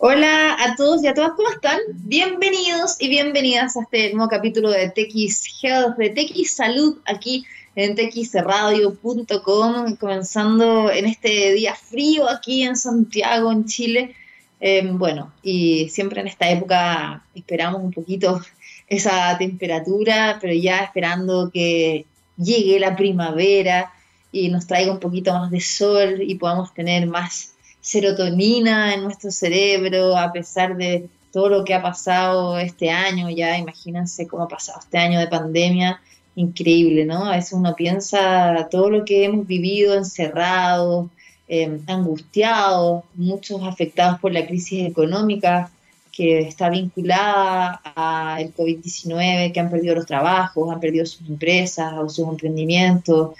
Hola 0.00 0.56
a 0.60 0.76
todos 0.76 1.02
y 1.02 1.08
a 1.08 1.14
todas, 1.14 1.32
¿cómo 1.32 1.48
están? 1.48 1.80
Bienvenidos 1.88 2.94
y 3.00 3.08
bienvenidas 3.08 3.76
a 3.76 3.82
este 3.82 4.14
nuevo 4.14 4.30
capítulo 4.30 4.70
de 4.70 4.90
TX 4.90 5.60
Health, 5.60 5.96
de 5.96 6.10
TX 6.10 6.54
Salud, 6.54 6.98
aquí 7.04 7.44
en 7.74 7.96
txradio.com, 7.96 9.96
comenzando 9.96 10.92
en 10.92 11.06
este 11.06 11.52
día 11.54 11.74
frío 11.74 12.30
aquí 12.30 12.62
en 12.62 12.76
Santiago, 12.76 13.50
en 13.50 13.64
Chile. 13.64 14.14
Eh, 14.60 14.88
bueno, 14.88 15.32
y 15.42 15.88
siempre 15.88 16.20
en 16.20 16.28
esta 16.28 16.48
época 16.48 17.24
esperamos 17.34 17.82
un 17.82 17.90
poquito 17.90 18.40
esa 18.86 19.36
temperatura, 19.36 20.38
pero 20.40 20.54
ya 20.54 20.78
esperando 20.78 21.50
que 21.52 22.06
llegue 22.36 22.78
la 22.78 22.94
primavera 22.94 23.92
y 24.30 24.48
nos 24.48 24.68
traiga 24.68 24.92
un 24.92 25.00
poquito 25.00 25.32
más 25.32 25.50
de 25.50 25.60
sol 25.60 26.22
y 26.22 26.36
podamos 26.36 26.72
tener 26.72 27.08
más 27.08 27.56
serotonina 27.80 28.94
en 28.94 29.04
nuestro 29.04 29.30
cerebro, 29.30 30.16
a 30.16 30.32
pesar 30.32 30.76
de 30.76 31.08
todo 31.32 31.48
lo 31.48 31.64
que 31.64 31.74
ha 31.74 31.82
pasado 31.82 32.58
este 32.58 32.90
año, 32.90 33.30
ya 33.30 33.56
imagínense 33.58 34.26
cómo 34.26 34.44
ha 34.44 34.48
pasado 34.48 34.80
este 34.80 34.98
año 34.98 35.20
de 35.20 35.28
pandemia, 35.28 36.00
increíble, 36.34 37.04
¿no? 37.04 37.26
A 37.26 37.36
veces 37.36 37.52
uno 37.52 37.74
piensa 37.74 38.68
todo 38.70 38.90
lo 38.90 39.04
que 39.04 39.24
hemos 39.24 39.46
vivido 39.46 39.94
encerrados, 39.94 41.08
eh, 41.48 41.80
angustiados, 41.86 43.04
muchos 43.14 43.62
afectados 43.62 44.20
por 44.20 44.32
la 44.32 44.46
crisis 44.46 44.86
económica 44.86 45.70
que 46.12 46.40
está 46.40 46.68
vinculada 46.68 47.80
al 47.94 48.52
COVID-19, 48.54 49.52
que 49.52 49.60
han 49.60 49.70
perdido 49.70 49.94
los 49.94 50.06
trabajos, 50.06 50.72
han 50.72 50.80
perdido 50.80 51.06
sus 51.06 51.28
empresas 51.28 51.92
o 51.96 52.08
sus 52.08 52.28
emprendimientos. 52.28 53.36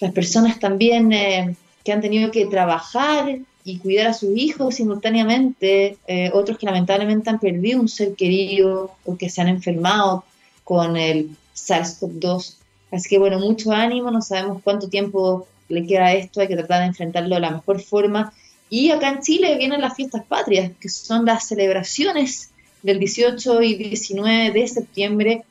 Las 0.00 0.12
personas 0.12 0.60
también 0.60 1.12
eh, 1.12 1.56
que 1.86 1.92
han 1.92 2.00
tenido 2.00 2.32
que 2.32 2.46
trabajar 2.46 3.38
y 3.62 3.78
cuidar 3.78 4.08
a 4.08 4.12
sus 4.12 4.36
hijos 4.36 4.74
simultáneamente, 4.74 5.98
eh, 6.08 6.32
otros 6.34 6.58
que 6.58 6.66
lamentablemente 6.66 7.30
han 7.30 7.38
perdido 7.38 7.80
un 7.80 7.88
ser 7.88 8.16
querido 8.16 8.90
o 9.04 9.16
que 9.16 9.30
se 9.30 9.40
han 9.40 9.46
enfermado 9.46 10.24
con 10.64 10.96
el 10.96 11.30
SARS-CoV-2. 11.54 12.56
Así 12.90 13.08
que 13.08 13.18
bueno, 13.18 13.38
mucho 13.38 13.70
ánimo, 13.70 14.10
no 14.10 14.20
sabemos 14.20 14.62
cuánto 14.64 14.88
tiempo 14.88 15.46
le 15.68 15.86
queda 15.86 16.06
a 16.06 16.14
esto, 16.14 16.40
hay 16.40 16.48
que 16.48 16.56
tratar 16.56 16.80
de 16.80 16.86
enfrentarlo 16.86 17.36
de 17.36 17.40
la 17.40 17.52
mejor 17.52 17.80
forma. 17.80 18.32
Y 18.68 18.90
acá 18.90 19.10
en 19.10 19.20
Chile 19.20 19.56
vienen 19.56 19.80
las 19.80 19.94
fiestas 19.94 20.24
patrias, 20.24 20.72
que 20.80 20.88
son 20.88 21.24
las 21.24 21.46
celebraciones 21.46 22.50
del 22.82 22.98
18 22.98 23.62
y 23.62 23.74
19 23.74 24.50
de 24.50 24.66
septiembre. 24.66 25.44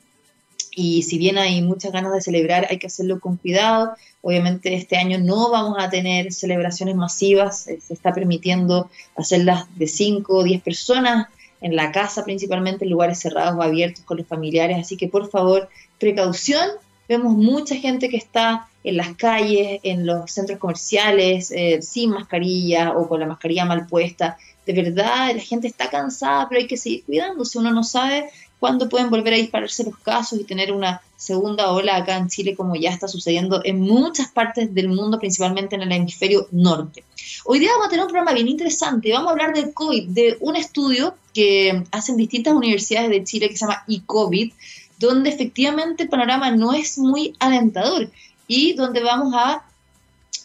Y 0.76 1.02
si 1.02 1.18
bien 1.18 1.38
hay 1.38 1.62
muchas 1.62 1.90
ganas 1.90 2.12
de 2.12 2.20
celebrar, 2.20 2.68
hay 2.70 2.78
que 2.78 2.86
hacerlo 2.86 3.18
con 3.18 3.38
cuidado, 3.38 3.94
Obviamente 4.26 4.74
este 4.74 4.96
año 4.96 5.20
no 5.20 5.52
vamos 5.52 5.76
a 5.78 5.88
tener 5.88 6.32
celebraciones 6.32 6.96
masivas, 6.96 7.68
eh, 7.68 7.78
se 7.80 7.94
está 7.94 8.12
permitiendo 8.12 8.90
hacerlas 9.14 9.66
de 9.76 9.86
5 9.86 10.38
o 10.38 10.42
10 10.42 10.62
personas 10.62 11.28
en 11.60 11.76
la 11.76 11.92
casa 11.92 12.24
principalmente, 12.24 12.84
en 12.84 12.90
lugares 12.90 13.20
cerrados 13.20 13.56
o 13.56 13.62
abiertos 13.62 14.04
con 14.04 14.16
los 14.16 14.26
familiares, 14.26 14.78
así 14.80 14.96
que 14.96 15.06
por 15.06 15.30
favor, 15.30 15.68
precaución. 16.00 16.68
Vemos 17.08 17.36
mucha 17.36 17.76
gente 17.76 18.08
que 18.08 18.16
está 18.16 18.66
en 18.82 18.96
las 18.96 19.14
calles, 19.14 19.78
en 19.84 20.06
los 20.06 20.28
centros 20.28 20.58
comerciales, 20.58 21.52
eh, 21.52 21.80
sin 21.80 22.10
mascarilla 22.10 22.96
o 22.96 23.06
con 23.06 23.20
la 23.20 23.26
mascarilla 23.26 23.64
mal 23.64 23.86
puesta. 23.86 24.36
De 24.66 24.72
verdad, 24.72 25.36
la 25.36 25.40
gente 25.40 25.68
está 25.68 25.88
cansada, 25.88 26.48
pero 26.48 26.62
hay 26.62 26.66
que 26.66 26.76
seguir 26.76 27.04
cuidándose. 27.04 27.60
Uno 27.60 27.70
no 27.70 27.84
sabe 27.84 28.28
cuándo 28.66 28.88
pueden 28.88 29.10
volver 29.10 29.32
a 29.32 29.36
dispararse 29.36 29.84
los 29.84 29.96
casos 29.98 30.40
y 30.40 30.44
tener 30.44 30.72
una 30.72 31.00
segunda 31.16 31.70
ola 31.70 31.94
acá 31.94 32.16
en 32.16 32.28
Chile, 32.28 32.56
como 32.56 32.74
ya 32.74 32.90
está 32.90 33.06
sucediendo 33.06 33.60
en 33.62 33.80
muchas 33.80 34.32
partes 34.32 34.74
del 34.74 34.88
mundo, 34.88 35.20
principalmente 35.20 35.76
en 35.76 35.82
el 35.82 35.92
hemisferio 35.92 36.48
norte. 36.50 37.04
Hoy 37.44 37.60
día 37.60 37.70
vamos 37.70 37.86
a 37.86 37.90
tener 37.90 38.04
un 38.04 38.10
programa 38.10 38.32
bien 38.32 38.48
interesante. 38.48 39.12
Vamos 39.12 39.28
a 39.28 39.30
hablar 39.30 39.54
del 39.54 39.72
COVID, 39.72 40.08
de 40.08 40.36
un 40.40 40.56
estudio 40.56 41.14
que 41.32 41.84
hacen 41.92 42.16
distintas 42.16 42.54
universidades 42.54 43.08
de 43.08 43.22
Chile 43.22 43.48
que 43.48 43.56
se 43.56 43.66
llama 43.66 43.84
eCovid, 43.86 44.52
donde 44.98 45.30
efectivamente 45.30 46.02
el 46.02 46.08
panorama 46.08 46.50
no 46.50 46.72
es 46.72 46.98
muy 46.98 47.36
alentador 47.38 48.10
y 48.48 48.72
donde 48.72 49.00
vamos 49.00 49.32
a 49.32 49.64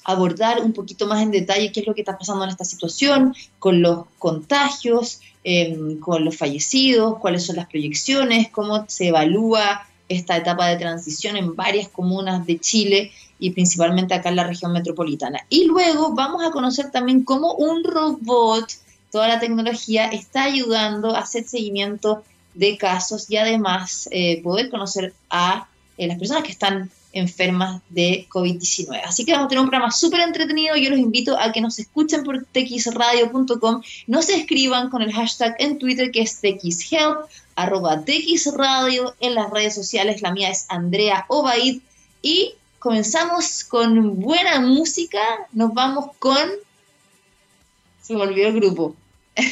abordar 0.03 0.61
un 0.61 0.73
poquito 0.73 1.07
más 1.07 1.23
en 1.23 1.31
detalle 1.31 1.71
qué 1.71 1.79
es 1.79 1.87
lo 1.87 1.95
que 1.95 2.01
está 2.01 2.19
pasando 2.19 2.43
en 2.43 2.51
esta 2.51 2.65
situación, 2.65 3.33
con 3.57 3.81
los 3.81 4.05
contagios, 4.19 5.21
em, 5.43 5.99
con 5.99 6.23
los 6.25 6.37
fallecidos, 6.37 7.19
cuáles 7.19 7.45
son 7.45 7.55
las 7.57 7.67
proyecciones, 7.67 8.49
cómo 8.49 8.85
se 8.87 9.07
evalúa 9.07 9.87
esta 10.07 10.37
etapa 10.37 10.67
de 10.67 10.77
transición 10.77 11.37
en 11.37 11.55
varias 11.55 11.87
comunas 11.87 12.45
de 12.45 12.59
Chile 12.59 13.11
y 13.39 13.51
principalmente 13.51 14.13
acá 14.13 14.29
en 14.29 14.35
la 14.35 14.43
región 14.43 14.71
metropolitana. 14.71 15.39
Y 15.49 15.65
luego 15.65 16.13
vamos 16.13 16.43
a 16.45 16.51
conocer 16.51 16.91
también 16.91 17.23
cómo 17.23 17.53
un 17.53 17.83
robot, 17.83 18.71
toda 19.11 19.27
la 19.27 19.39
tecnología, 19.39 20.07
está 20.07 20.43
ayudando 20.43 21.15
a 21.15 21.19
hacer 21.19 21.47
seguimiento 21.47 22.23
de 22.53 22.77
casos 22.77 23.29
y 23.29 23.37
además 23.37 24.07
eh, 24.11 24.41
poder 24.43 24.69
conocer 24.69 25.13
a 25.29 25.67
eh, 25.97 26.07
las 26.07 26.19
personas 26.19 26.43
que 26.43 26.51
están 26.51 26.91
enfermas 27.13 27.81
de 27.89 28.27
COVID-19. 28.29 29.01
Así 29.05 29.25
que 29.25 29.33
vamos 29.33 29.45
a 29.45 29.49
tener 29.49 29.63
un 29.63 29.69
programa 29.69 29.91
súper 29.91 30.21
entretenido. 30.21 30.75
Yo 30.75 30.89
los 30.89 30.99
invito 30.99 31.37
a 31.37 31.51
que 31.51 31.61
nos 31.61 31.79
escuchen 31.79 32.23
por 32.23 32.45
txradio.com, 32.45 33.81
nos 34.07 34.29
escriban 34.29 34.89
con 34.89 35.01
el 35.01 35.11
hashtag 35.13 35.55
en 35.59 35.77
Twitter 35.77 36.11
que 36.11 36.21
es 36.21 36.39
txhelp, 36.39 37.19
arroba 37.55 38.03
txradio, 38.03 39.15
en 39.19 39.35
las 39.35 39.49
redes 39.49 39.75
sociales 39.75 40.21
la 40.21 40.31
mía 40.31 40.49
es 40.49 40.65
Andrea 40.69 41.25
Obaid 41.27 41.81
y 42.21 42.55
comenzamos 42.79 43.63
con 43.63 44.19
buena 44.19 44.59
música, 44.59 45.21
nos 45.51 45.73
vamos 45.73 46.15
con... 46.17 46.49
Se 48.01 48.15
me 48.15 48.21
olvidó 48.21 48.47
el 48.47 48.55
grupo. 48.55 48.95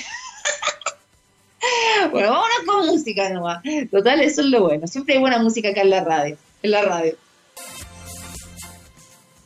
bueno, 2.11 2.31
vámonos 2.31 2.59
con 2.65 2.87
música 2.87 3.29
nomás. 3.29 3.61
Total, 3.91 4.19
eso 4.21 4.41
es 4.41 4.47
lo 4.47 4.63
bueno. 4.63 4.87
Siempre 4.87 5.15
hay 5.15 5.19
buena 5.19 5.39
música 5.39 5.69
acá 5.69 5.81
en 5.81 5.91
la 5.91 6.03
radio. 6.03 6.37
En 6.63 6.71
la 6.71 6.81
radio. 6.81 7.15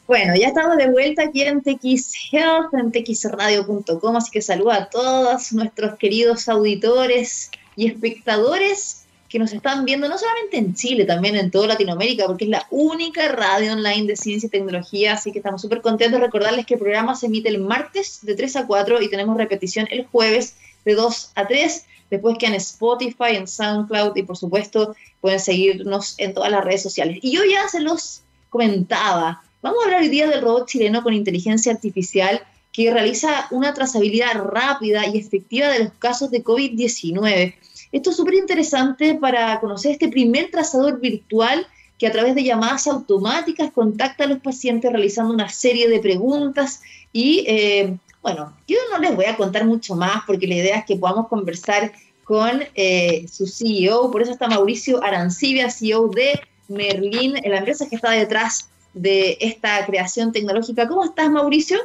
Bueno, 0.06 0.36
ya 0.36 0.48
estamos 0.48 0.76
de 0.76 0.90
vuelta 0.90 1.24
aquí 1.24 1.44
en 1.44 1.62
TX 1.62 2.32
Health, 2.32 2.74
en 2.74 2.92
txradio.com, 2.92 4.18
así 4.18 4.32
que 4.32 4.42
saludo 4.42 4.72
a 4.72 4.90
todos 4.90 5.54
nuestros 5.54 5.98
queridos 5.98 6.50
auditores 6.50 7.50
y 7.78 7.88
espectadores 7.88 9.06
que 9.30 9.40
nos 9.40 9.54
están 9.54 9.86
viendo 9.86 10.10
no 10.10 10.18
solamente 10.18 10.58
en 10.58 10.76
Chile, 10.76 11.06
también 11.06 11.38
en 11.38 11.50
toda 11.50 11.68
Latinoamérica, 11.68 12.28
porque 12.28 12.44
es 12.44 12.50
la 12.50 12.68
única 12.70 13.30
radio 13.30 13.72
online 13.72 14.06
de 14.06 14.18
ciencia 14.18 14.48
y 14.48 14.50
tecnología, 14.50 15.14
así 15.14 15.32
que 15.32 15.40
estamos 15.40 15.62
súper 15.62 15.82
contentos 15.82 16.20
de 16.20 16.26
recordarles 16.26 16.66
que 16.66 16.74
el 16.74 16.82
programa 16.82 17.16
se 17.16 17.28
emite 17.28 17.48
el 17.48 17.60
martes 17.60 18.20
de 18.24 18.36
3 18.36 18.58
a 18.58 18.68
4 18.68 19.02
y 19.02 19.10
tenemos 19.10 19.38
repetición 19.38 19.88
el 19.90 20.06
jueves 20.06 20.58
de 20.84 20.96
2 20.96 21.32
a 21.34 21.48
3. 21.48 21.86
Después 22.12 22.38
que 22.38 22.46
en 22.46 22.56
Spotify, 22.56 23.38
en 23.38 23.48
SoundCloud 23.48 24.16
y 24.18 24.24
por 24.24 24.38
supuesto 24.38 24.96
pueden 25.22 25.40
seguirnos 25.40 26.16
en 26.18 26.34
todas 26.34 26.52
las 26.52 26.64
redes 26.64 26.84
sociales. 26.84 27.18
Y 27.22 27.32
yo 27.32 27.42
ya 27.46 27.68
se 27.70 27.80
los 27.80 28.22
comentaba, 28.50 29.42
Vamos 29.64 29.80
a 29.80 29.86
hablar 29.86 30.02
hoy 30.02 30.10
día 30.10 30.28
del 30.28 30.42
robot 30.42 30.68
chileno 30.68 31.04
con 31.04 31.14
inteligencia 31.14 31.72
artificial 31.72 32.42
que 32.74 32.92
realiza 32.92 33.48
una 33.50 33.74
trazabilidad 33.74 34.34
rápida 34.44 35.08
y 35.08 35.18
efectiva 35.18 35.70
de 35.70 35.86
los 35.86 35.94
casos 35.94 36.30
de 36.32 36.44
COVID-19. 36.44 37.56
Esto 37.94 38.10
es 38.10 38.18
súper 38.18 38.34
interesante 38.34 39.16
para 39.16 39.62
conocer 39.62 39.94
este 39.94 40.10
primer 40.10 40.52
trazador 40.52 41.00
virtual 41.00 41.66
que 41.98 42.08
a 42.08 42.12
través 42.12 42.36
de 42.36 42.44
llamadas 42.44 42.88
automáticas 42.88 43.72
contacta 43.72 44.26
a 44.26 44.28
los 44.28 44.40
pacientes 44.40 44.92
realizando 44.92 45.34
una 45.34 45.48
serie 45.48 45.88
de 45.88 46.02
preguntas 46.02 46.82
y 47.14 47.46
eh, 47.48 47.98
bueno, 48.22 48.54
yo 48.68 48.80
no 48.92 48.98
les 48.98 49.16
voy 49.16 49.26
a 49.26 49.38
contar 49.38 49.64
mucho 49.64 49.96
más 49.96 50.24
porque 50.28 50.46
la 50.46 50.56
idea 50.56 50.80
es 50.80 50.86
que 50.86 50.98
podamos 50.98 51.30
conversar 51.30 51.94
con 52.26 52.64
eh, 52.76 53.26
su 53.32 53.48
CEO, 53.48 54.12
por 54.12 54.24
eso 54.24 54.34
está 54.34 54.50
Mauricio 54.50 55.02
Arancibia, 55.02 55.72
CEO 55.72 56.10
de 56.10 56.42
Merlin, 56.68 57.36
la 57.46 57.60
empresa 57.60 57.88
que 57.88 57.96
está 57.96 58.12
detrás 58.12 58.68
de 58.94 59.38
esta 59.42 59.86
creación 59.86 60.32
tecnológica. 60.32 60.88
¿Cómo 60.88 61.04
estás, 61.04 61.30
Mauricio? 61.30 61.80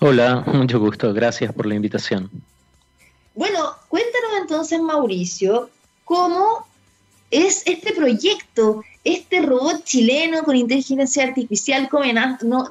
Hola, 0.00 0.42
mucho 0.46 0.78
gusto. 0.80 1.12
Gracias 1.12 1.52
por 1.52 1.66
la 1.66 1.74
invitación. 1.74 2.30
Bueno, 3.34 3.70
cuéntanos 3.88 4.30
entonces, 4.40 4.80
Mauricio, 4.80 5.70
cómo 6.04 6.66
es 7.30 7.62
este 7.66 7.94
proyecto, 7.94 8.84
este 9.04 9.40
robot 9.40 9.84
chileno 9.84 10.42
con 10.42 10.54
inteligencia 10.54 11.24
artificial, 11.24 11.88
cómo 11.88 12.04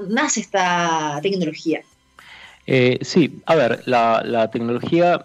nace 0.08 0.42
esta 0.42 1.20
tecnología. 1.22 1.82
Eh, 2.68 3.00
sí, 3.02 3.42
a 3.48 3.56
ver, 3.56 3.82
la, 3.86 4.50
tecnología, 4.52 5.24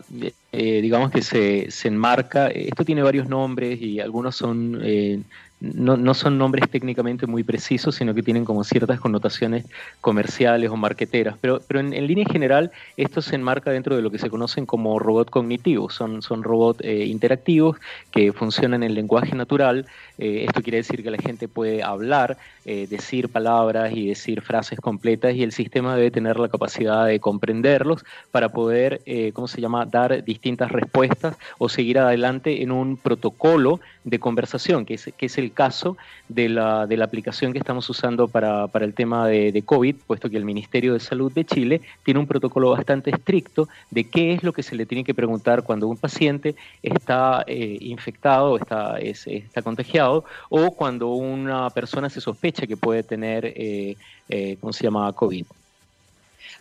eh, 0.52 0.80
digamos 0.80 1.10
que 1.10 1.20
se, 1.20 1.70
se, 1.70 1.88
enmarca, 1.88 2.48
esto 2.48 2.84
tiene 2.84 3.02
varios 3.02 3.28
nombres 3.28 3.80
y 3.80 4.00
algunos 4.00 4.36
son 4.36 4.80
eh, 4.82 5.20
no, 5.58 5.96
no, 5.96 6.12
son 6.12 6.36
nombres 6.36 6.68
técnicamente 6.70 7.26
muy 7.26 7.42
precisos, 7.42 7.94
sino 7.94 8.14
que 8.14 8.22
tienen 8.22 8.44
como 8.44 8.62
ciertas 8.62 9.00
connotaciones 9.00 9.64
comerciales 10.02 10.70
o 10.70 10.76
marqueteras. 10.76 11.36
Pero, 11.40 11.62
pero 11.66 11.80
en, 11.80 12.06
línea 12.06 12.26
general, 12.30 12.70
esto 12.98 13.22
se 13.22 13.36
enmarca 13.36 13.70
dentro 13.70 13.96
de 13.96 14.02
lo 14.02 14.10
que 14.10 14.18
se 14.18 14.28
conocen 14.28 14.66
como 14.66 14.98
robots 14.98 15.30
cognitivos. 15.30 15.94
Son, 15.94 16.20
son 16.20 16.42
robots 16.42 16.84
eh, 16.84 17.06
interactivos 17.06 17.78
que 18.10 18.34
funcionan 18.34 18.82
en 18.82 18.94
lenguaje 18.94 19.34
natural. 19.34 19.86
Eh, 20.18 20.44
esto 20.46 20.62
quiere 20.62 20.78
decir 20.78 21.02
que 21.02 21.10
la 21.10 21.18
gente 21.18 21.48
puede 21.48 21.82
hablar, 21.82 22.36
eh, 22.66 22.86
decir 22.86 23.30
palabras 23.30 23.92
y 23.94 24.08
decir 24.08 24.42
frases 24.42 24.78
completas 24.78 25.34
y 25.34 25.42
el 25.42 25.52
sistema 25.52 25.96
debe 25.96 26.10
tener 26.10 26.38
la 26.38 26.48
capacidad 26.48 27.06
de 27.06 27.18
comprenderlos 27.18 28.04
para 28.30 28.50
poder, 28.50 29.00
¿cómo 29.32 29.48
se 29.48 29.60
llama?, 29.60 29.86
dar 29.86 30.22
distintas 30.24 30.70
respuestas 30.70 31.36
o 31.58 31.68
seguir 31.68 31.98
adelante 31.98 32.62
en 32.62 32.72
un 32.72 32.96
protocolo 32.96 33.80
de 34.04 34.18
conversación, 34.18 34.84
que 34.84 34.94
es, 34.94 35.10
que 35.16 35.26
es 35.26 35.38
el 35.38 35.45
caso 35.52 35.96
de 36.28 36.48
la, 36.48 36.86
de 36.86 36.96
la 36.96 37.04
aplicación 37.04 37.52
que 37.52 37.58
estamos 37.58 37.88
usando 37.88 38.28
para, 38.28 38.68
el 38.74 38.94
tema 38.94 39.26
de, 39.26 39.62
COVID, 39.64 39.96
puesto 40.06 40.30
que 40.30 40.36
el 40.36 40.44
Ministerio 40.44 40.92
de 40.92 41.00
Salud 41.00 41.32
de 41.32 41.44
Chile 41.44 41.80
tiene 42.04 42.20
un 42.20 42.26
protocolo 42.26 42.70
bastante 42.70 43.10
estricto 43.10 43.68
de 43.90 44.04
qué 44.04 44.32
es 44.34 44.42
lo 44.42 44.52
que 44.52 44.62
se 44.62 44.76
le 44.76 44.86
tiene 44.86 45.04
que 45.04 45.14
preguntar 45.14 45.62
cuando 45.62 45.88
un 45.88 45.96
paciente 45.96 46.54
está 46.82 47.44
eh, 47.46 47.78
infectado, 47.80 48.56
está, 48.56 48.98
está 48.98 49.62
contagiado, 49.62 50.24
o 50.48 50.72
cuando 50.72 51.08
una 51.14 51.70
persona 51.70 52.10
se 52.10 52.20
sospecha 52.20 52.66
que 52.66 52.76
puede 52.76 53.02
tener, 53.02 53.46
eh, 53.46 53.96
eh, 54.28 54.56
¿cómo 54.60 54.72
se 54.72 54.84
llama?, 54.84 55.12
COVID. 55.12 55.46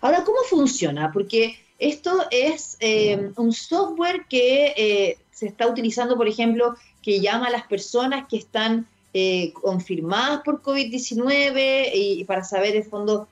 Ahora, 0.02 0.24
¿cómo 0.24 0.40
funciona? 0.50 1.12
Porque 1.12 1.58
esto 1.80 2.26
es 2.32 2.78
eh, 2.80 3.32
un 3.38 3.52
software 3.52 4.26
que 4.30 5.18
se 5.32 5.48
está 5.48 5.68
utilizando, 5.68 6.16
por 6.16 6.28
ejemplo, 6.28 6.76
que 7.06 7.22
llama 7.22 7.48
a 7.48 7.52
las 7.52 7.68
personas 7.68 8.26
que 8.28 8.38
están 8.38 8.88
eh, 9.14 9.54
confirmadas 9.54 10.42
por 10.44 10.62
COVID-19 10.62 11.92
y, 11.94 12.26
para 12.26 12.44
saber, 12.44 12.76
en 12.76 12.84
fondo, 12.84 13.28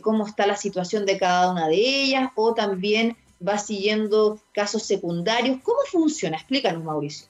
cómo 0.00 0.26
está 0.26 0.46
la 0.46 0.56
situación 0.56 1.04
de 1.04 1.18
cada 1.18 1.50
una 1.50 1.68
de 1.68 1.76
ellas, 1.76 2.30
o 2.36 2.54
también 2.54 3.16
va 3.46 3.58
siguiendo 3.58 4.38
casos 4.52 4.84
secundarios. 4.84 5.58
¿Cómo 5.62 5.80
funciona? 5.90 6.36
Explícanos, 6.36 6.84
Mauricio. 6.84 7.26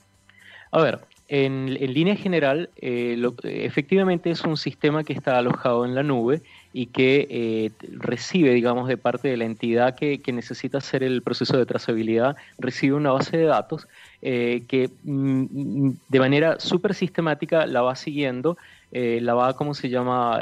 A 0.70 0.80
ver, 0.82 1.00
en, 1.28 1.74
línea 1.74 2.16
general, 2.16 2.70
efectivamente 2.76 4.30
es 4.30 4.42
un 4.42 4.56
sistema 4.56 5.02
que 5.02 5.12
está 5.12 5.38
alojado 5.38 5.84
en 5.84 5.94
la 5.94 6.02
nube 6.02 6.42
y 6.72 6.86
que 6.86 7.26
eh, 7.30 7.70
recibe, 7.98 8.52
digamos, 8.52 8.86
de 8.86 8.96
parte 8.98 9.28
de 9.28 9.36
la 9.36 9.44
entidad 9.44 9.94
que, 9.94 10.20
necesita 10.32 10.78
hacer 10.78 11.02
el 11.02 11.22
proceso 11.22 11.56
de 11.56 11.64
trazabilidad, 11.64 12.36
recibe 12.58 12.94
una 12.94 13.12
base 13.12 13.38
de 13.38 13.44
datos 13.44 13.88
eh, 14.20 14.64
que 14.68 14.90
mm, 15.04 15.90
de 16.08 16.18
manera 16.18 16.60
súper 16.60 16.94
sistemática 16.94 17.66
la 17.66 17.80
va 17.80 17.96
siguiendo, 17.96 18.58
eh, 18.92 19.18
la 19.22 19.34
va, 19.34 19.56
¿cómo 19.56 19.74
se 19.74 19.88
llama?, 19.88 20.40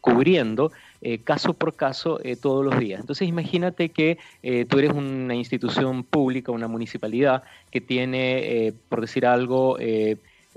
cubriendo 0.00 0.72
caso 1.24 1.54
por 1.54 1.74
caso 1.76 2.18
todos 2.40 2.64
los 2.64 2.78
días. 2.78 3.00
Entonces 3.00 3.28
imagínate 3.28 3.90
que 3.90 4.18
tú 4.68 4.78
eres 4.78 4.92
una 4.92 5.34
institución 5.34 6.04
pública, 6.04 6.50
una 6.52 6.68
municipalidad 6.68 7.44
que 7.70 7.80
tiene, 7.80 8.74
por 8.88 9.00
decir 9.00 9.26
algo, 9.26 9.78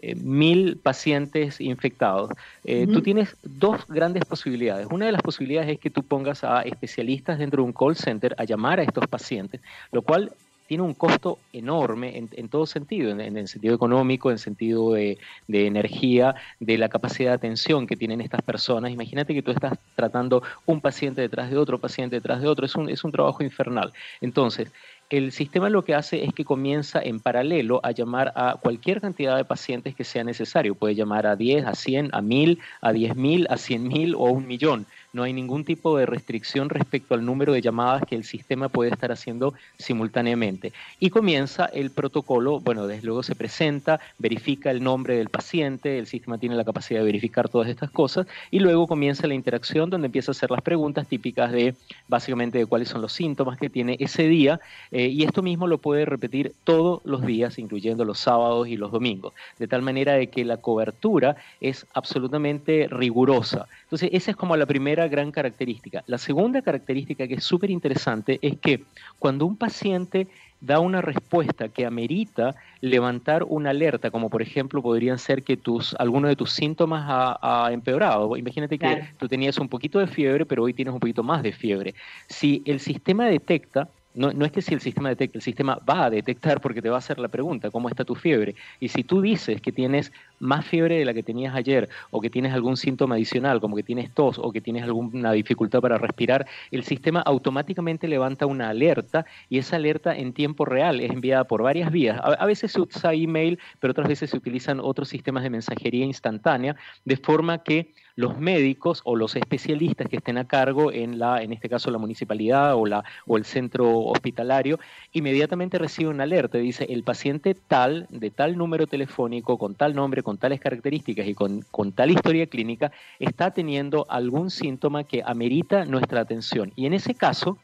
eh, 0.01 0.15
mil 0.15 0.77
pacientes 0.77 1.59
infectados, 1.59 2.31
eh, 2.63 2.87
tú 2.87 3.01
tienes 3.01 3.35
dos 3.43 3.85
grandes 3.89 4.23
posibilidades. 4.23 4.87
Una 4.89 5.07
de 5.07 5.11
las 5.11 5.21
posibilidades 5.21 5.71
es 5.71 5.79
que 5.79 5.89
tú 5.89 6.03
pongas 6.03 6.45
a 6.45 6.61
especialistas 6.61 7.37
dentro 7.37 7.61
de 7.61 7.67
un 7.67 7.73
call 7.73 7.97
center 7.97 8.33
a 8.37 8.45
llamar 8.45 8.79
a 8.79 8.83
estos 8.83 9.05
pacientes, 9.07 9.59
lo 9.91 10.01
cual 10.01 10.31
tiene 10.69 10.83
un 10.83 10.93
costo 10.93 11.39
enorme 11.51 12.23
en, 12.31 12.47
todo 12.47 12.67
sentido, 12.67 13.09
en, 13.09 13.19
el 13.37 13.47
sentido 13.47 13.73
económico, 13.73 14.29
en 14.29 14.37
sentido 14.37 14.93
de, 14.93 15.17
energía, 15.47 16.35
de 16.59 16.77
la 16.77 16.89
capacidad 16.89 17.31
de 17.31 17.37
atención 17.37 17.87
que 17.87 17.95
tienen 17.95 18.21
estas 18.21 18.43
personas. 18.43 18.91
Imagínate 18.91 19.33
que 19.33 19.41
tú 19.41 19.49
estás 19.49 19.79
tratando 19.95 20.43
un 20.67 20.79
paciente 20.79 21.21
detrás 21.21 21.49
de 21.49 21.57
otro, 21.57 21.79
paciente 21.79 22.17
detrás 22.17 22.39
de 22.39 22.47
otro, 22.47 22.67
es 22.67 22.75
un, 22.75 22.87
es 22.87 23.03
un 23.03 23.11
trabajo 23.11 23.43
infernal. 23.43 23.93
Entonces, 24.21 24.71
el 25.09 25.31
sistema 25.31 25.71
lo 25.71 25.83
que 25.83 25.95
hace 25.95 26.23
es 26.23 26.35
que 26.35 26.45
comienza 26.45 27.01
en 27.01 27.19
paralelo 27.19 27.79
a 27.81 27.89
llamar 27.89 28.31
a 28.35 28.57
cualquier 28.61 29.01
cantidad 29.01 29.37
de 29.37 29.45
pacientes 29.45 29.95
que 29.95 30.03
sea 30.03 30.23
necesario. 30.23 30.75
Puede 30.75 30.93
llamar 30.93 31.25
a 31.25 31.35
10, 31.35 31.65
a 31.65 31.73
100, 31.73 32.09
a 32.13 32.21
1000, 32.21 32.59
a 32.81 32.91
10.000, 32.91 33.47
a 33.49 33.55
100.000 33.55 34.13
o 34.15 34.27
a 34.27 34.31
un 34.31 34.45
millón 34.45 34.85
no 35.13 35.23
hay 35.23 35.33
ningún 35.33 35.65
tipo 35.65 35.97
de 35.97 36.05
restricción 36.05 36.69
respecto 36.69 37.15
al 37.15 37.25
número 37.25 37.53
de 37.53 37.61
llamadas 37.61 38.03
que 38.07 38.15
el 38.15 38.23
sistema 38.23 38.69
puede 38.69 38.91
estar 38.91 39.11
haciendo 39.11 39.53
simultáneamente. 39.77 40.73
Y 40.99 41.09
comienza 41.09 41.65
el 41.65 41.91
protocolo, 41.91 42.59
bueno, 42.59 42.87
desde 42.87 43.05
luego 43.05 43.23
se 43.23 43.35
presenta, 43.35 43.99
verifica 44.17 44.71
el 44.71 44.83
nombre 44.83 45.17
del 45.17 45.29
paciente, 45.29 45.97
el 45.97 46.07
sistema 46.07 46.37
tiene 46.37 46.55
la 46.55 46.65
capacidad 46.65 46.99
de 46.99 47.05
verificar 47.05 47.49
todas 47.49 47.69
estas 47.69 47.91
cosas, 47.91 48.27
y 48.51 48.59
luego 48.59 48.87
comienza 48.87 49.27
la 49.27 49.33
interacción 49.33 49.89
donde 49.89 50.07
empieza 50.07 50.31
a 50.31 50.33
hacer 50.33 50.51
las 50.51 50.61
preguntas 50.61 51.07
típicas 51.07 51.51
de 51.51 51.75
básicamente 52.07 52.57
de 52.57 52.65
cuáles 52.65 52.89
son 52.89 53.01
los 53.01 53.13
síntomas 53.13 53.57
que 53.57 53.69
tiene 53.69 53.97
ese 53.99 54.27
día, 54.27 54.59
eh, 54.91 55.07
y 55.07 55.23
esto 55.23 55.41
mismo 55.41 55.67
lo 55.67 55.77
puede 55.77 56.05
repetir 56.05 56.53
todos 56.63 57.01
los 57.03 57.25
días, 57.25 57.59
incluyendo 57.59 58.05
los 58.05 58.19
sábados 58.19 58.67
y 58.67 58.77
los 58.77 58.91
domingos, 58.91 59.33
de 59.57 59.67
tal 59.67 59.81
manera 59.81 60.13
de 60.13 60.27
que 60.27 60.45
la 60.45 60.57
cobertura 60.57 61.35
es 61.61 61.85
absolutamente 61.93 62.87
rigurosa. 62.89 63.67
Entonces, 63.83 64.09
esa 64.13 64.31
es 64.31 64.37
como 64.37 64.55
la 64.55 64.65
primera 64.65 64.98
gran 65.07 65.31
característica. 65.31 66.03
La 66.07 66.17
segunda 66.17 66.61
característica 66.61 67.27
que 67.27 67.35
es 67.35 67.43
súper 67.43 67.69
interesante 67.69 68.39
es 68.41 68.57
que 68.59 68.83
cuando 69.17 69.45
un 69.45 69.55
paciente 69.55 70.27
da 70.61 70.79
una 70.79 71.01
respuesta 71.01 71.69
que 71.69 71.85
amerita 71.85 72.55
levantar 72.81 73.43
una 73.43 73.69
alerta, 73.69 74.11
como 74.11 74.29
por 74.29 74.41
ejemplo 74.41 74.81
podrían 74.81 75.17
ser 75.17 75.43
que 75.43 75.57
tus, 75.57 75.95
alguno 75.95 76.27
de 76.27 76.35
tus 76.35 76.51
síntomas 76.51 77.05
ha, 77.07 77.69
empeorado. 77.71 78.35
Imagínate 78.35 78.77
que 78.77 79.03
tú 79.17 79.27
tenías 79.27 79.57
un 79.57 79.69
poquito 79.69 79.99
de 79.99 80.07
fiebre, 80.07 80.45
pero 80.45 80.63
hoy 80.63 80.73
tienes 80.73 80.93
un 80.93 80.99
poquito 80.99 81.23
más 81.23 81.43
de 81.43 81.51
fiebre. 81.51 81.95
Si 82.27 82.61
el 82.65 82.79
sistema 82.79 83.25
detecta 83.25 83.87
no, 84.15 84.33
no, 84.33 84.43
es 84.43 84.51
que 84.51 84.61
si 84.61 84.73
el 84.73 84.81
sistema 84.81 85.09
detecta, 85.09 85.37
el 85.37 85.43
sistema 85.43 85.79
va 85.87 86.05
a 86.05 86.09
detectar 86.09 86.59
porque 86.61 86.81
te 86.81 86.89
va 86.89 86.95
a 86.95 86.97
hacer 86.97 87.19
la 87.19 87.27
pregunta, 87.27 87.69
¿cómo 87.69 87.89
está 87.89 88.03
tu 88.03 88.15
fiebre? 88.15 88.55
Y 88.79 88.89
si 88.89 89.03
tú 89.03 89.21
dices 89.21 89.61
que 89.61 89.71
tienes 89.71 90.11
más 90.39 90.65
fiebre 90.65 90.97
de 90.97 91.05
la 91.05 91.13
que 91.13 91.23
tenías 91.23 91.55
ayer 91.55 91.89
o 92.11 92.21
que 92.21 92.29
tienes 92.29 92.53
algún 92.53 92.77
síntoma 92.77 93.15
adicional, 93.15 93.59
como 93.59 93.75
que 93.75 93.83
tienes 93.83 94.11
tos 94.11 94.39
o 94.39 94.51
que 94.51 94.61
tienes 94.61 94.83
alguna 94.83 95.31
dificultad 95.31 95.81
para 95.81 95.97
respirar, 95.97 96.47
el 96.71 96.83
sistema 96.83 97.21
automáticamente 97.21 98.07
levanta 98.07 98.45
una 98.45 98.69
alerta 98.69 99.25
y 99.49 99.57
esa 99.57 99.75
alerta 99.75 100.15
en 100.15 100.33
tiempo 100.33 100.65
real 100.65 100.99
es 101.01 101.11
enviada 101.11 101.43
por 101.45 101.63
varias 101.63 101.91
vías. 101.91 102.19
A, 102.23 102.45
veces 102.45 102.71
se 102.71 102.81
usa 102.81 103.13
email, 103.13 103.59
pero 103.79 103.91
otras 103.91 104.07
veces 104.07 104.29
se 104.29 104.37
utilizan 104.37 104.79
otros 104.79 105.09
sistemas 105.09 105.43
de 105.43 105.49
mensajería 105.49 106.05
instantánea, 106.05 106.75
de 107.05 107.17
forma 107.17 107.63
que 107.63 107.93
los 108.15 108.37
médicos 108.37 109.01
o 109.05 109.15
los 109.15 109.37
especialistas 109.37 110.09
que 110.09 110.17
estén 110.17 110.37
a 110.37 110.45
cargo 110.45 110.91
en 110.91 111.19
la, 111.19 111.41
en 111.41 111.53
este 111.53 111.69
caso 111.69 111.89
la 111.89 111.97
municipalidad 111.97 112.75
o 112.75 112.85
la 112.85 113.05
o 113.25 113.37
el 113.37 113.45
centro 113.45 113.99
hospitalario, 113.99 114.79
inmediatamente 115.13 115.77
reciben 115.77 116.15
una 116.15 116.23
alerta, 116.23 116.57
dice 116.57 116.85
el 116.89 117.03
paciente 117.03 117.55
tal, 117.55 118.07
de 118.09 118.29
tal 118.29 118.57
número 118.57 118.87
telefónico, 118.87 119.57
con 119.57 119.75
tal 119.75 119.95
nombre, 119.95 120.23
con 120.29 120.37
tales 120.37 120.59
características 120.59 121.25
y 121.25 121.33
con, 121.33 121.65
con 121.71 121.91
tal 121.91 122.11
historia 122.11 122.45
clínica, 122.45 122.91
está 123.17 123.49
teniendo 123.49 124.05
algún 124.09 124.51
síntoma 124.51 125.03
que 125.03 125.23
amerita 125.25 125.85
nuestra 125.85 126.21
atención. 126.21 126.71
Y 126.75 126.85
en 126.85 126.93
ese 126.93 127.15
caso, 127.15 127.57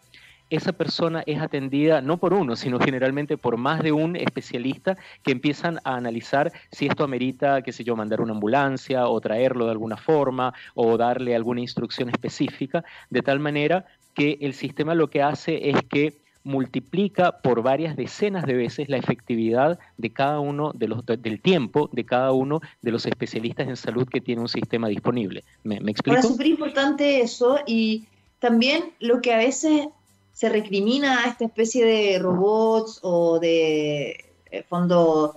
esa 0.50 0.74
persona 0.74 1.22
es 1.28 1.40
atendida 1.40 2.02
no 2.02 2.18
por 2.18 2.34
uno, 2.34 2.56
sino 2.56 2.80
generalmente 2.80 3.38
por 3.38 3.58
más 3.58 3.84
de 3.84 3.92
un 3.92 4.16
especialista 4.16 4.98
que 5.22 5.32
empiezan 5.32 5.78
a 5.84 5.96
analizar 5.96 6.52
si 6.72 6.88
esto 6.88 7.04
amerita, 7.04 7.62
qué 7.62 7.72
sé 7.72 7.84
yo, 7.84 7.96
mandar 7.96 8.20
una 8.20 8.34
ambulancia 8.34 9.08
o 9.10 9.22
traerlo 9.22 9.66
de 9.66 9.72
alguna 9.72 9.98
forma 9.98 10.52
o 10.74 10.98
darle 10.98 11.36
alguna 11.36 11.62
instrucción 11.62 12.10
específica, 12.10 12.84
de 13.12 13.22
tal 13.22 13.40
manera 13.40 13.86
que 14.16 14.40
el 14.42 14.56
sistema 14.56 14.96
lo 14.96 15.12
que 15.12 15.22
hace 15.22 15.70
es 15.70 15.84
que 15.88 16.25
multiplica 16.46 17.40
por 17.40 17.64
varias 17.64 17.98
decenas 17.98 18.46
de 18.46 18.54
veces 18.54 18.88
la 18.88 18.98
efectividad 18.98 19.80
de 19.98 20.12
cada 20.12 20.40
uno 20.40 20.72
de 20.74 20.88
los 20.88 21.04
del 21.06 21.42
tiempo 21.42 21.90
de 21.92 22.06
cada 22.06 22.32
uno 22.32 22.62
de 22.84 22.92
los 22.92 23.06
especialistas 23.08 23.68
en 23.68 23.76
salud 23.76 24.08
que 24.08 24.22
tiene 24.22 24.42
un 24.42 24.48
sistema 24.48 24.88
disponible. 24.88 25.44
¿Me, 25.64 25.82
me 25.82 25.92
explico? 25.92 26.16
Ahora, 26.16 26.30
súper 26.30 26.48
importante 26.48 27.22
eso 27.22 27.60
y 27.66 28.06
también 28.40 28.94
lo 29.00 29.22
que 29.22 29.34
a 29.34 29.38
veces 29.38 29.88
se 30.34 30.50
recrimina 30.50 31.24
a 31.24 31.30
esta 31.30 31.46
especie 31.46 31.84
de 31.84 32.20
robots 32.20 33.00
o 33.02 33.40
de 33.40 34.26
eh, 34.52 34.64
fondo 34.70 35.36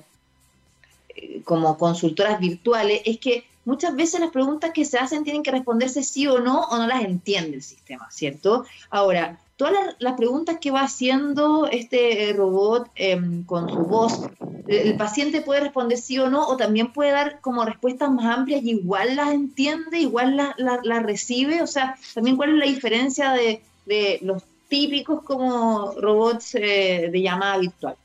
eh, 1.08 1.40
como 1.42 1.78
consultoras 1.78 2.38
virtuales 2.38 3.00
es 3.06 3.18
que 3.18 3.44
muchas 3.64 3.96
veces 3.96 4.20
las 4.20 4.30
preguntas 4.30 4.72
que 4.74 4.84
se 4.84 4.98
hacen 4.98 5.24
tienen 5.24 5.42
que 5.42 5.52
responderse 5.52 6.02
sí 6.02 6.26
o 6.26 6.40
no 6.40 6.64
o 6.64 6.76
no 6.76 6.86
las 6.86 7.02
entiende 7.02 7.56
el 7.56 7.62
sistema, 7.62 8.10
¿cierto? 8.10 8.66
Ahora, 8.90 9.38
todas 9.58 9.96
las, 9.98 10.14
preguntas 10.14 10.58
que 10.60 10.70
va 10.70 10.82
haciendo 10.82 11.66
este 11.66 12.30
eh, 12.30 12.32
robot 12.32 12.88
em, 12.94 13.44
con 13.44 13.68
su 13.68 13.80
voz, 13.80 14.30
el 14.68 14.96
paciente 14.96 15.40
puede 15.40 15.60
responder 15.60 15.98
sí 15.98 16.18
o 16.18 16.30
no, 16.30 16.46
o 16.46 16.56
también 16.56 16.92
puede 16.92 17.10
dar 17.10 17.40
como 17.40 17.64
respuestas 17.64 18.10
más 18.10 18.38
amplias 18.38 18.62
y 18.62 18.70
igual 18.70 19.16
las 19.16 19.32
entiende, 19.32 19.98
igual 19.98 20.36
las 20.36 20.54
la, 20.56 21.00
recibe, 21.00 21.60
o 21.60 21.66
sea, 21.66 21.96
también 22.14 22.36
cuál 22.36 22.50
es 22.50 22.56
la 22.56 22.66
diferencia 22.66 23.32
de, 23.32 23.60
de 23.84 24.20
los 24.22 24.44
típicos 24.68 25.22
como 25.24 25.92
robots 26.00 26.54
eh, 26.54 27.08
de 27.10 27.20
llamada 27.20 27.58
virtual. 27.58 27.96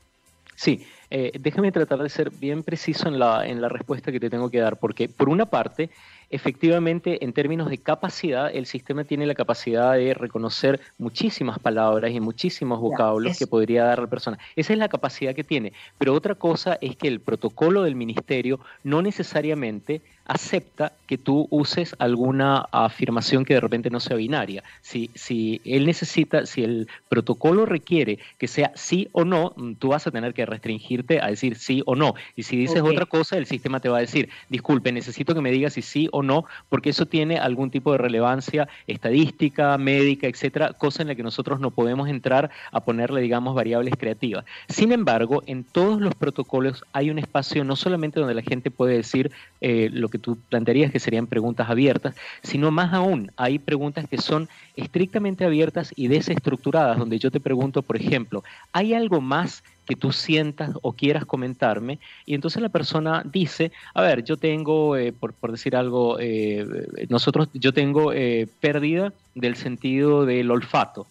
Sí, 0.56 0.84
eh, 1.10 1.30
déjame 1.38 1.70
tratar 1.70 2.02
de 2.02 2.08
ser 2.08 2.30
bien 2.30 2.64
preciso 2.64 3.06
en 3.06 3.20
la, 3.20 3.46
en 3.46 3.60
la 3.60 3.68
respuesta 3.68 4.10
que 4.10 4.18
te 4.18 4.28
tengo 4.28 4.50
que 4.50 4.58
dar, 4.58 4.78
porque 4.78 5.08
por 5.08 5.28
una 5.28 5.46
parte, 5.46 5.90
efectivamente 6.30 7.24
en 7.24 7.32
términos 7.32 7.70
de 7.70 7.78
capacidad, 7.78 8.50
el 8.54 8.66
sistema 8.66 9.04
tiene 9.04 9.26
la 9.26 9.34
capacidad 9.34 9.94
de 9.94 10.14
reconocer 10.14 10.80
muchísimas 10.98 11.58
palabras 11.58 12.10
y 12.12 12.20
muchísimos 12.20 12.80
vocablos 12.80 13.38
que 13.38 13.46
podría 13.46 13.84
dar 13.84 14.00
la 14.00 14.06
persona. 14.06 14.38
Esa 14.56 14.72
es 14.72 14.78
la 14.78 14.88
capacidad 14.88 15.34
que 15.34 15.44
tiene. 15.44 15.72
Pero 15.98 16.14
otra 16.14 16.34
cosa 16.34 16.78
es 16.80 16.96
que 16.96 17.08
el 17.08 17.20
protocolo 17.20 17.82
del 17.82 17.94
ministerio 17.94 18.60
no 18.82 19.02
necesariamente 19.02 20.02
acepta 20.26 20.92
que 21.06 21.18
tú 21.18 21.46
uses 21.50 21.94
alguna 21.98 22.66
afirmación 22.72 23.44
que 23.44 23.54
de 23.54 23.60
repente 23.60 23.90
no 23.90 24.00
sea 24.00 24.16
binaria. 24.16 24.62
Si, 24.80 25.10
si 25.14 25.60
él 25.64 25.86
necesita, 25.86 26.46
si 26.46 26.64
el 26.64 26.88
protocolo 27.08 27.66
requiere 27.66 28.18
que 28.38 28.48
sea 28.48 28.72
sí 28.74 29.08
o 29.12 29.24
no, 29.24 29.52
mm, 29.56 29.74
tú 29.74 29.88
vas 29.88 30.06
a 30.06 30.10
tener 30.10 30.34
que 30.34 30.46
restringirte 30.46 31.20
a 31.20 31.26
decir 31.26 31.56
sí 31.56 31.82
o 31.86 31.94
no. 31.94 32.14
Y 32.36 32.44
si 32.44 32.56
dices 32.56 32.82
otra 32.82 33.06
cosa, 33.06 33.36
el 33.36 33.46
sistema 33.46 33.80
te 33.80 33.88
va 33.88 33.98
a 33.98 34.00
decir, 34.00 34.28
disculpe, 34.48 34.92
necesito 34.92 35.34
que 35.34 35.40
me 35.40 35.50
digas 35.50 35.74
si 35.74 35.82
sí 35.82 36.08
o 36.12 36.22
no, 36.22 36.46
porque 36.68 36.90
eso 36.90 37.06
tiene 37.06 37.38
algún 37.38 37.70
tipo 37.70 37.92
de 37.92 37.98
relevancia 37.98 38.68
estadística, 38.86 39.76
médica, 39.78 40.26
etcétera, 40.26 40.72
cosa 40.72 41.02
en 41.02 41.08
la 41.08 41.14
que 41.14 41.22
nosotros 41.22 41.60
no 41.60 41.70
podemos 41.70 42.08
entrar 42.08 42.50
a 42.72 42.80
ponerle, 42.80 43.20
digamos, 43.20 43.54
variables 43.54 43.94
creativas. 43.98 44.44
Sin 44.68 44.92
embargo, 44.92 45.42
en 45.46 45.64
todos 45.64 46.00
los 46.00 46.14
protocolos 46.14 46.84
hay 46.92 47.10
un 47.10 47.18
espacio 47.18 47.64
no 47.64 47.76
solamente 47.76 48.20
donde 48.20 48.34
la 48.34 48.42
gente 48.42 48.70
puede 48.70 48.96
decir 48.96 49.30
eh, 49.60 49.88
lo 49.92 50.08
que 50.08 50.13
tú 50.18 50.38
plantearías 50.48 50.92
que 50.92 51.00
serían 51.00 51.26
preguntas 51.26 51.68
abiertas, 51.68 52.14
sino 52.42 52.70
más 52.70 52.92
aún, 52.92 53.30
hay 53.36 53.58
preguntas 53.58 54.08
que 54.08 54.18
son 54.18 54.48
estrictamente 54.76 55.44
abiertas 55.44 55.92
y 55.96 56.08
desestructuradas, 56.08 56.98
donde 56.98 57.18
yo 57.18 57.30
te 57.30 57.40
pregunto, 57.40 57.82
por 57.82 57.96
ejemplo, 57.96 58.42
¿hay 58.72 58.94
algo 58.94 59.20
más 59.20 59.62
que 59.86 59.96
tú 59.96 60.12
sientas 60.12 60.70
o 60.82 60.92
quieras 60.92 61.24
comentarme? 61.24 61.98
Y 62.26 62.34
entonces 62.34 62.62
la 62.62 62.68
persona 62.68 63.22
dice, 63.24 63.72
a 63.94 64.02
ver, 64.02 64.24
yo 64.24 64.36
tengo, 64.36 64.96
eh, 64.96 65.12
por, 65.12 65.34
decir 65.50 65.76
algo, 65.76 66.18
eh, 66.20 66.66
nosotros, 67.08 67.48
yo 67.54 67.72
tengo 67.72 68.12
eh, 68.12 68.48
pérdida 68.60 69.12
del 69.34 69.56
sentido 69.56 70.24
del 70.26 70.50
olfato. 70.50 71.06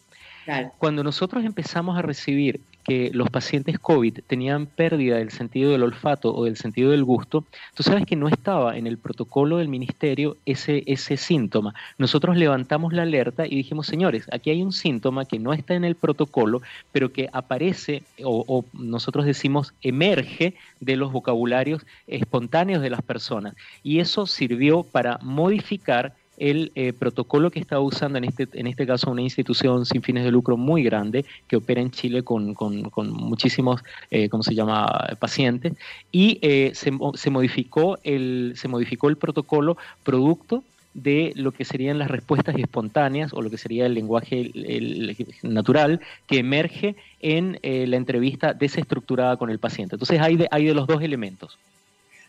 Cuando 0.78 1.04
nosotros 1.04 1.46
empezamos 1.46 1.98
a 1.98 2.02
recibir 2.02 2.60
que 2.84 3.12
los 3.14 3.30
pacientes 3.30 3.80
COVID 3.80 4.20
tenían 4.28 4.66
pérdida 4.66 5.18
del 5.18 5.32
sentido 5.32 5.72
del 5.72 5.84
olfato 5.84 6.34
o 6.36 6.46
del 6.46 6.58
sentido 6.58 6.92
del 6.92 7.04
gusto, 7.04 7.46
tú 7.74 7.84
sabes 7.84 8.06
que 8.06 8.16
no 8.16 8.28
estaba 8.28 8.78
en 8.78 8.88
el 8.88 8.98
protocolo 8.98 9.58
del 9.58 9.70
ministerio 9.70 10.38
ese, 10.46 10.84
ese 10.88 11.18
síntoma. 11.18 11.74
Nosotros 11.98 12.38
levantamos 12.38 12.94
la 12.94 13.04
alerta 13.04 13.46
y 13.46 13.56
dijimos, 13.56 13.88
señores, 13.88 14.28
aquí 14.32 14.50
hay 14.50 14.62
un 14.62 14.74
síntoma 14.74 15.26
que 15.26 15.40
no 15.40 15.54
está 15.54 15.76
en 15.76 15.86
el 15.86 15.96
protocolo, 15.96 16.62
pero 16.92 17.12
que 17.12 17.30
aparece 17.32 18.04
o, 18.24 18.44
o 18.48 18.66
nosotros 18.74 19.26
decimos 19.26 19.74
emerge 19.82 20.56
de 20.80 20.96
los 20.96 21.12
vocabularios 21.12 21.86
espontáneos 22.08 22.82
de 22.82 22.90
las 22.90 23.02
personas. 23.02 23.56
Y 23.84 24.00
eso 24.00 24.26
sirvió 24.26 24.84
para 24.84 25.20
modificar 25.22 26.14
el 26.38 26.72
eh, 26.76 26.94
protocolo 26.94 27.52
que 27.52 27.60
está 27.60 27.80
usando 27.80 28.18
en 28.18 28.26
este, 28.26 28.48
en 28.54 28.68
este 28.68 28.88
caso 28.88 29.12
una 29.12 29.22
institución 29.22 29.86
sin 29.86 30.02
fines 30.02 30.24
de 30.24 30.32
lucro 30.32 30.58
muy 30.58 30.84
grande 30.84 31.26
que 31.48 31.56
opera 31.56 31.82
en 31.82 31.92
Chile 31.92 32.24
con, 32.24 32.56
muchísimos, 32.96 33.84
eh, 34.12 34.30
¿cómo 34.30 34.44
se 34.44 34.56
llama?, 34.56 34.88
pacientes, 35.20 35.74
y 36.12 36.40
eh, 36.42 36.72
se, 36.74 36.92
se, 37.16 37.30
modificó 37.30 37.98
el, 38.04 38.54
se 38.56 38.68
modificó 38.68 39.10
el 39.10 39.18
protocolo 39.18 39.78
producto 40.04 40.64
de 40.94 41.34
lo 41.36 41.52
que 41.52 41.66
serían 41.66 41.98
las 41.98 42.12
respuestas 42.12 42.56
espontáneas 42.56 43.34
o 43.34 43.42
lo 43.42 43.50
que 43.50 43.58
sería 43.58 43.88
el 43.88 43.96
lenguaje 43.96 44.52
natural 45.42 46.02
que 46.28 46.38
emerge 46.38 46.96
en 47.20 47.58
la 47.64 47.98
entrevista 47.98 48.54
desestructurada 48.54 49.38
con 49.38 49.50
el 49.50 49.58
paciente. 49.58 49.96
Entonces 49.96 50.20
hay 50.20 50.36
de, 50.38 50.48
hay 50.52 50.66
de 50.66 50.76
los 50.76 50.86
dos 50.86 51.02
elementos. 51.02 51.58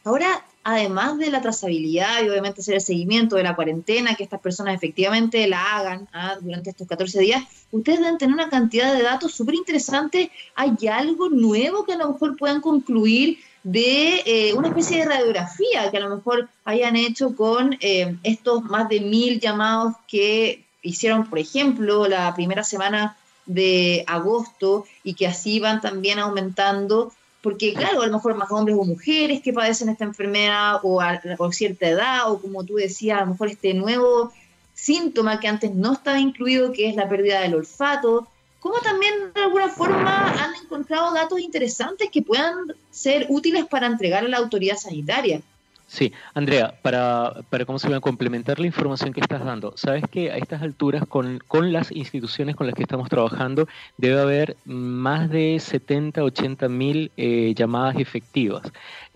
Ahora, 0.02 0.42
además 0.64 1.18
de 1.18 1.30
la 1.30 1.42
trazabilidad 1.42 2.22
y 2.22 2.28
obviamente 2.30 2.62
hacer 2.62 2.74
el 2.74 2.80
seguimiento 2.80 3.36
de 3.36 3.42
la 3.42 3.54
cuarentena, 3.54 4.14
que 4.14 4.24
estas 4.24 4.40
personas 4.40 4.74
efectivamente 4.74 5.46
la 5.46 5.76
hagan 5.76 6.08
¿ah? 6.12 6.36
durante 6.40 6.70
estos 6.70 6.88
14 6.88 7.20
días, 7.20 7.44
ustedes 7.70 8.00
deben 8.00 8.18
tener 8.18 8.34
una 8.34 8.48
cantidad 8.48 8.94
de 8.94 9.02
datos 9.02 9.34
súper 9.34 9.54
interesantes. 9.54 10.30
¿Hay 10.54 10.74
algo 10.90 11.28
nuevo 11.28 11.84
que 11.84 11.92
a 11.92 11.98
lo 11.98 12.12
mejor 12.12 12.36
puedan 12.36 12.62
concluir 12.62 13.38
de 13.62 14.22
eh, 14.26 14.54
una 14.54 14.68
especie 14.68 14.98
de 14.98 15.04
radiografía 15.06 15.90
que 15.90 15.96
a 15.96 16.00
lo 16.00 16.16
mejor 16.16 16.48
hayan 16.64 16.96
hecho 16.96 17.34
con 17.34 17.76
eh, 17.80 18.16
estos 18.22 18.62
más 18.64 18.88
de 18.88 19.00
mil 19.00 19.40
llamados 19.40 19.94
que 20.06 20.64
hicieron, 20.82 21.28
por 21.28 21.38
ejemplo, 21.38 22.06
la 22.08 22.34
primera 22.34 22.64
semana 22.64 23.16
de 23.46 24.04
agosto 24.06 24.86
y 25.02 25.14
que 25.14 25.26
así 25.26 25.60
van 25.60 25.80
también 25.80 26.18
aumentando 26.18 27.12
porque 27.44 27.74
claro, 27.74 28.00
a 28.00 28.06
lo 28.06 28.12
mejor 28.14 28.34
más 28.36 28.50
hombres 28.50 28.74
o 28.80 28.84
mujeres 28.84 29.42
que 29.42 29.52
padecen 29.52 29.90
esta 29.90 30.04
enfermedad 30.04 30.80
o 30.82 30.98
a, 31.02 31.20
cierta 31.52 31.86
edad 31.86 32.32
o 32.32 32.40
como 32.40 32.64
tú 32.64 32.76
decías, 32.76 33.18
a 33.18 33.24
lo 33.26 33.32
mejor 33.32 33.48
este 33.48 33.74
nuevo 33.74 34.32
síntoma 34.72 35.38
que 35.38 35.46
antes 35.46 35.74
no 35.74 35.92
estaba 35.92 36.18
incluido, 36.18 36.72
que 36.72 36.88
es 36.88 36.96
la 36.96 37.06
pérdida 37.06 37.42
del 37.42 37.56
olfato, 37.56 38.26
¿cómo 38.60 38.80
también 38.80 39.12
de 39.34 39.42
alguna 39.42 39.68
forma 39.68 40.32
han 40.42 40.54
encontrado 40.54 41.12
datos 41.12 41.38
interesantes 41.38 42.08
que 42.10 42.22
puedan 42.22 42.72
ser 42.90 43.26
útiles 43.28 43.66
para 43.66 43.88
entregar 43.88 44.24
a 44.24 44.28
la 44.28 44.38
autoridad 44.38 44.78
sanitaria. 44.78 45.42
Sí, 45.86 46.12
Andrea, 46.32 46.74
para, 46.82 47.34
para 47.50 47.66
cómo 47.66 47.78
se 47.78 47.88
va 47.88 47.98
a 47.98 48.00
complementar 48.00 48.58
la 48.58 48.66
información 48.66 49.12
que 49.12 49.20
estás 49.20 49.44
dando, 49.44 49.74
sabes 49.76 50.04
que 50.10 50.32
a 50.32 50.38
estas 50.38 50.62
alturas 50.62 51.06
con, 51.06 51.38
con 51.46 51.72
las 51.72 51.92
instituciones 51.92 52.56
con 52.56 52.66
las 52.66 52.74
que 52.74 52.82
estamos 52.82 53.08
trabajando 53.08 53.68
debe 53.98 54.20
haber 54.20 54.56
más 54.64 55.28
de 55.30 55.58
70, 55.60 56.24
80 56.24 56.68
mil 56.68 57.12
eh, 57.16 57.52
llamadas 57.54 57.96
efectivas, 57.96 58.62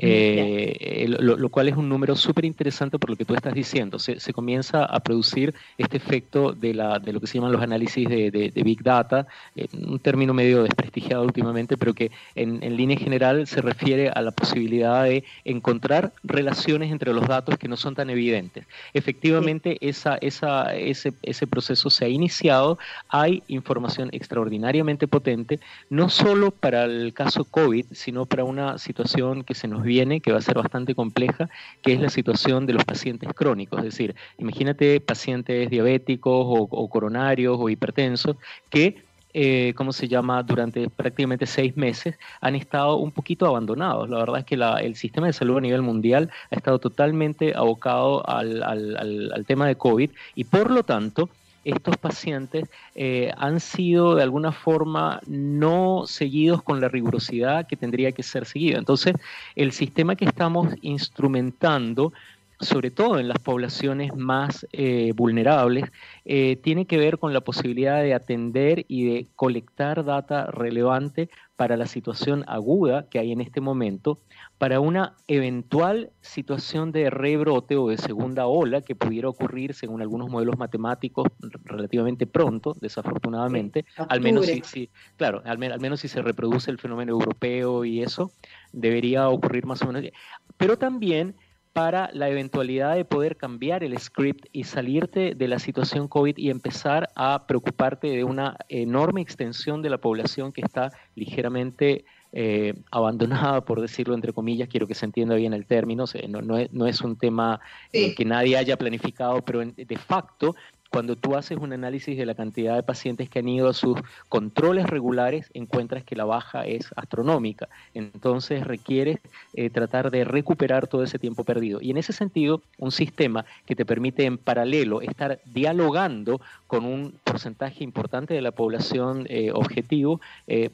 eh, 0.00 1.06
lo, 1.08 1.48
cual 1.48 1.68
es 1.68 1.76
un 1.76 1.88
número 1.88 2.14
súper 2.14 2.44
interesante 2.44 2.98
por 2.98 3.10
lo 3.10 3.16
que 3.16 3.24
tú 3.24 3.34
estás 3.34 3.52
diciendo. 3.52 3.98
Se, 3.98 4.20
se, 4.20 4.32
comienza 4.32 4.84
a 4.84 5.00
producir 5.00 5.54
este 5.76 5.96
efecto 5.96 6.52
de, 6.52 6.72
la, 6.72 7.00
de 7.00 7.12
lo 7.12 7.20
que 7.20 7.26
se 7.26 7.34
llaman 7.34 7.50
los 7.50 7.62
análisis 7.62 8.08
de, 8.08 8.30
de, 8.30 8.62
Big 8.62 8.82
Data, 8.82 9.26
eh, 9.56 9.66
un 9.72 9.98
término 9.98 10.32
medio 10.32 10.62
desprestigiado 10.62 11.24
últimamente, 11.24 11.76
pero 11.76 11.94
que 11.94 12.12
en, 12.36 12.62
en 12.62 12.76
línea 12.76 12.96
general 12.96 13.46
se 13.48 13.60
refiere 13.60 14.08
a 14.08 14.22
la 14.22 14.30
posibilidad 14.30 15.02
de 15.02 15.24
encontrar 15.44 16.12
relaciones 16.22 16.92
entre 16.92 17.12
los 17.12 17.26
datos 17.26 17.58
que 17.58 17.66
no 17.66 17.76
son 17.76 17.96
tan 17.96 18.08
evidentes. 18.10 18.66
Efectivamente, 18.94 19.78
esa, 19.80 20.16
esa, 20.20 20.76
ese, 20.76 21.12
ese 21.22 21.46
proceso 21.48 21.90
se 21.90 22.04
ha 22.04 22.08
iniciado, 22.08 22.78
hay 23.08 23.42
información 23.48 24.10
extraordinariamente 24.12 25.08
potente, 25.08 25.58
no 25.90 26.08
solo 26.08 26.52
para 26.52 26.84
el 26.84 27.12
caso 27.14 27.44
COVID, 27.44 27.86
sino 27.90 28.26
para 28.26 28.44
una 28.44 28.78
situación 28.78 29.42
que 29.42 29.54
se 29.54 29.66
nos 29.66 29.87
viene, 29.88 30.20
que 30.20 30.30
va 30.30 30.38
a 30.38 30.42
ser 30.42 30.54
bastante 30.54 30.94
compleja, 30.94 31.50
que 31.82 31.92
es 31.92 32.00
la 32.00 32.10
situación 32.10 32.66
de 32.66 32.74
los 32.74 32.84
pacientes 32.84 33.28
crónicos. 33.34 33.80
Es 33.80 33.86
decir, 33.86 34.14
imagínate 34.38 35.00
pacientes 35.00 35.68
diabéticos 35.68 36.44
o, 36.46 36.88
coronarios 36.88 37.56
o 37.58 37.68
hipertensos 37.68 38.36
que 38.70 39.02
eh, 39.34 39.74
¿cómo 39.76 39.92
se 39.92 40.08
llama?, 40.08 40.42
durante 40.42 40.88
prácticamente 40.88 41.46
seis 41.46 41.76
meses 41.76 42.16
han 42.40 42.54
estado 42.54 42.96
un 42.96 43.12
poquito 43.12 43.46
abandonados. 43.46 44.08
La 44.08 44.18
verdad 44.18 44.38
es 44.38 44.44
que 44.44 44.54
el 44.54 44.96
sistema 44.96 45.26
de 45.26 45.32
salud 45.32 45.58
a 45.58 45.60
nivel 45.60 45.82
mundial 45.82 46.30
ha 46.50 46.56
estado 46.56 46.78
totalmente 46.78 47.54
abocado 47.54 48.28
al, 48.28 49.44
tema 49.46 49.66
de 49.66 49.76
COVID 49.76 50.10
y 50.34 50.44
por 50.44 50.70
lo 50.70 50.82
tanto 50.82 51.28
estos 51.64 51.96
pacientes 51.96 52.68
eh, 52.94 53.32
han 53.36 53.60
sido 53.60 54.14
de 54.14 54.22
alguna 54.22 54.52
forma 54.52 55.20
no 55.26 56.04
seguidos 56.06 56.62
con 56.62 56.80
la 56.80 56.88
rigurosidad 56.88 57.66
que 57.66 57.76
tendría 57.76 58.12
que 58.12 58.22
ser 58.22 58.46
seguida. 58.46 58.78
Entonces, 58.78 59.14
el 59.54 59.72
sistema 59.72 60.16
que 60.16 60.24
estamos 60.24 60.74
instrumentando 60.82 62.12
sobre 62.60 62.90
todo 62.90 63.18
en 63.18 63.28
las 63.28 63.38
poblaciones 63.38 64.14
más 64.16 64.66
eh, 64.72 65.12
vulnerables, 65.14 65.84
eh, 66.24 66.56
tiene 66.56 66.86
que 66.86 66.98
ver 66.98 67.18
con 67.18 67.32
la 67.32 67.40
posibilidad 67.40 68.02
de 68.02 68.14
atender 68.14 68.84
y 68.88 69.04
de 69.04 69.26
colectar 69.36 70.04
data 70.04 70.46
relevante 70.46 71.30
para 71.54 71.76
la 71.76 71.86
situación 71.86 72.44
aguda 72.46 73.08
que 73.08 73.18
hay 73.18 73.32
en 73.32 73.40
este 73.40 73.60
momento, 73.60 74.20
para 74.58 74.78
una 74.78 75.14
eventual 75.26 76.10
situación 76.20 76.92
de 76.92 77.10
rebrote 77.10 77.76
o 77.76 77.88
de 77.88 77.98
segunda 77.98 78.46
ola 78.46 78.80
que 78.80 78.94
pudiera 78.94 79.28
ocurrir, 79.28 79.74
según 79.74 80.00
algunos 80.00 80.28
modelos 80.30 80.56
matemáticos, 80.56 81.26
relativamente 81.64 82.26
pronto, 82.26 82.76
desafortunadamente, 82.80 83.84
al 83.96 84.20
menos 84.20 84.46
si, 84.46 84.88
claro, 85.16 85.42
al, 85.44 85.60
al 85.62 85.80
menos 85.80 86.00
si 86.00 86.06
se 86.06 86.22
reproduce 86.22 86.70
el 86.70 86.78
fenómeno 86.78 87.10
europeo 87.10 87.84
y 87.84 88.02
eso, 88.02 88.30
debería 88.72 89.28
ocurrir 89.28 89.66
más 89.66 89.82
o 89.82 89.86
menos. 89.86 90.12
Pero 90.56 90.76
también 90.78 91.34
para 91.72 92.10
la 92.12 92.28
eventualidad 92.28 92.96
de 92.96 93.04
poder 93.04 93.36
cambiar 93.36 93.84
el 93.84 93.98
script 93.98 94.46
y 94.52 94.64
salirte 94.64 95.34
de 95.34 95.48
la 95.48 95.58
situación 95.58 96.08
COVID 96.08 96.36
y 96.36 96.50
empezar 96.50 97.08
a 97.14 97.46
preocuparte 97.46 98.08
de 98.08 98.24
una 98.24 98.56
enorme 98.68 99.20
extensión 99.20 99.82
de 99.82 99.90
la 99.90 99.98
población 99.98 100.52
que 100.52 100.62
está 100.62 100.90
ligeramente 101.14 102.04
eh, 102.32 102.74
abandonada, 102.90 103.64
por 103.64 103.80
decirlo 103.80 104.14
entre 104.14 104.34
comillas, 104.34 104.68
quiero 104.68 104.86
que 104.86 104.94
se 104.94 105.06
entienda 105.06 105.34
bien 105.34 105.54
el 105.54 105.64
término, 105.64 106.04
no, 106.28 106.86
es, 106.86 107.00
un 107.00 107.16
tema 107.16 107.58
eh, 107.92 108.14
que 108.14 108.24
nadie 108.26 108.58
haya 108.58 108.76
planificado, 108.76 109.42
pero 109.42 109.64
de 109.64 109.96
facto 109.96 110.54
cuando 110.90 111.16
tú 111.16 111.36
haces 111.36 111.58
un 111.58 111.72
análisis 111.72 112.16
de 112.16 112.26
la 112.26 112.34
cantidad 112.34 112.74
de 112.74 112.82
pacientes 112.82 113.28
que 113.28 113.40
han 113.40 113.48
ido 113.48 113.68
a 113.68 113.74
sus 113.74 113.98
controles 114.28 114.86
regulares, 114.86 115.50
encuentras 115.54 116.02
que 116.04 116.16
la 116.16 116.24
baja 116.24 116.66
es 116.66 116.90
astronómica. 116.96 117.68
Entonces 117.94 118.66
requiere 118.66 119.20
eh, 119.54 119.70
tratar 119.70 120.10
de 120.10 120.24
recuperar 120.24 120.86
todo 120.86 121.02
ese 121.02 121.18
tiempo 121.18 121.44
perdido. 121.44 121.80
Y 121.82 121.90
en 121.90 121.98
ese 121.98 122.12
sentido, 122.12 122.62
un 122.78 122.90
sistema 122.90 123.44
que 123.66 123.76
te 123.76 123.84
permite 123.84 124.24
en 124.24 124.38
paralelo 124.38 125.02
estar 125.02 125.40
dialogando 125.44 126.40
con 126.66 126.84
un 126.84 127.14
porcentaje 127.24 127.84
importante 127.84 128.34
de 128.34 128.42
la 128.42 128.52
población 128.52 129.26
eh, 129.28 129.50
objetivo, 129.52 130.20
eh, 130.46 130.70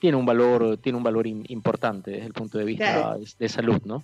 tiene 0.00 0.16
un 0.16 0.26
valor, 0.26 0.76
tiene 0.78 0.98
un 0.98 1.04
valor 1.04 1.26
importante 1.26 2.10
desde 2.10 2.26
el 2.26 2.32
punto 2.32 2.58
de 2.58 2.64
vista 2.64 3.16
de 3.38 3.48
salud, 3.48 3.80
¿no? 3.84 4.02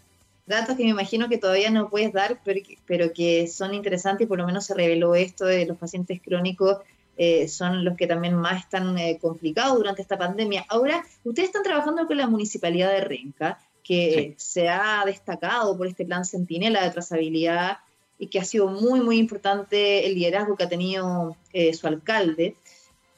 Datos 0.51 0.77
que 0.77 0.85
me 0.85 0.91
imagino 0.91 1.29
que 1.29 1.39
todavía 1.39 1.71
no 1.71 1.89
puedes 1.89 2.13
dar, 2.13 2.41
pero, 2.45 3.13
que 3.13 3.47
son 3.47 3.73
interesantes 3.73 4.27
y 4.27 4.29
por 4.29 4.39
lo 4.39 4.47
menos 4.47 4.67
se 4.67 4.75
reveló 4.75 5.15
esto 5.15 5.47
de 5.47 5.65
los 5.65 5.79
pacientes 5.79 6.21
crónicos 6.21 6.79
eh, 7.17 7.49
son 7.49 7.85
los 7.85 7.99
que 7.99 8.07
también 8.07 8.35
más 8.35 8.65
están 8.65 8.97
eh, 8.97 9.19
complicados 9.21 9.77
durante 9.77 10.01
esta 10.01 10.17
pandemia. 10.17 10.65
Ahora, 10.69 11.05
ustedes 11.23 11.49
están 11.49 11.63
trabajando 11.63 12.07
con 12.07 12.17
la 12.17 12.27
municipalidad 12.27 12.91
de 12.93 13.03
Renca, 13.03 13.59
que 13.85 14.35
se 14.39 14.69
ha 14.71 15.03
destacado 15.05 15.77
por 15.77 15.87
este 15.87 16.07
plan 16.07 16.25
Centinela 16.25 16.83
de 16.83 16.91
trazabilidad 16.91 17.79
y 18.19 18.29
que 18.29 18.39
ha 18.39 18.45
sido 18.45 18.69
muy, 18.69 19.01
muy 19.01 19.19
importante 19.19 20.07
el 20.07 20.15
liderazgo 20.15 20.57
que 20.57 20.65
ha 20.65 20.69
tenido 20.69 21.37
eh, 21.53 21.75
su 21.75 21.87
alcalde. 21.87 22.57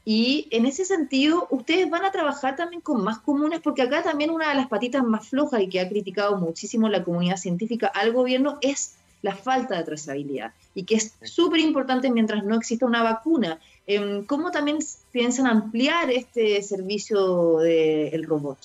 Y 0.04 0.49
en 0.50 0.66
ese 0.66 0.85
sentido, 0.85 1.47
ustedes 1.50 1.88
van 1.88 2.04
a 2.04 2.11
trabajar 2.11 2.56
también 2.56 2.82
con 2.82 3.04
más 3.04 3.18
comunes, 3.18 3.61
porque 3.61 3.82
acá 3.82 4.02
también 4.02 4.30
una 4.30 4.49
de 4.49 4.56
las 4.56 4.66
patitas 4.66 5.04
más 5.04 5.28
flojas 5.28 5.61
y 5.61 5.68
que 5.68 5.80
ha 5.80 5.88
criticado 5.88 6.37
muchísimo 6.38 6.88
la 6.88 7.04
comunidad 7.04 7.37
científica 7.37 7.87
al 7.87 8.12
gobierno 8.12 8.59
es 8.62 8.97
la 9.23 9.37
falta 9.37 9.78
de 9.78 9.85
trazabilidad 9.85 10.52
y 10.75 10.82
que 10.82 10.97
es 10.97 11.14
súper 11.23 11.61
importante 11.61 12.11
mientras 12.11 12.44
no 12.44 12.56
exista 12.56 12.87
una 12.87 13.04
vacuna. 13.04 13.61
Em, 13.87 14.25
¿Cómo 14.25 14.50
también 14.50 14.78
piensan 15.12 15.47
ampliar 15.47 16.11
este 16.11 16.61
servicio 16.62 17.59
del 17.59 18.25
robot? 18.25 18.59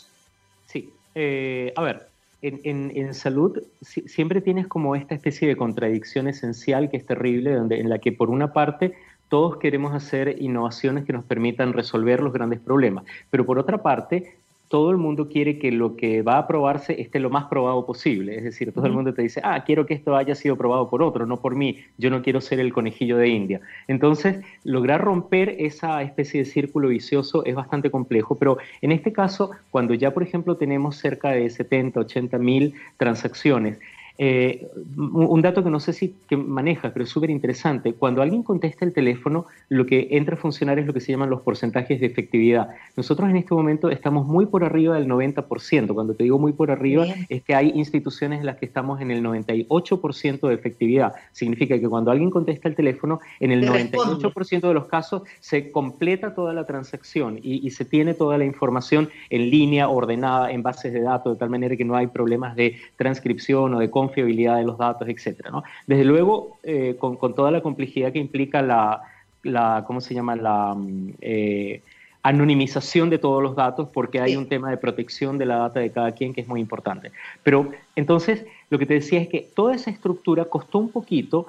Sí, 0.65 0.89
eh, 1.13 1.73
a 1.75 1.83
ver, 1.83 2.07
en, 2.41 2.91
en, 2.95 3.13
salud 3.13 3.61
siempre 3.81 4.41
tienes 4.41 4.67
como 4.67 4.95
esta 4.95 5.15
especie 5.15 5.47
de 5.47 5.55
contradicción 5.55 6.27
esencial 6.27 6.89
que 6.89 6.97
es 6.97 7.05
terrible, 7.05 7.53
donde, 7.53 7.79
en 7.79 7.89
la 7.89 7.99
que 7.99 8.11
por 8.11 8.29
una 8.29 8.53
parte 8.53 8.93
todos 9.29 9.57
queremos 9.57 9.93
hacer 9.93 10.41
innovaciones 10.41 11.05
que 11.05 11.13
nos 11.13 11.25
permitan 11.25 11.73
resolver 11.73 12.21
los 12.21 12.33
grandes 12.33 12.59
problemas, 12.59 13.03
pero 13.29 13.45
por 13.45 13.59
otra 13.59 13.81
parte, 13.81 14.37
todo 14.67 14.91
el 14.91 14.97
mundo 14.97 15.29
quiere 15.29 15.59
que 15.59 15.71
lo 15.71 15.95
que 15.95 16.21
va 16.21 16.35
a 16.35 16.39
aprobarse 16.39 16.99
esté 17.01 17.19
lo 17.19 17.29
más 17.29 17.45
probado 17.45 17.85
posible. 17.85 18.35
Es 18.35 18.43
decir, 18.43 18.73
todo 18.73 18.85
el 18.85 18.91
mundo 18.91 19.13
te 19.13 19.21
dice, 19.21 19.39
ah, 19.43 19.63
quiero 19.63 19.85
que 19.85 19.93
esto 19.93 20.15
haya 20.15 20.35
sido 20.35 20.57
probado 20.57 20.89
por 20.89 21.01
otro, 21.01 21.25
no 21.25 21.39
por 21.39 21.55
mí. 21.55 21.79
Yo 21.97 22.09
no 22.09 22.21
quiero 22.21 22.41
ser 22.41 22.59
el 22.59 22.73
conejillo 22.73 23.17
de 23.17 23.29
India. 23.29 23.61
Entonces, 23.87 24.43
lograr 24.63 25.01
romper 25.01 25.55
esa 25.59 26.01
especie 26.01 26.41
de 26.41 26.45
círculo 26.45 26.89
vicioso 26.89 27.45
es 27.45 27.55
bastante 27.55 27.89
complejo, 27.89 28.35
pero 28.35 28.57
en 28.81 28.91
este 28.91 29.13
caso, 29.13 29.51
cuando 29.71 29.93
ya, 29.93 30.13
por 30.13 30.23
ejemplo, 30.23 30.57
tenemos 30.57 30.97
cerca 30.97 31.31
de 31.31 31.49
70, 31.49 32.01
80 32.01 32.37
mil 32.37 32.73
transacciones, 32.97 33.79
eh, 34.17 34.67
un 34.95 35.41
dato 35.41 35.63
que 35.63 35.69
no 35.69 35.79
sé 35.79 35.93
si 35.93 36.15
que 36.27 36.37
maneja, 36.37 36.91
pero 36.91 37.03
es 37.03 37.09
súper 37.09 37.29
interesante. 37.29 37.93
Cuando 37.93 38.21
alguien 38.21 38.43
contesta 38.43 38.83
el 38.83 38.93
teléfono, 38.93 39.45
lo 39.69 39.85
que 39.85 40.07
entra 40.11 40.35
a 40.35 40.37
funcionar 40.37 40.79
es 40.79 40.87
lo 40.87 40.93
que 40.93 41.01
se 41.01 41.11
llaman 41.11 41.29
los 41.29 41.41
porcentajes 41.41 41.99
de 41.99 42.07
efectividad. 42.07 42.69
Nosotros 42.95 43.29
en 43.29 43.37
este 43.37 43.53
momento 43.53 43.89
estamos 43.89 44.25
muy 44.25 44.47
por 44.47 44.63
arriba 44.63 44.95
del 44.95 45.07
90%. 45.07 45.93
Cuando 45.93 46.15
te 46.15 46.23
digo 46.23 46.39
muy 46.39 46.53
por 46.53 46.71
arriba, 46.71 47.05
es 47.29 47.43
que 47.43 47.53
hay 47.53 47.71
instituciones 47.75 48.39
en 48.39 48.45
las 48.45 48.57
que 48.57 48.65
estamos 48.65 49.01
en 49.01 49.11
el 49.11 49.23
98% 49.23 50.47
de 50.47 50.53
efectividad. 50.53 51.13
Significa 51.31 51.79
que 51.79 51.87
cuando 51.87 52.11
alguien 52.11 52.31
contesta 52.31 52.67
el 52.67 52.75
teléfono, 52.75 53.19
en 53.39 53.51
el 53.51 53.67
98% 53.67 54.67
de 54.67 54.73
los 54.73 54.87
casos 54.87 55.23
se 55.39 55.71
completa 55.71 56.33
toda 56.33 56.53
la 56.53 56.65
transacción 56.65 57.39
y, 57.41 57.65
y 57.65 57.69
se 57.71 57.85
tiene 57.85 58.13
toda 58.13 58.37
la 58.37 58.45
información 58.45 59.09
en 59.29 59.49
línea, 59.49 59.89
ordenada 59.89 60.51
en 60.51 60.63
bases 60.63 60.91
de 60.93 61.01
datos, 61.01 61.33
de 61.33 61.39
tal 61.39 61.49
manera 61.49 61.75
que 61.75 61.85
no 61.85 61.95
hay 61.95 62.07
problemas 62.07 62.55
de 62.55 62.77
transcripción 62.95 63.73
o 63.73 63.79
de 63.79 63.89
confiabilidad 64.07 64.57
de 64.57 64.63
los 64.63 64.77
datos, 64.77 65.07
etcétera. 65.07 65.51
¿no? 65.51 65.63
Desde 65.85 66.05
luego, 66.05 66.57
eh, 66.63 66.95
con, 66.99 67.17
toda 67.35 67.51
la 67.51 67.61
complejidad 67.61 68.11
que 68.11 68.19
implica 68.19 68.61
la, 68.61 69.01
la 69.43 69.83
¿cómo 69.85 70.01
se 70.01 70.13
llama? 70.13 70.35
La 70.35 70.73
mm, 70.75 71.13
eh, 71.21 71.81
anonimización 72.23 73.09
de 73.09 73.19
todos 73.19 73.41
los 73.41 73.55
datos, 73.55 73.87
porque 73.93 74.19
hay 74.19 74.35
un 74.35 74.47
tema 74.47 74.69
de 74.69 74.77
protección 74.77 75.37
de 75.37 75.45
la 75.45 75.57
data 75.57 75.79
de 75.79 75.91
cada 75.91 76.11
quien 76.11 76.33
que 76.33 76.41
es 76.41 76.47
muy 76.47 76.59
importante. 76.59 77.11
Pero 77.43 77.71
entonces, 77.95 78.45
lo 78.69 78.77
que 78.77 78.85
te 78.85 78.95
decía 78.95 79.21
es 79.21 79.29
que 79.29 79.47
toda 79.55 79.75
esa 79.75 79.91
estructura 79.91 80.45
costó 80.45 80.77
un 80.79 80.89
poquito 80.89 81.47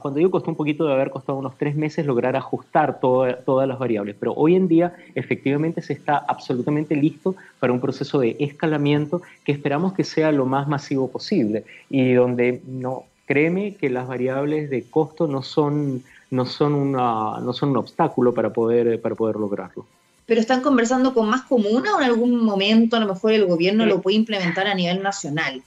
cuando 0.00 0.18
digo 0.18 0.30
costó 0.30 0.50
un 0.50 0.56
poquito 0.56 0.86
de 0.86 0.94
haber 0.94 1.10
costado 1.10 1.38
unos 1.38 1.58
tres 1.58 1.76
meses 1.76 2.06
lograr 2.06 2.34
ajustar 2.34 3.00
todas 3.00 3.68
las 3.68 3.78
variables, 3.78 4.16
pero 4.18 4.32
hoy 4.34 4.56
en 4.56 4.68
día 4.68 4.94
efectivamente 5.14 5.82
se 5.82 5.92
está 5.92 6.16
absolutamente 6.16 6.96
listo 6.96 7.34
para 7.60 7.72
un 7.72 7.80
proceso 7.80 8.18
de 8.20 8.36
escalamiento 8.38 9.20
que 9.44 9.52
esperamos 9.52 9.92
que 9.92 10.04
sea 10.04 10.32
lo 10.32 10.46
más 10.46 10.66
masivo 10.66 11.08
posible 11.08 11.64
y 11.90 12.14
donde 12.14 12.62
no, 12.66 13.04
créeme 13.26 13.74
que 13.74 13.90
las 13.90 14.08
variables 14.08 14.70
de 14.70 14.84
costo 14.84 15.26
no 15.26 15.42
son, 15.42 16.02
no 16.30 16.46
son, 16.46 16.74
una, 16.74 17.38
no 17.40 17.52
son 17.52 17.70
un 17.70 17.76
obstáculo 17.78 18.32
para 18.32 18.50
poder, 18.50 19.00
para 19.00 19.14
poder 19.14 19.36
lograrlo. 19.36 19.84
¿Pero 20.26 20.40
están 20.40 20.62
conversando 20.62 21.12
con 21.12 21.28
más 21.28 21.42
comunas 21.42 21.92
o 21.92 21.98
en 21.98 22.04
algún 22.04 22.42
momento 22.42 22.96
a 22.96 23.00
lo 23.00 23.06
mejor 23.06 23.32
el 23.32 23.44
gobierno 23.44 23.84
lo 23.84 24.00
puede 24.00 24.16
implementar 24.16 24.66
a 24.66 24.74
nivel 24.74 25.02
nacional? 25.02 25.62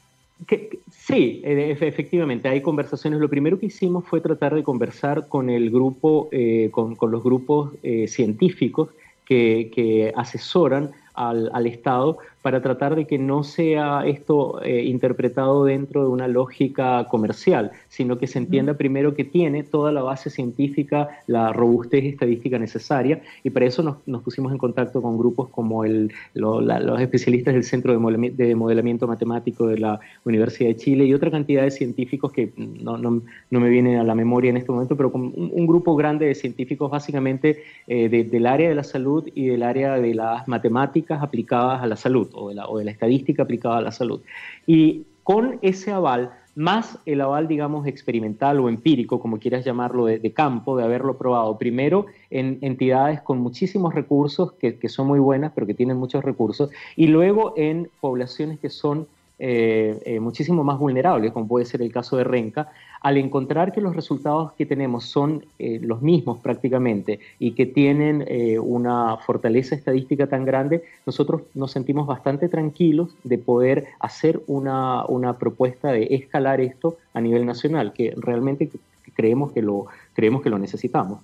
Sí, 1.08 1.42
e, 1.44 1.72
efectivamente, 1.72 2.50
hay 2.50 2.62
conversaciones. 2.62 3.20
Lo 3.20 3.30
primero 3.30 3.60
que 3.60 3.68
hicimos 3.68 4.06
fue 4.06 4.22
tratar 4.22 4.54
de 4.54 4.64
conversar 4.64 5.28
con 5.28 5.50
el 5.50 5.70
grupo, 5.72 6.30
eh, 6.32 6.70
con, 6.72 6.96
los 7.00 7.24
grupos 7.24 7.72
eh, 7.84 8.08
científicos 8.08 8.90
que, 9.26 9.72
que 9.74 10.14
asesoran 10.16 10.92
al, 11.14 11.50
al, 11.54 11.66
Estado 11.66 12.18
para 12.48 12.62
tratar 12.62 12.96
de 12.96 13.06
que 13.06 13.18
no 13.18 13.44
sea 13.44 14.08
esto 14.08 14.62
eh, 14.64 14.86
interpretado 14.86 15.66
dentro 15.66 16.04
de 16.04 16.08
una 16.08 16.30
lógica 16.30 17.06
comercial, 17.10 17.72
sino 17.90 18.18
que 18.18 18.26
se 18.26 18.40
entienda 18.40 18.76
primero 18.76 19.16
que 19.16 19.26
tiene 19.26 19.64
toda 19.64 19.92
la 19.92 20.02
base 20.02 20.30
científica, 20.30 21.10
la 21.28 21.52
robustez 21.52 22.06
estadística 22.06 22.58
necesaria, 22.58 23.22
y 23.44 23.50
para 23.50 23.66
eso 23.66 23.84
nos, 23.84 23.98
nos 24.06 24.24
pusimos 24.24 24.54
en 24.54 24.60
contacto 24.60 25.02
con 25.02 25.18
grupos 25.18 25.50
como 25.50 25.84
el, 25.84 26.14
los 26.36 27.02
especialistas 27.02 27.54
del 27.54 27.66
Centro 27.66 27.92
de 27.92 28.56
Modelamiento, 28.56 29.08
Matemático 29.08 29.68
de 29.68 29.80
la 29.80 30.00
Universidad 30.24 30.70
de 30.70 30.78
Chile 30.78 31.04
y 31.04 31.14
otra 31.14 31.30
cantidad 31.30 31.64
de 31.64 31.72
científicos 31.72 32.32
que 32.32 32.54
no, 32.56 32.98
no, 32.98 33.24
no 33.52 33.60
me 33.60 33.68
vienen 33.68 33.98
a 33.98 34.06
la 34.06 34.16
memoria 34.16 34.52
en 34.52 34.56
este 34.56 34.72
momento, 34.72 34.96
pero 34.96 35.12
con 35.12 35.34
un, 35.36 35.68
grupo 35.68 35.98
grande 35.98 36.28
de 36.28 36.34
científicos 36.34 36.90
básicamente 36.90 37.62
eh, 37.88 38.08
del 38.08 38.46
área 38.46 38.70
de 38.70 38.76
la 38.76 38.86
salud 38.86 39.28
y 39.36 39.48
del 39.48 39.64
área 39.64 40.00
de 40.00 40.16
las 40.16 40.48
matemáticas 40.48 41.22
aplicadas 41.22 41.84
a 41.84 41.88
la 41.88 41.98
salud 41.98 42.30
o 42.38 42.50
de, 42.50 42.86
la, 42.86 42.92
estadística 42.92 43.44
aplicada 43.44 43.78
a 43.78 43.82
la 43.82 43.92
salud. 43.92 44.22
Y 44.66 45.04
con 45.24 45.60
ese 45.62 45.92
aval, 45.92 46.32
más 46.56 47.00
el 47.06 47.22
aval, 47.22 47.48
digamos, 47.48 47.86
experimental 47.86 48.60
o 48.60 48.70
empírico, 48.70 49.20
como 49.20 49.40
quieras 49.40 49.66
llamarlo, 49.66 50.06
de, 50.06 50.32
campo, 50.34 50.78
de 50.78 50.84
haberlo 50.84 51.18
probado, 51.18 51.58
primero 51.58 52.06
en 52.30 52.58
entidades 52.62 53.22
con 53.22 53.40
muchísimos 53.40 53.94
recursos, 53.94 54.54
que, 54.54 54.78
que, 54.78 54.90
son 54.90 55.08
muy 55.08 55.20
buenas, 55.20 55.52
pero 55.54 55.68
que 55.68 55.74
tienen 55.74 55.98
muchos 55.98 56.24
recursos, 56.24 56.70
y 56.96 57.08
luego 57.08 57.54
en 57.58 57.90
poblaciones 58.00 58.60
que 58.60 58.70
son 58.70 59.08
eh, 59.40 60.02
eh, 60.04 60.20
muchísimo 60.20 60.64
más 60.64 60.80
vulnerables, 60.80 61.32
como 61.32 61.48
puede 61.48 61.66
ser 61.66 61.84
el 61.84 61.92
caso 61.92 62.18
de 62.18 62.24
Renca, 62.24 62.72
al 63.02 63.18
encontrar 63.18 63.72
que 63.72 63.82
los 63.82 63.96
resultados 63.96 64.54
que 64.54 64.66
tenemos 64.66 65.06
son 65.06 65.46
eh, 65.60 65.80
los 65.82 66.02
mismos 66.02 66.40
prácticamente 66.40 67.20
y 67.38 67.52
que 67.52 67.68
tienen 67.68 68.26
una 68.60 69.18
fortaleza 69.18 69.76
estadística 69.76 70.28
tan 70.28 70.44
grande, 70.46 70.84
nosotros 71.06 71.44
nos 71.54 71.72
sentimos 71.72 72.08
bastante 72.08 72.50
tranquilos 72.50 73.16
de 73.24 73.38
poder 73.38 73.88
hacer 74.00 74.42
una, 74.48 75.06
una 75.06 75.38
propuesta 75.38 75.92
de 75.92 76.08
escalar 76.12 76.60
esto 76.60 76.98
a 77.14 77.22
nivel 77.22 77.46
nacional, 77.46 77.94
que 77.94 78.14
realmente 78.18 78.70
creemos 79.14 79.52
que 79.52 79.62
lo, 79.62 79.86
creemos 80.14 80.42
que 80.42 80.50
lo 80.50 80.58
necesitamos. 80.58 81.20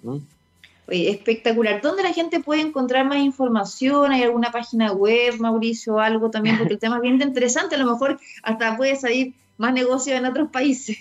Espectacular. 0.87 1.81
¿Dónde 1.81 2.03
la 2.03 2.13
gente 2.13 2.39
puede 2.39 2.61
encontrar 2.61 3.05
más 3.05 3.19
información? 3.19 4.11
¿Hay 4.11 4.23
alguna 4.23 4.51
página 4.51 4.91
web, 4.91 5.39
Mauricio, 5.39 5.99
algo 5.99 6.29
también? 6.29 6.57
Porque 6.57 6.73
el 6.73 6.79
tema 6.79 6.97
es 6.97 7.01
bien 7.01 7.21
interesante, 7.21 7.75
a 7.75 7.77
lo 7.79 7.91
mejor 7.91 8.19
hasta 8.43 8.77
puede 8.77 8.95
salir 8.95 9.33
más 9.57 9.73
negocio 9.73 10.15
en 10.15 10.25
otros 10.25 10.49
países. 10.49 10.97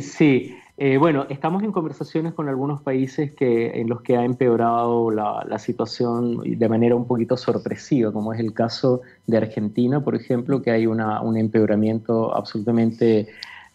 Sí, 0.00 0.54
eh, 0.80 0.96
bueno, 0.96 1.26
estamos 1.28 1.64
en 1.64 1.72
conversaciones 1.72 2.34
con 2.34 2.48
algunos 2.48 2.82
países 2.82 3.34
que, 3.34 3.80
en 3.80 3.88
los 3.88 4.00
que 4.02 4.16
ha 4.16 4.24
empeorado 4.24 5.10
la, 5.10 5.44
la, 5.48 5.58
situación 5.58 6.40
de 6.44 6.68
manera 6.68 6.94
un 6.94 7.06
poquito 7.06 7.36
sorpresiva, 7.36 8.12
como 8.12 8.32
es 8.32 8.38
el 8.38 8.52
caso 8.52 9.00
de 9.26 9.38
Argentina, 9.38 10.04
por 10.04 10.14
ejemplo, 10.14 10.62
que 10.62 10.70
hay 10.70 10.86
una, 10.86 11.20
un 11.20 11.36
empeoramiento 11.36 12.32
absolutamente 12.32 13.26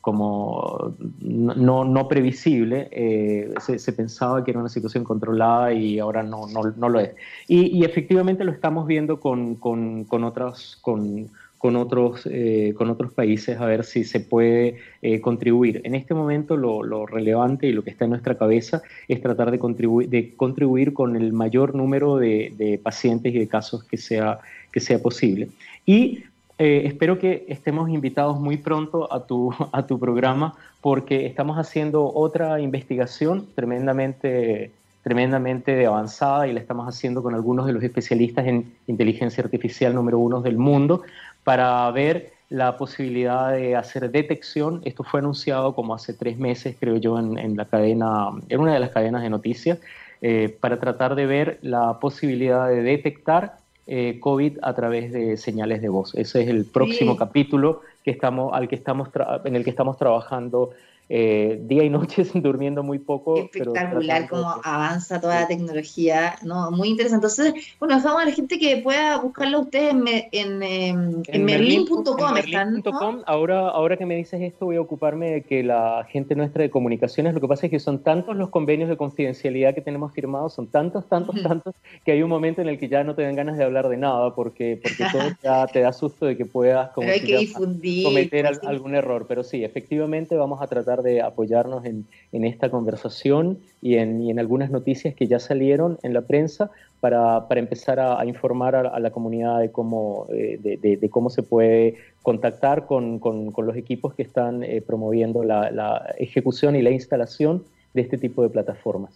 como 0.04 0.98
no, 1.22 1.86
no 1.86 2.08
previsible. 2.10 2.90
Eh, 2.92 3.54
se, 3.62 3.94
pensaba 3.94 4.44
que 4.44 4.52
era 4.52 4.60
una 4.60 4.68
situación 4.68 5.06
controlada 5.06 5.72
y 5.72 5.98
ahora 5.98 6.24
no, 6.24 6.46
no, 6.48 6.62
no 6.76 6.90
lo 6.90 7.00
es. 7.00 7.12
Y, 7.48 7.68
y, 7.68 7.86
efectivamente 7.86 8.44
lo 8.44 8.52
estamos 8.52 8.86
viendo 8.86 9.22
con, 9.22 9.56
con, 9.56 10.04
con 10.04 10.26
otras, 10.26 10.78
con, 10.82 11.30
con 11.58 11.78
otros, 11.78 12.28
eh, 12.30 12.74
con 12.78 12.90
otros 12.90 13.14
países 13.14 13.58
a 13.62 13.66
ver 13.66 13.86
si 13.86 14.04
se 14.04 14.20
puede 14.20 14.76
eh, 15.02 15.22
contribuir. 15.22 15.80
En 15.86 15.96
este 15.96 16.14
momento 16.14 16.58
lo, 16.58 17.06
relevante 17.06 17.68
y 17.68 17.72
lo 17.72 17.86
que 17.86 17.92
está 17.92 18.04
en 18.04 18.10
nuestra 18.10 18.38
cabeza 18.38 18.82
es 19.08 19.22
tratar 19.22 19.52
de, 19.52 19.60
contribuir, 19.60 20.10
de 20.10 20.36
contribuir 20.36 20.92
con 20.92 21.16
el 21.16 21.32
mayor 21.32 21.76
número 21.76 22.18
de, 22.18 22.78
pacientes 22.84 23.34
y 23.34 23.40
de 23.40 23.48
casos 23.48 23.86
que 23.86 23.96
sea, 23.96 24.40
que 24.70 24.82
sea 24.82 25.02
posible. 25.02 25.48
Y 25.86 26.26
eh, 26.64 26.88
espero 26.88 27.20
que 27.20 27.46
estemos 27.50 27.90
invitados 27.90 28.40
muy 28.40 28.56
pronto 28.56 29.12
a 29.12 29.26
tu, 29.26 29.54
a 29.74 29.86
tu 29.86 30.00
programa 30.00 30.56
porque 30.80 31.26
estamos 31.26 31.58
haciendo 31.58 32.10
otra 32.14 32.62
investigación 32.62 33.48
tremendamente 33.54 34.72
tremendamente 35.02 35.86
avanzada 35.86 36.48
y 36.48 36.54
la 36.54 36.62
estamos 36.62 36.88
haciendo 36.88 37.22
con 37.22 37.36
algunos 37.36 37.66
de 37.66 37.74
los 37.74 37.84
especialistas 37.84 38.48
en 38.48 38.74
inteligencia 38.88 39.44
artificial 39.44 39.94
número 39.94 40.18
uno 40.18 40.40
del 40.40 40.58
mundo 40.58 41.02
para 41.44 41.92
ver 41.92 42.32
la 42.48 42.78
posibilidad 42.78 43.52
de 43.52 43.76
hacer 43.76 44.10
detección. 44.10 44.82
Esto 44.86 45.04
fue 45.04 45.20
anunciado 45.20 45.76
como 45.76 45.94
hace 45.94 46.14
tres 46.14 46.38
meses, 46.38 46.78
creo 46.80 46.96
yo, 46.96 47.20
en, 47.20 47.58
la 47.58 47.66
cadena, 47.66 48.30
en 48.48 48.62
una 48.62 48.74
de 48.74 48.80
las 48.80 48.92
cadenas 48.92 49.24
de 49.24 49.30
noticias, 49.30 49.80
eh, 50.22 50.56
para 50.62 50.80
tratar 50.80 51.16
de 51.16 51.26
ver 51.26 51.60
la 51.62 52.00
posibilidad 52.00 52.70
de 52.70 52.82
detectar 52.82 53.58
eh, 53.86 54.20
COVID 54.20 54.60
a 54.62 54.74
través 54.74 55.12
de 55.12 55.38
señales 55.38 55.82
de 55.82 55.90
voz. 55.90 56.16
Ese 56.16 56.42
es 56.44 56.48
el 56.48 56.66
próximo 56.66 57.18
capítulo 57.18 57.82
que 58.04 58.12
estamos, 58.12 58.54
al 58.54 58.68
que 58.68 58.76
estamos 58.76 59.10
en 59.46 59.56
el 59.56 59.64
que 59.64 59.70
estamos 59.70 59.98
trabajando 59.98 60.72
eh, 61.10 61.60
día 61.64 61.84
y 61.84 61.90
noche 61.90 62.24
durmiendo 62.34 62.84
muy 62.84 63.00
poco. 63.00 63.38
Espectacular 63.38 64.30
cómo 64.30 64.56
avanza 64.64 65.20
toda 65.20 65.42
la 65.42 65.48
tecnología, 65.48 66.36
¿no? 66.44 66.72
Muy 66.72 66.90
interesante. 66.90 67.28
Entonces, 67.28 67.54
bueno, 67.80 67.96
dejamos 67.96 68.22
a 68.22 68.26
la 68.26 68.32
gente 68.32 68.58
que 68.60 68.78
pueda 68.78 69.18
buscarlo 69.18 69.62
ustedes 69.62 69.92
en, 69.92 70.08
en, 70.08 70.64
em, 70.64 71.24
en, 71.28 71.46
merlin.com. 71.46 73.22
ahora, 73.26 73.70
ahora 73.70 73.98
que 73.98 74.06
me 74.06 74.16
dices 74.16 74.42
esto, 74.42 74.66
voy 74.66 74.78
a 74.78 74.82
ocuparme 74.82 75.32
de 75.32 75.42
que 75.44 75.64
la 75.64 76.06
gente 76.10 76.36
nuestra 76.36 76.64
de 76.64 76.70
comunicaciones, 76.70 77.34
lo 77.34 77.42
que 77.42 77.48
pasa 77.48 77.68
es 77.68 77.72
que 77.72 77.80
son 77.80 78.00
tantos 78.04 78.36
los 78.36 78.50
convenios 78.50 78.90
de 78.90 78.98
confidencialidad 78.98 79.76
que 79.76 79.82
tenemos 79.82 80.14
firmados, 80.14 80.54
son 80.54 80.68
tantos, 80.68 81.08
tantos, 81.08 81.42
tantos, 81.42 81.76
que 82.06 82.12
hay 82.12 82.22
un 82.24 82.30
momento 82.30 82.62
en 82.62 82.70
el 82.70 82.80
que 82.80 82.88
ya 82.88 83.04
no 83.04 83.16
te 83.16 83.24
dan 83.24 83.36
ganas 83.36 83.58
de 83.58 83.64
hablar 83.64 83.90
de 83.90 83.98
nada, 83.98 84.34
porque, 84.36 84.80
porque 84.82 85.06
todo 85.12 85.30
ya 85.44 85.68
te 85.68 85.82
da 85.82 85.94
susto 85.94 86.26
de 86.26 86.38
que 86.38 86.46
puedas 86.46 86.92
cometer 86.92 88.48
algún 88.64 88.96
error. 88.96 89.26
Pero 89.28 89.44
sí, 89.44 89.64
efectivamente 89.64 90.36
vamos 90.36 90.62
a 90.62 90.68
tratar 90.68 90.93
de 91.02 91.22
apoyarnos 91.22 91.86
en, 91.86 92.06
esta 92.32 92.70
conversación 92.70 93.58
y 93.82 93.96
en, 93.96 94.38
algunas 94.38 94.70
noticias 94.70 95.16
que 95.16 95.28
ya 95.28 95.40
salieron 95.40 95.98
en 96.04 96.14
la 96.14 96.22
prensa 96.22 96.70
para, 97.00 97.46
empezar 97.50 98.00
a, 98.00 98.24
informar 98.26 98.76
a, 98.76 99.00
la 99.00 99.12
comunidad 99.12 99.60
de 99.60 99.72
cómo, 99.72 100.28
eh, 100.30 100.60
de, 100.62 101.10
cómo 101.10 101.30
se 101.30 101.42
puede 101.42 101.96
contactar 102.22 102.86
con, 102.86 103.20
los 103.56 103.76
equipos 103.76 104.14
que 104.14 104.24
están 104.24 104.64
eh, 104.64 104.82
promoviendo 104.86 105.44
la, 105.44 106.14
ejecución 106.18 106.76
y 106.76 106.82
la 106.82 106.92
instalación 106.92 107.64
de 107.94 108.02
este 108.02 108.18
tipo 108.18 108.44
de 108.44 108.50
plataformas. 108.50 109.12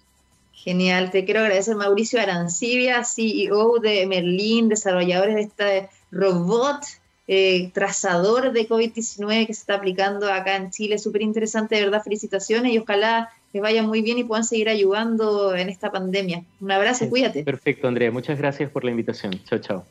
Genial, 0.53 1.11
te 1.11 1.23
quiero 1.23 1.41
agradecer 1.41 1.75
Mauricio 1.75 2.19
Arancibia, 2.19 3.03
CEO 3.03 3.77
de 3.79 4.07
Merlin, 4.07 4.69
desarrolladores 4.69 5.35
de 5.35 5.41
este 5.41 5.89
robot 6.11 6.83
eh, 7.27 7.71
trazador 7.73 8.53
de 8.53 8.67
COVID-19 8.69 9.47
que 9.47 9.53
se 9.53 9.61
está 9.61 9.75
aplicando 9.75 10.31
acá 10.31 10.55
en 10.55 10.71
Chile. 10.71 10.97
Súper 10.97 11.21
interesante, 11.21 11.75
de 11.75 11.83
verdad, 11.83 12.01
felicitaciones 12.01 12.73
y 12.73 12.77
ojalá 12.77 13.29
les 13.53 13.61
vaya 13.61 13.83
muy 13.83 14.01
bien 14.01 14.17
y 14.17 14.23
puedan 14.23 14.45
seguir 14.45 14.69
ayudando 14.69 15.53
en 15.55 15.69
esta 15.69 15.91
pandemia. 15.91 16.43
Un 16.61 16.71
abrazo, 16.71 17.09
cuídate. 17.09 17.43
Perfecto, 17.43 17.87
Andrea. 17.87 18.11
Muchas 18.11 18.37
gracias 18.37 18.71
por 18.71 18.83
la 18.83 18.91
invitación. 18.91 19.33
Chao, 19.43 19.59
chao. 19.59 19.85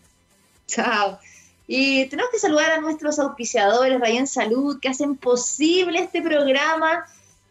Chao. 0.66 1.18
Y 1.66 2.06
tenemos 2.06 2.30
que 2.30 2.38
saludar 2.38 2.72
a 2.72 2.80
nuestros 2.80 3.18
auspiciadores, 3.18 4.00
Rayen 4.00 4.26
Salud, 4.26 4.78
que 4.80 4.88
hacen 4.88 5.16
posible 5.16 5.98
este 5.98 6.22
programa. 6.22 7.04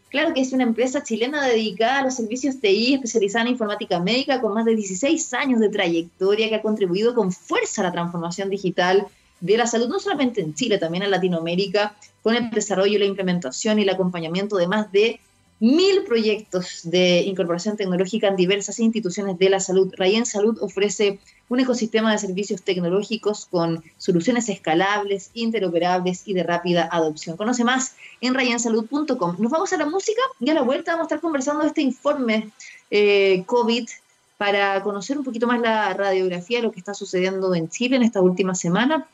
Claro 0.08 0.32
que 0.32 0.40
es 0.40 0.52
una 0.52 0.62
empresa 0.62 1.02
chilena 1.02 1.46
dedicada 1.46 1.98
a 1.98 2.04
los 2.04 2.14
servicios 2.14 2.58
TI, 2.60 2.94
especializada 2.94 3.44
en 3.44 3.52
informática 3.52 4.00
médica, 4.00 4.40
con 4.40 4.54
más 4.54 4.64
de 4.64 4.74
16 4.74 5.34
años 5.34 5.60
de 5.60 5.68
trayectoria, 5.68 6.48
que 6.48 6.54
ha 6.54 6.62
contribuido 6.62 7.14
con 7.14 7.30
fuerza 7.30 7.82
a 7.82 7.84
la 7.84 7.92
transformación 7.92 8.48
digital 8.48 9.06
de 9.40 9.56
la 9.56 9.66
salud, 9.66 9.88
no 9.88 9.98
solamente 9.98 10.40
en 10.40 10.54
Chile, 10.54 10.78
también 10.78 11.02
en 11.02 11.10
Latinoamérica, 11.10 11.96
con 12.22 12.34
el 12.34 12.50
desarrollo, 12.50 12.98
la 12.98 13.04
implementación 13.04 13.78
y 13.78 13.82
el 13.82 13.90
acompañamiento 13.90 14.56
de 14.56 14.66
más 14.66 14.90
de 14.92 15.20
mil 15.58 16.04
proyectos 16.04 16.80
de 16.84 17.20
incorporación 17.20 17.76
tecnológica 17.76 18.28
en 18.28 18.36
diversas 18.36 18.78
instituciones 18.78 19.38
de 19.38 19.48
la 19.48 19.60
salud. 19.60 19.92
Rayen 19.96 20.26
Salud 20.26 20.58
ofrece 20.60 21.18
un 21.48 21.60
ecosistema 21.60 22.12
de 22.12 22.18
servicios 22.18 22.62
tecnológicos 22.62 23.46
con 23.46 23.82
soluciones 23.96 24.48
escalables, 24.48 25.30
interoperables 25.32 26.22
y 26.26 26.34
de 26.34 26.42
rápida 26.42 26.88
adopción. 26.90 27.36
Conoce 27.36 27.64
más 27.64 27.94
en 28.20 28.34
rayensalud.com. 28.34 29.36
Nos 29.38 29.50
vamos 29.50 29.72
a 29.72 29.78
la 29.78 29.86
música 29.86 30.20
y 30.40 30.50
a 30.50 30.54
la 30.54 30.62
vuelta 30.62 30.92
vamos 30.92 31.04
a 31.04 31.08
estar 31.08 31.20
conversando 31.20 31.64
este 31.64 31.80
informe 31.80 32.50
eh, 32.90 33.44
COVID 33.46 33.88
para 34.36 34.82
conocer 34.82 35.16
un 35.16 35.24
poquito 35.24 35.46
más 35.46 35.60
la 35.60 35.94
radiografía 35.94 36.58
de 36.58 36.64
lo 36.64 36.72
que 36.72 36.80
está 36.80 36.92
sucediendo 36.92 37.54
en 37.54 37.70
Chile 37.70 37.96
en 37.96 38.02
esta 38.02 38.20
última 38.20 38.54
semana 38.54 39.06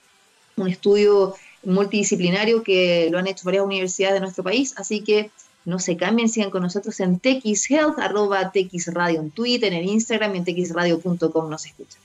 un 0.57 0.69
estudio 0.69 1.35
multidisciplinario 1.65 2.63
que 2.63 3.09
lo 3.11 3.19
han 3.19 3.27
hecho 3.27 3.45
varias 3.45 3.65
universidades 3.65 4.15
de 4.15 4.21
nuestro 4.21 4.45
país, 4.45 4.75
así 4.77 5.03
que 5.03 5.31
no 5.65 5.79
se 5.79 5.97
cambien, 5.97 6.29
sigan 6.29 6.51
con 6.51 6.63
nosotros 6.63 6.99
en 7.01 7.21
TXHealth, 7.21 7.99
arroba 7.99 8.51
TXRadio 8.51 9.21
en 9.21 9.31
Twitter, 9.31 9.73
en 9.73 9.89
Instagram 9.89 10.35
y 10.35 10.39
en 10.39 10.45
txradio.com 10.45 11.49
nos 11.49 11.67
escuchan. 11.67 12.01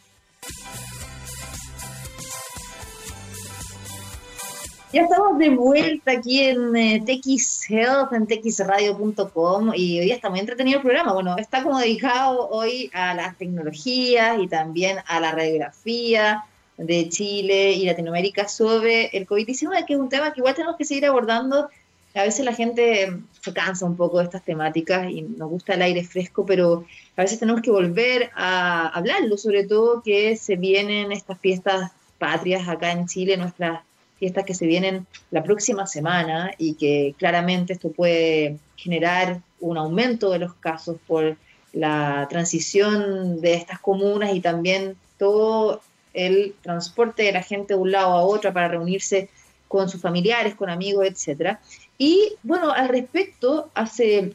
Ya 4.93 5.01
estamos 5.01 5.38
de 5.38 5.49
vuelta 5.49 6.12
aquí 6.12 6.43
en 6.43 6.75
eh, 6.75 7.03
en 7.05 8.27
txradio.com 8.27 9.73
y 9.75 9.99
hoy 9.99 10.12
está 10.12 10.29
muy 10.29 10.39
entretenido 10.39 10.77
el 10.77 10.83
programa. 10.83 11.13
Bueno, 11.13 11.36
está 11.38 11.62
como 11.62 11.77
dedicado 11.77 12.47
hoy 12.49 12.89
a 12.93 13.13
las 13.13 13.38
tecnologías 13.38 14.39
y 14.39 14.47
también 14.47 14.99
a 15.05 15.19
la 15.19 15.33
radiografía, 15.33 16.45
de 16.77 17.09
Chile 17.09 17.73
y 17.73 17.85
Latinoamérica 17.85 18.47
sobre 18.47 19.07
el 19.07 19.27
COVID-19, 19.27 19.85
que 19.85 19.93
es 19.93 19.99
un 19.99 20.09
tema 20.09 20.33
que 20.33 20.39
igual 20.39 20.55
tenemos 20.55 20.77
que 20.77 20.85
seguir 20.85 21.05
abordando. 21.05 21.69
A 22.13 22.23
veces 22.23 22.45
la 22.45 22.53
gente 22.53 23.15
se 23.41 23.53
cansa 23.53 23.85
un 23.85 23.95
poco 23.95 24.19
de 24.19 24.25
estas 24.25 24.43
temáticas 24.43 25.09
y 25.11 25.21
nos 25.21 25.49
gusta 25.49 25.73
el 25.73 25.81
aire 25.81 26.03
fresco, 26.03 26.45
pero 26.45 26.85
a 27.15 27.21
veces 27.21 27.39
tenemos 27.39 27.61
que 27.61 27.71
volver 27.71 28.31
a 28.35 28.87
hablarlo, 28.87 29.37
sobre 29.37 29.65
todo 29.65 30.01
que 30.01 30.35
se 30.35 30.55
vienen 30.55 31.11
estas 31.11 31.39
fiestas 31.39 31.91
patrias 32.17 32.67
acá 32.67 32.91
en 32.91 33.07
Chile, 33.07 33.37
nuestras 33.37 33.81
fiestas 34.17 34.45
que 34.45 34.55
se 34.55 34.65
vienen 34.65 35.05
la 35.29 35.43
próxima 35.43 35.85
semana 35.85 36.51
y 36.57 36.73
que 36.73 37.13
claramente 37.17 37.73
esto 37.73 37.91
puede 37.91 38.57
generar 38.75 39.41
un 39.59 39.77
aumento 39.77 40.31
de 40.31 40.39
los 40.39 40.53
casos 40.55 40.97
por 41.05 41.37
la 41.73 42.27
transición 42.29 43.41
de 43.41 43.53
estas 43.53 43.79
comunas 43.79 44.33
y 44.33 44.39
también 44.39 44.95
todo 45.19 45.81
el 46.13 46.56
transporte 46.62 47.24
de 47.24 47.32
la 47.32 47.43
gente 47.43 47.74
de 47.74 47.80
un 47.80 47.91
lado 47.91 48.13
a 48.13 48.22
otro 48.22 48.54
para 48.54 48.67
reunirse 48.67 49.30
con 49.67 49.89
sus 49.89 50.02
familiares, 50.02 50.56
con 50.56 50.70
amigos, 50.70 51.06
etcétera. 51.06 51.60
Y 51.98 52.34
bueno, 52.43 52.72
al 52.72 52.89
respecto, 52.89 53.70
hace 53.74 54.34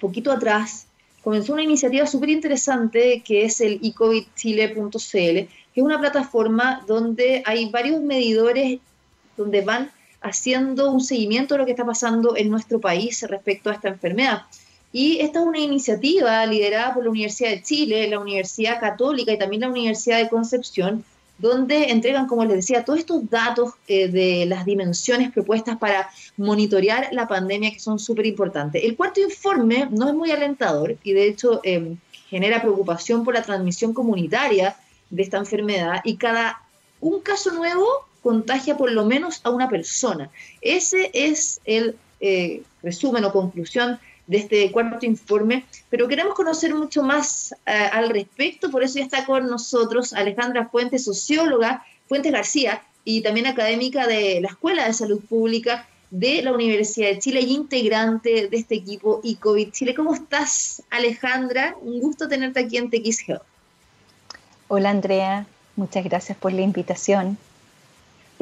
poquito 0.00 0.32
atrás 0.32 0.86
comenzó 1.22 1.52
una 1.52 1.62
iniciativa 1.62 2.06
súper 2.06 2.30
interesante 2.30 3.22
que 3.24 3.44
es 3.44 3.60
el 3.60 3.80
ecovidchile.cl, 3.82 4.98
que 5.12 5.48
es 5.74 5.82
una 5.82 6.00
plataforma 6.00 6.84
donde 6.86 7.42
hay 7.46 7.70
varios 7.70 8.00
medidores 8.02 8.80
donde 9.36 9.62
van 9.62 9.90
haciendo 10.20 10.90
un 10.90 11.00
seguimiento 11.00 11.54
de 11.54 11.58
lo 11.58 11.64
que 11.64 11.72
está 11.72 11.84
pasando 11.84 12.36
en 12.36 12.50
nuestro 12.50 12.80
país 12.80 13.22
respecto 13.28 13.70
a 13.70 13.74
esta 13.74 13.88
enfermedad. 13.88 14.42
Y 14.92 15.20
esta 15.20 15.40
es 15.40 15.46
una 15.46 15.58
iniciativa 15.58 16.44
liderada 16.44 16.92
por 16.92 17.04
la 17.04 17.10
Universidad 17.10 17.50
de 17.50 17.62
Chile, 17.62 18.08
la 18.08 18.18
Universidad 18.18 18.78
Católica 18.78 19.32
y 19.32 19.38
también 19.38 19.62
la 19.62 19.70
Universidad 19.70 20.18
de 20.18 20.28
Concepción, 20.28 21.02
donde 21.38 21.90
entregan, 21.90 22.26
como 22.26 22.44
les 22.44 22.56
decía, 22.56 22.84
todos 22.84 22.98
estos 22.98 23.28
datos 23.30 23.72
eh, 23.88 24.08
de 24.08 24.44
las 24.46 24.66
dimensiones 24.66 25.32
propuestas 25.32 25.78
para 25.78 26.10
monitorear 26.36 27.08
la 27.12 27.26
pandemia 27.26 27.72
que 27.72 27.80
son 27.80 27.98
súper 27.98 28.26
importantes. 28.26 28.84
El 28.84 28.96
cuarto 28.96 29.20
informe 29.20 29.88
no 29.90 30.08
es 30.08 30.14
muy 30.14 30.30
alentador 30.30 30.96
y 31.02 31.12
de 31.12 31.26
hecho 31.26 31.60
em, 31.64 31.96
genera 32.28 32.60
preocupación 32.60 33.24
por 33.24 33.34
la 33.34 33.42
transmisión 33.42 33.94
comunitaria 33.94 34.76
de 35.08 35.22
esta 35.22 35.38
enfermedad 35.38 36.00
y 36.04 36.16
cada 36.16 36.62
un 37.00 37.20
caso 37.20 37.50
nuevo 37.52 37.86
contagia 38.22 38.76
por 38.76 38.92
lo 38.92 39.04
menos 39.04 39.40
a 39.42 39.50
una 39.50 39.68
persona. 39.68 40.30
Ese 40.60 41.10
es 41.12 41.60
el 41.64 41.96
eh, 42.20 42.62
resumen 42.82 43.24
o 43.24 43.32
conclusión 43.32 43.98
de 44.32 44.38
este 44.38 44.72
cuarto 44.72 45.06
informe, 45.06 45.64
pero 45.90 46.08
queremos 46.08 46.34
conocer 46.34 46.74
mucho 46.74 47.02
más 47.02 47.52
eh, 47.66 47.72
al 47.92 48.08
respecto, 48.08 48.70
por 48.70 48.82
eso 48.82 48.98
ya 48.98 49.04
está 49.04 49.24
con 49.24 49.46
nosotros 49.46 50.12
Alejandra 50.12 50.68
Fuentes, 50.68 51.04
socióloga, 51.04 51.84
Fuentes 52.08 52.32
García, 52.32 52.82
y 53.04 53.20
también 53.20 53.46
académica 53.46 54.06
de 54.06 54.40
la 54.40 54.48
Escuela 54.48 54.86
de 54.86 54.92
Salud 54.94 55.20
Pública 55.28 55.86
de 56.10 56.42
la 56.42 56.52
Universidad 56.52 57.08
de 57.08 57.18
Chile 57.18 57.40
y 57.40 57.54
integrante 57.54 58.48
de 58.48 58.56
este 58.56 58.74
equipo 58.76 59.20
ICOVID 59.22 59.70
Chile. 59.70 59.94
¿Cómo 59.94 60.14
estás, 60.14 60.82
Alejandra? 60.90 61.74
Un 61.80 62.00
gusto 62.00 62.28
tenerte 62.28 62.60
aquí 62.60 62.76
en 62.76 62.90
TX 62.90 63.24
Hola, 64.68 64.90
Andrea. 64.90 65.46
Muchas 65.74 66.04
gracias 66.04 66.36
por 66.36 66.52
la 66.52 66.60
invitación. 66.60 67.38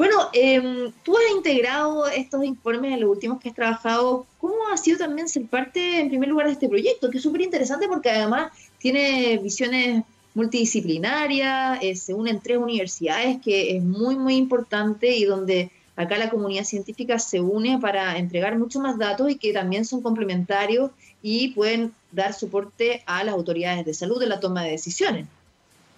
Bueno, 0.01 0.29
em, 0.33 0.91
tú 1.03 1.15
has 1.15 1.31
integrado 1.31 2.07
estos 2.07 2.43
informes 2.43 2.91
en 2.91 3.01
los 3.01 3.11
últimos 3.11 3.39
que 3.39 3.49
has 3.49 3.55
trabajado. 3.55 4.25
¿Cómo 4.39 4.55
ha 4.73 4.77
sido 4.77 4.97
también 4.97 5.29
ser 5.29 5.45
parte, 5.45 5.99
en 5.99 6.09
primer 6.09 6.27
lugar, 6.27 6.47
de 6.47 6.53
este 6.53 6.67
proyecto? 6.67 7.11
Que 7.11 7.17
es 7.17 7.23
súper 7.23 7.41
interesante 7.41 7.87
porque 7.87 8.09
además 8.09 8.51
tiene 8.79 9.37
visiones 9.37 10.03
multidisciplinarias, 10.33 11.83
eh, 11.83 11.95
se 11.95 12.15
unen 12.15 12.39
tres 12.39 12.57
universidades, 12.57 13.39
que 13.43 13.77
es 13.77 13.83
muy, 13.83 14.15
muy 14.15 14.37
importante 14.37 15.15
y 15.15 15.25
donde 15.25 15.69
acá 15.95 16.17
la 16.17 16.31
comunidad 16.31 16.63
científica 16.63 17.19
se 17.19 17.39
une 17.39 17.77
para 17.77 18.17
entregar 18.17 18.57
mucho 18.57 18.79
más 18.79 18.97
datos 18.97 19.29
y 19.29 19.35
que 19.35 19.53
también 19.53 19.85
son 19.85 20.01
complementarios 20.01 20.89
y 21.21 21.49
pueden 21.49 21.93
dar 22.11 22.33
soporte 22.33 23.03
a 23.05 23.23
las 23.23 23.35
autoridades 23.35 23.85
de 23.85 23.93
salud 23.93 24.19
en 24.23 24.29
la 24.29 24.39
toma 24.39 24.63
de 24.63 24.71
decisiones. 24.71 25.27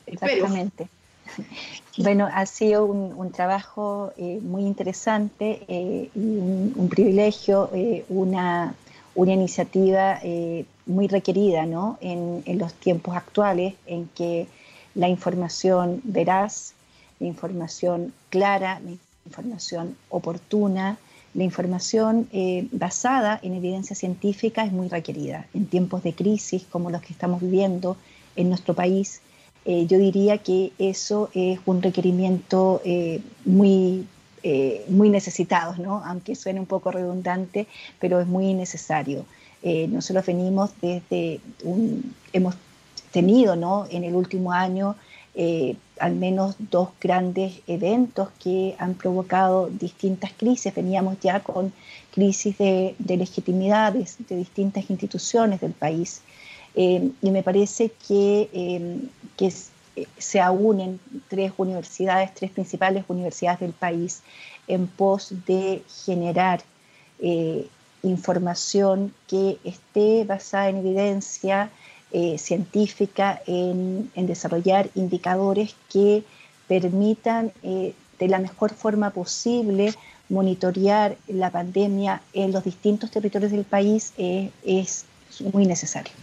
Exactamente. 0.07 0.89
Bueno, 1.97 2.27
ha 2.33 2.47
sido 2.47 2.85
un, 2.85 3.31
trabajo 3.31 4.13
eh, 4.17 4.39
muy 4.41 4.63
interesante 4.63 5.61
eh, 5.67 6.09
y 6.15 6.19
un, 6.19 6.87
privilegio, 6.89 7.69
eh, 7.71 8.03
una, 8.09 8.73
una, 9.13 9.33
iniciativa 9.33 10.19
muy 10.87 11.07
requerida 11.07 11.67
¿no? 11.67 11.99
en, 12.01 12.41
en, 12.47 12.57
los 12.57 12.73
tiempos 12.73 13.15
actuales 13.15 13.75
en 13.85 14.07
que 14.15 14.47
la 14.95 15.07
información 15.07 16.01
veraz, 16.03 16.73
la 17.19 17.27
información 17.27 18.11
clara, 18.29 18.81
la 18.83 18.91
información 19.27 19.95
oportuna, 20.09 20.97
la 21.35 21.43
información 21.43 22.27
basada 22.71 23.39
en 23.43 23.53
evidencia 23.53 23.95
científica 23.95 24.65
es 24.65 24.71
muy 24.71 24.87
requerida. 24.87 25.45
En 25.53 25.67
tiempos 25.67 26.01
de 26.01 26.13
crisis 26.13 26.63
como 26.71 26.89
los 26.89 27.03
que 27.03 27.13
estamos 27.13 27.39
viviendo 27.39 27.97
en 28.35 28.49
nuestro 28.49 28.73
país, 28.73 29.21
eh, 29.65 29.85
yo 29.87 29.97
diría 29.97 30.39
que 30.39 30.73
eso 30.77 31.29
es 31.33 31.59
un 31.65 31.81
requerimiento 31.81 32.81
eh, 32.83 33.21
muy, 33.45 34.05
eh, 34.43 34.83
muy 34.89 35.09
necesitado, 35.09 35.75
¿no? 35.77 36.03
aunque 36.05 36.35
suene 36.35 36.59
un 36.59 36.65
poco 36.65 36.91
redundante, 36.91 37.67
pero 37.99 38.19
es 38.19 38.27
muy 38.27 38.53
necesario. 38.53 39.25
nosotros 39.63 40.25
venimos 40.25 40.71
desde 40.81 41.39
un, 41.63 42.13
hemos 42.33 42.55
tenido 43.11 43.55
¿no? 43.55 43.85
en 43.89 44.03
el 44.03 44.15
último 44.15 44.51
año 44.51 44.95
al 45.99 46.15
menos 46.15 46.55
dos 46.59 46.89
grandes 46.99 47.53
eventos 47.65 48.29
que 48.43 48.75
han 48.77 48.93
provocado 48.95 49.69
distintas 49.69 50.31
crisis. 50.33 50.75
Veníamos 50.75 51.17
ya 51.21 51.39
con 51.39 51.71
crisis 52.11 52.57
de, 52.57 52.93
de 52.99 53.17
legitimidades 53.17 54.17
de 54.27 54.35
distintas 54.35 54.89
instituciones 54.89 55.61
del 55.61 55.71
país. 55.71 56.21
Y 56.75 57.29
me 57.29 57.43
parece 57.43 57.91
que 58.07 59.09
que 59.37 59.51
se 60.17 60.49
unen 60.49 60.99
tres 61.27 61.53
universidades, 61.57 62.33
tres 62.33 62.51
principales 62.51 63.05
universidades 63.07 63.59
del 63.59 63.73
país, 63.73 64.21
en 64.67 64.87
pos 64.87 65.33
de 65.45 65.83
generar 66.05 66.61
eh, 67.19 67.67
información 68.01 69.13
que 69.27 69.57
esté 69.63 70.23
basada 70.25 70.69
en 70.69 70.77
evidencia 70.77 71.69
eh, 72.11 72.37
científica, 72.37 73.41
en, 73.47 74.09
desarrollar 74.15 74.89
indicadores 74.95 75.75
que 75.91 76.23
permitan 76.67 77.51
eh, 77.63 77.93
de 78.19 78.27
la 78.27 78.39
mejor 78.39 78.73
forma 78.73 79.09
posible 79.09 79.93
monitorear 80.29 81.17
la 81.27 81.49
pandemia 81.51 82.21
en 82.33 82.51
los 82.51 82.63
distintos 82.63 83.11
territorios 83.11 83.51
del 83.51 83.65
país 83.65 84.13
es 84.17 85.05
muy 85.51 85.65
necesario. 85.65 86.22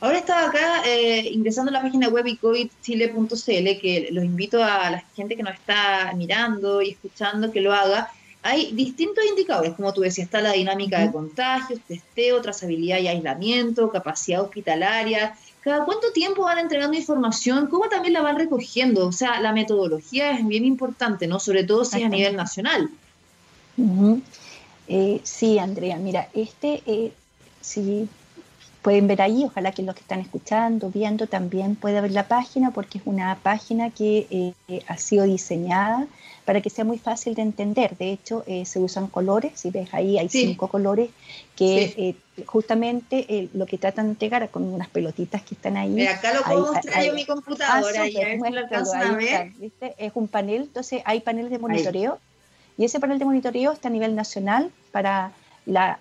Ahora 0.00 0.18
estaba 0.18 0.48
acá 0.48 0.82
eh, 0.86 1.28
ingresando 1.30 1.70
a 1.70 1.74
la 1.74 1.82
página 1.82 2.08
web 2.08 2.26
icovidchile.cl, 2.26 3.80
que 3.80 4.08
los 4.12 4.24
invito 4.24 4.64
a 4.64 4.90
la 4.90 5.04
gente 5.14 5.36
que 5.36 5.42
nos 5.42 5.54
está 5.54 6.12
mirando 6.16 6.80
y 6.80 6.90
escuchando 6.90 7.52
que 7.52 7.60
lo 7.60 7.74
haga. 7.74 8.10
Hay 8.42 8.72
distintos 8.72 9.22
indicadores, 9.26 9.74
como 9.74 9.92
tú 9.92 10.00
decías, 10.00 10.24
está 10.24 10.40
la 10.40 10.52
dinámica 10.52 11.00
de 11.00 11.12
contagios, 11.12 11.80
testeo, 11.86 12.40
trazabilidad 12.40 12.98
y 12.98 13.08
aislamiento, 13.08 13.90
capacidad 13.90 14.40
hospitalaria. 14.40 15.36
¿Cada 15.60 15.84
cuánto 15.84 16.10
tiempo 16.12 16.44
van 16.44 16.58
entregando 16.58 16.96
información? 16.96 17.66
¿Cómo 17.66 17.90
también 17.90 18.14
la 18.14 18.22
van 18.22 18.38
recogiendo? 18.38 19.06
O 19.06 19.12
sea, 19.12 19.40
la 19.40 19.52
metodología 19.52 20.30
es 20.30 20.46
bien 20.46 20.64
importante, 20.64 21.26
¿no? 21.26 21.38
Sobre 21.38 21.64
todo 21.64 21.84
si 21.84 21.98
es 21.98 22.06
a 22.06 22.08
nivel 22.08 22.34
nacional. 22.34 22.88
Eh, 24.88 25.20
sí, 25.22 25.58
Andrea, 25.58 25.98
mira, 25.98 26.30
este, 26.32 26.82
eh, 26.86 27.12
si 27.60 28.08
pueden 28.82 29.06
ver 29.06 29.20
ahí, 29.22 29.44
ojalá 29.44 29.72
que 29.72 29.82
los 29.82 29.94
que 29.94 30.00
están 30.00 30.20
escuchando, 30.20 30.90
viendo, 30.90 31.26
también 31.26 31.76
puedan 31.76 32.02
ver 32.02 32.12
la 32.12 32.28
página 32.28 32.70
porque 32.70 32.98
es 32.98 33.04
una 33.06 33.36
página 33.36 33.90
que 33.90 34.26
eh, 34.68 34.82
ha 34.86 34.96
sido 34.96 35.24
diseñada 35.24 36.06
para 36.46 36.60
que 36.60 36.70
sea 36.70 36.84
muy 36.84 36.98
fácil 36.98 37.34
de 37.34 37.42
entender. 37.42 37.96
De 37.98 38.10
hecho, 38.10 38.42
eh, 38.46 38.64
se 38.64 38.78
usan 38.78 39.06
colores, 39.06 39.52
si 39.54 39.70
ves 39.70 39.92
ahí 39.92 40.18
hay 40.18 40.28
cinco 40.28 40.68
colores 40.68 41.10
que 41.54 41.94
eh, 41.96 42.44
justamente 42.46 43.50
lo 43.52 43.66
que 43.66 43.76
tratan 43.76 44.06
de 44.06 44.12
entregar 44.12 44.48
con 44.48 44.64
unas 44.64 44.88
pelotitas 44.88 45.42
que 45.42 45.54
están 45.54 45.76
ahí. 45.76 45.90
Mira, 45.90 46.14
acá 46.14 46.32
lo 46.32 46.42
puedo 46.42 46.72
mostrar 46.72 47.04
yo 47.04 47.12
mi 47.12 47.26
computadora 47.26 48.02
ah, 48.02 48.08
y 48.08 48.16
a 48.16 49.12
ver. 49.14 49.52
Es 49.98 50.12
un 50.14 50.26
panel, 50.26 50.62
entonces 50.62 51.02
hay 51.04 51.20
paneles 51.20 51.50
de 51.50 51.58
monitoreo 51.58 52.18
y 52.78 52.84
ese 52.84 52.98
panel 52.98 53.18
de 53.18 53.26
monitoreo 53.26 53.72
está 53.72 53.88
a 53.88 53.90
nivel 53.90 54.14
nacional 54.14 54.70
para 54.90 55.32
las 55.66 55.98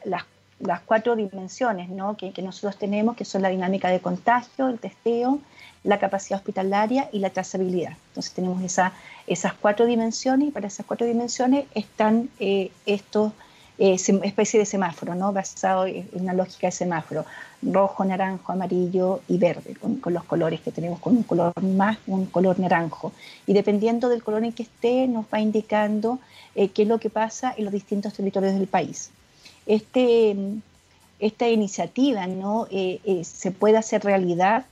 las 0.59 0.81
cuatro 0.81 1.15
dimensiones 1.15 1.89
¿no? 1.89 2.17
que, 2.17 2.33
nosotros 2.41 2.77
tenemos, 2.77 3.15
que 3.15 3.25
son 3.25 3.41
la 3.41 3.49
dinámica 3.49 3.89
de 3.89 3.99
contagio, 3.99 4.67
el 4.67 4.79
testeo, 4.79 5.39
la 5.83 5.99
capacidad 5.99 6.39
hospitalaria 6.39 7.09
y 7.11 7.19
la 7.19 7.29
trazabilidad. 7.29 7.93
Entonces 8.09 8.33
tenemos 8.33 8.61
esa, 8.61 8.93
esas 9.27 9.53
cuatro 9.53 9.85
dimensiones 9.85 10.49
y 10.49 10.51
para 10.51 10.67
esas 10.67 10.85
cuatro 10.85 11.07
dimensiones 11.07 11.65
están 11.73 12.29
eh, 12.39 12.71
estos 12.85 13.31
eh, 13.77 13.95
especies 13.95 14.61
de 14.61 14.65
semáforo, 14.65 15.15
¿no? 15.15 15.31
basado 15.31 15.85
en 15.85 16.09
una 16.11 16.33
lógica 16.33 16.67
de 16.67 16.71
semáforo, 16.71 17.25
rojo, 17.61 18.03
naranjo, 18.03 18.51
amarillo 18.51 19.21
y 19.29 19.37
verde, 19.37 19.75
con, 19.75 20.13
los 20.13 20.25
colores 20.25 20.59
que 20.59 20.71
tenemos, 20.73 20.99
con 20.99 21.15
un 21.15 21.23
color 21.23 21.53
más, 21.63 21.97
un 22.05 22.25
color 22.25 22.59
naranjo. 22.59 23.13
Y 23.47 23.53
dependiendo 23.53 24.09
del 24.09 24.21
color 24.21 24.43
en 24.43 24.51
que 24.51 24.63
esté, 24.63 25.07
nos 25.07 25.25
va 25.33 25.39
indicando 25.39 26.19
eh, 26.55 26.67
qué 26.69 26.81
es 26.81 26.87
lo 26.89 26.99
que 26.99 27.09
pasa 27.09 27.53
en 27.55 27.63
los 27.63 27.73
distintos 27.73 28.13
territorios 28.13 28.53
del 28.55 28.67
país 28.67 29.11
este, 29.69 30.35
esta 31.19 31.47
iniciativa 31.47 32.25
¿no? 32.27 32.67
Eh, 32.71 32.99
eh, 33.05 33.23
se 33.23 33.51
pueda 33.51 33.79
hacer 33.79 34.03
realidad 34.03 34.65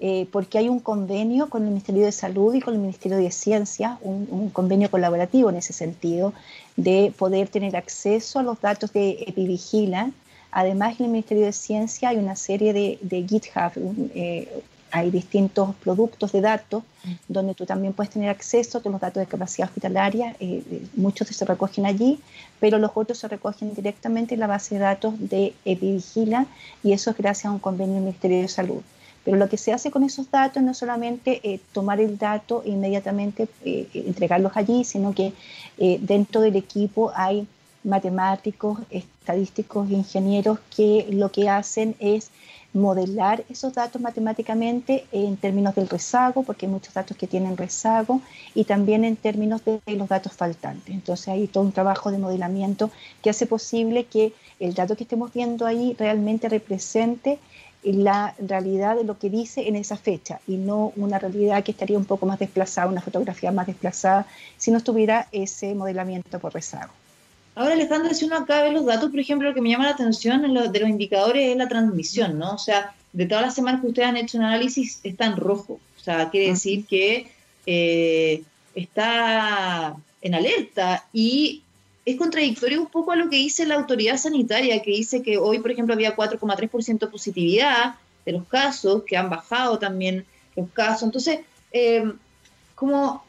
eh, 0.00 0.26
porque 0.30 0.58
hay 0.58 0.68
un 0.68 0.80
convenio 0.80 1.48
con 1.48 1.62
el 1.62 1.70
Ministerio 1.70 2.04
de 2.04 2.12
Salud 2.12 2.52
y 2.54 2.60
con 2.60 2.74
el 2.74 2.80
Ministerio 2.80 3.16
de 3.16 3.30
Ciencia, 3.30 3.98
un, 4.02 4.50
convenio 4.50 4.90
colaborativo 4.90 5.48
en 5.48 5.56
ese 5.56 5.72
sentido, 5.72 6.34
de 6.76 7.12
poder 7.16 7.48
tener 7.48 7.74
acceso 7.74 8.40
a 8.40 8.42
los 8.42 8.60
datos 8.60 8.92
de 8.92 9.24
Epivigila. 9.26 10.10
Además, 10.50 10.98
en 10.98 11.06
el 11.06 11.12
Ministerio 11.12 11.46
de 11.46 11.52
Ciencia 11.52 12.10
hay 12.10 12.16
una 12.16 12.36
serie 12.36 12.72
de, 12.72 12.98
de 13.02 13.26
GitHub, 13.26 13.72
hay 14.94 15.10
distintos 15.10 15.74
productos 15.82 16.30
de 16.30 16.40
datos 16.40 16.84
donde 17.26 17.54
tú 17.54 17.66
también 17.66 17.92
puedes 17.94 18.12
tener 18.12 18.28
acceso 18.28 18.78
a 18.78 18.80
todos 18.80 18.92
los 18.92 19.00
datos 19.00 19.20
de 19.20 19.26
capacidad 19.26 19.66
hospitalaria. 19.66 20.36
Eh, 20.38 20.62
eh, 20.70 20.86
muchos 20.94 21.26
se 21.26 21.44
recogen 21.44 21.84
allí, 21.84 22.20
pero 22.60 22.78
los 22.78 22.92
otros 22.94 23.18
se 23.18 23.26
recogen 23.26 23.74
directamente 23.74 24.34
en 24.34 24.40
la 24.40 24.46
base 24.46 24.76
de 24.76 24.82
datos 24.82 25.14
de 25.18 25.52
Epivigila 25.64 26.46
y 26.84 26.92
eso 26.92 27.10
es 27.10 27.16
gracias 27.16 27.46
a 27.46 27.50
un 27.50 27.58
convenio 27.58 27.94
del 27.94 28.04
Ministerio 28.04 28.40
de 28.40 28.46
Salud. 28.46 28.82
Pero 29.24 29.36
lo 29.36 29.48
que 29.48 29.56
se 29.56 29.72
hace 29.72 29.90
con 29.90 30.04
esos 30.04 30.30
datos 30.30 30.62
no 30.62 30.70
es 30.70 30.78
solamente 30.78 31.40
eh, 31.42 31.58
tomar 31.72 31.98
el 32.00 32.16
dato 32.16 32.62
e 32.64 32.70
inmediatamente 32.70 33.48
entregarlos 33.64 34.52
allí, 34.54 34.84
sino 34.84 35.12
que 35.12 35.32
dentro 35.76 36.40
del 36.40 36.54
equipo 36.54 37.10
hay 37.16 37.48
matemáticos, 37.82 38.78
estadísticos, 38.90 39.90
ingenieros 39.90 40.60
que 40.74 41.08
lo 41.10 41.32
que 41.32 41.48
hacen 41.48 41.96
es 41.98 42.30
modelar 42.74 43.44
esos 43.48 43.72
datos 43.72 44.02
matemáticamente 44.02 45.06
en 45.12 45.36
términos 45.36 45.74
del 45.74 45.88
rezago, 45.88 46.42
porque 46.42 46.66
hay 46.66 46.72
muchos 46.72 46.92
datos 46.92 47.16
que 47.16 47.26
tienen 47.26 47.56
rezago, 47.56 48.20
y 48.54 48.64
también 48.64 49.04
en 49.04 49.16
términos 49.16 49.64
de 49.64 49.80
los 49.86 50.08
datos 50.08 50.32
faltantes. 50.32 50.92
Entonces 50.92 51.28
hay 51.28 51.46
todo 51.46 51.64
un 51.64 51.72
trabajo 51.72 52.10
de 52.10 52.18
modelamiento 52.18 52.90
que 53.22 53.30
hace 53.30 53.46
posible 53.46 54.04
que 54.04 54.32
el 54.60 54.74
dato 54.74 54.96
que 54.96 55.04
estemos 55.04 55.32
viendo 55.32 55.66
ahí 55.66 55.94
realmente 55.98 56.48
represente 56.48 57.38
la 57.84 58.34
realidad 58.38 58.96
de 58.96 59.04
lo 59.04 59.18
que 59.18 59.30
dice 59.30 59.68
en 59.68 59.76
esa 59.76 59.96
fecha 59.96 60.40
y 60.48 60.56
no 60.56 60.92
una 60.96 61.18
realidad 61.18 61.62
que 61.62 61.72
estaría 61.72 61.98
un 61.98 62.06
poco 62.06 62.26
más 62.26 62.38
desplazada, 62.38 62.88
una 62.88 63.02
fotografía 63.02 63.52
más 63.52 63.66
desplazada, 63.66 64.26
si 64.56 64.70
no 64.70 64.78
estuviera 64.78 65.28
ese 65.32 65.74
modelamiento 65.74 66.38
por 66.38 66.54
rezago. 66.54 66.92
Ahora, 67.54 67.74
Alejandro, 67.74 68.12
si 68.14 68.24
uno 68.24 68.36
acá 68.36 68.62
ve 68.62 68.72
los 68.72 68.84
datos, 68.84 69.10
por 69.10 69.20
ejemplo, 69.20 69.48
lo 69.48 69.54
que 69.54 69.60
me 69.60 69.70
llama 69.70 69.84
la 69.84 69.92
atención 69.92 70.42
de 70.42 70.80
los 70.80 70.88
indicadores 70.88 71.50
es 71.50 71.56
la 71.56 71.68
transmisión, 71.68 72.38
¿no? 72.38 72.54
O 72.54 72.58
sea, 72.58 72.94
de 73.12 73.26
todas 73.26 73.44
las 73.44 73.54
semanas 73.54 73.80
que 73.80 73.86
ustedes 73.86 74.08
han 74.08 74.16
hecho 74.16 74.38
un 74.38 74.44
análisis, 74.44 74.98
está 75.04 75.26
en 75.26 75.36
rojo. 75.36 75.74
O 75.96 76.00
sea, 76.02 76.30
quiere 76.30 76.48
decir 76.48 76.84
que 76.84 77.28
eh, 77.64 78.42
está 78.74 79.96
en 80.20 80.34
alerta 80.34 81.06
y 81.12 81.62
es 82.04 82.16
contradictorio 82.16 82.80
un 82.80 82.88
poco 82.88 83.12
a 83.12 83.16
lo 83.16 83.30
que 83.30 83.36
dice 83.36 83.66
la 83.66 83.76
autoridad 83.76 84.16
sanitaria, 84.16 84.82
que 84.82 84.90
dice 84.90 85.22
que 85.22 85.38
hoy, 85.38 85.60
por 85.60 85.70
ejemplo, 85.70 85.94
había 85.94 86.16
4,3% 86.16 87.08
positividad 87.08 87.94
de 88.26 88.32
los 88.32 88.46
casos, 88.46 89.04
que 89.04 89.16
han 89.16 89.30
bajado 89.30 89.78
también 89.78 90.26
los 90.56 90.68
casos. 90.70 91.04
Entonces, 91.04 91.40
eh, 91.72 92.12
como 92.74 93.22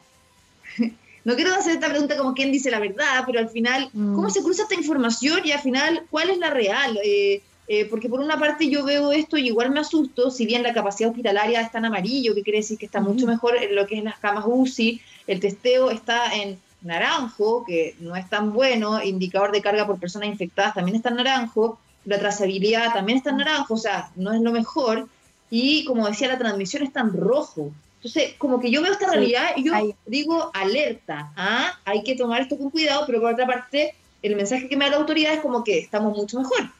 no 1.26 1.34
quiero 1.34 1.52
hacer 1.56 1.72
esta 1.72 1.88
pregunta 1.88 2.16
como 2.16 2.34
quién 2.34 2.52
dice 2.52 2.70
la 2.70 2.78
verdad, 2.78 3.24
pero 3.26 3.40
al 3.40 3.48
final, 3.48 3.90
¿cómo 3.92 4.28
mm. 4.28 4.30
se 4.30 4.44
cruza 4.44 4.62
esta 4.62 4.76
información 4.76 5.40
y 5.44 5.50
al 5.50 5.58
final 5.58 6.02
cuál 6.08 6.30
es 6.30 6.38
la 6.38 6.50
real? 6.50 7.00
Eh, 7.02 7.42
eh, 7.66 7.84
porque 7.86 8.08
por 8.08 8.20
una 8.20 8.38
parte 8.38 8.70
yo 8.70 8.84
veo 8.84 9.10
esto 9.10 9.36
y 9.36 9.48
igual 9.48 9.72
me 9.72 9.80
asusto, 9.80 10.30
si 10.30 10.46
bien 10.46 10.62
la 10.62 10.72
capacidad 10.72 11.10
hospitalaria 11.10 11.62
está 11.62 11.78
en 11.78 11.86
amarillo, 11.86 12.32
que 12.32 12.44
quiere 12.44 12.60
decir 12.60 12.78
que 12.78 12.86
está 12.86 13.00
mucho 13.00 13.26
mejor 13.26 13.56
en 13.56 13.74
lo 13.74 13.88
que 13.88 13.98
es 13.98 14.04
las 14.04 14.20
camas 14.20 14.44
UCI, 14.46 15.00
el 15.26 15.40
testeo 15.40 15.90
está 15.90 16.32
en 16.32 16.60
naranjo, 16.82 17.64
que 17.66 17.96
no 17.98 18.14
es 18.14 18.30
tan 18.30 18.52
bueno, 18.52 19.02
indicador 19.02 19.50
de 19.50 19.62
carga 19.62 19.84
por 19.84 19.98
personas 19.98 20.28
infectadas 20.28 20.74
también 20.74 20.94
está 20.94 21.08
en 21.08 21.16
naranjo, 21.16 21.80
la 22.04 22.20
trazabilidad 22.20 22.92
también 22.92 23.18
está 23.18 23.30
en 23.30 23.38
naranjo, 23.38 23.74
o 23.74 23.78
sea, 23.78 24.12
no 24.14 24.32
es 24.32 24.40
lo 24.40 24.52
mejor, 24.52 25.08
y 25.50 25.84
como 25.86 26.06
decía, 26.06 26.28
la 26.28 26.38
transmisión 26.38 26.84
está 26.84 27.00
en 27.00 27.14
rojo. 27.14 27.72
Entonces, 28.06 28.34
como 28.38 28.60
que 28.60 28.70
yo 28.70 28.82
veo 28.82 28.92
esta 28.92 29.10
realidad 29.10 29.48
y 29.56 29.64
yo 29.64 29.72
digo 30.06 30.52
alerta, 30.54 31.32
¿ah? 31.34 31.72
hay 31.84 32.04
que 32.04 32.14
tomar 32.14 32.40
esto 32.40 32.56
con 32.56 32.70
cuidado, 32.70 33.02
pero 33.04 33.20
por 33.20 33.32
otra 33.32 33.46
parte, 33.46 33.94
el 34.22 34.36
mensaje 34.36 34.68
que 34.68 34.76
me 34.76 34.84
da 34.84 34.92
la 34.92 34.96
autoridad 34.98 35.34
es 35.34 35.40
como 35.40 35.64
que 35.64 35.80
estamos 35.80 36.16
mucho 36.16 36.38
mejor. 36.38 36.70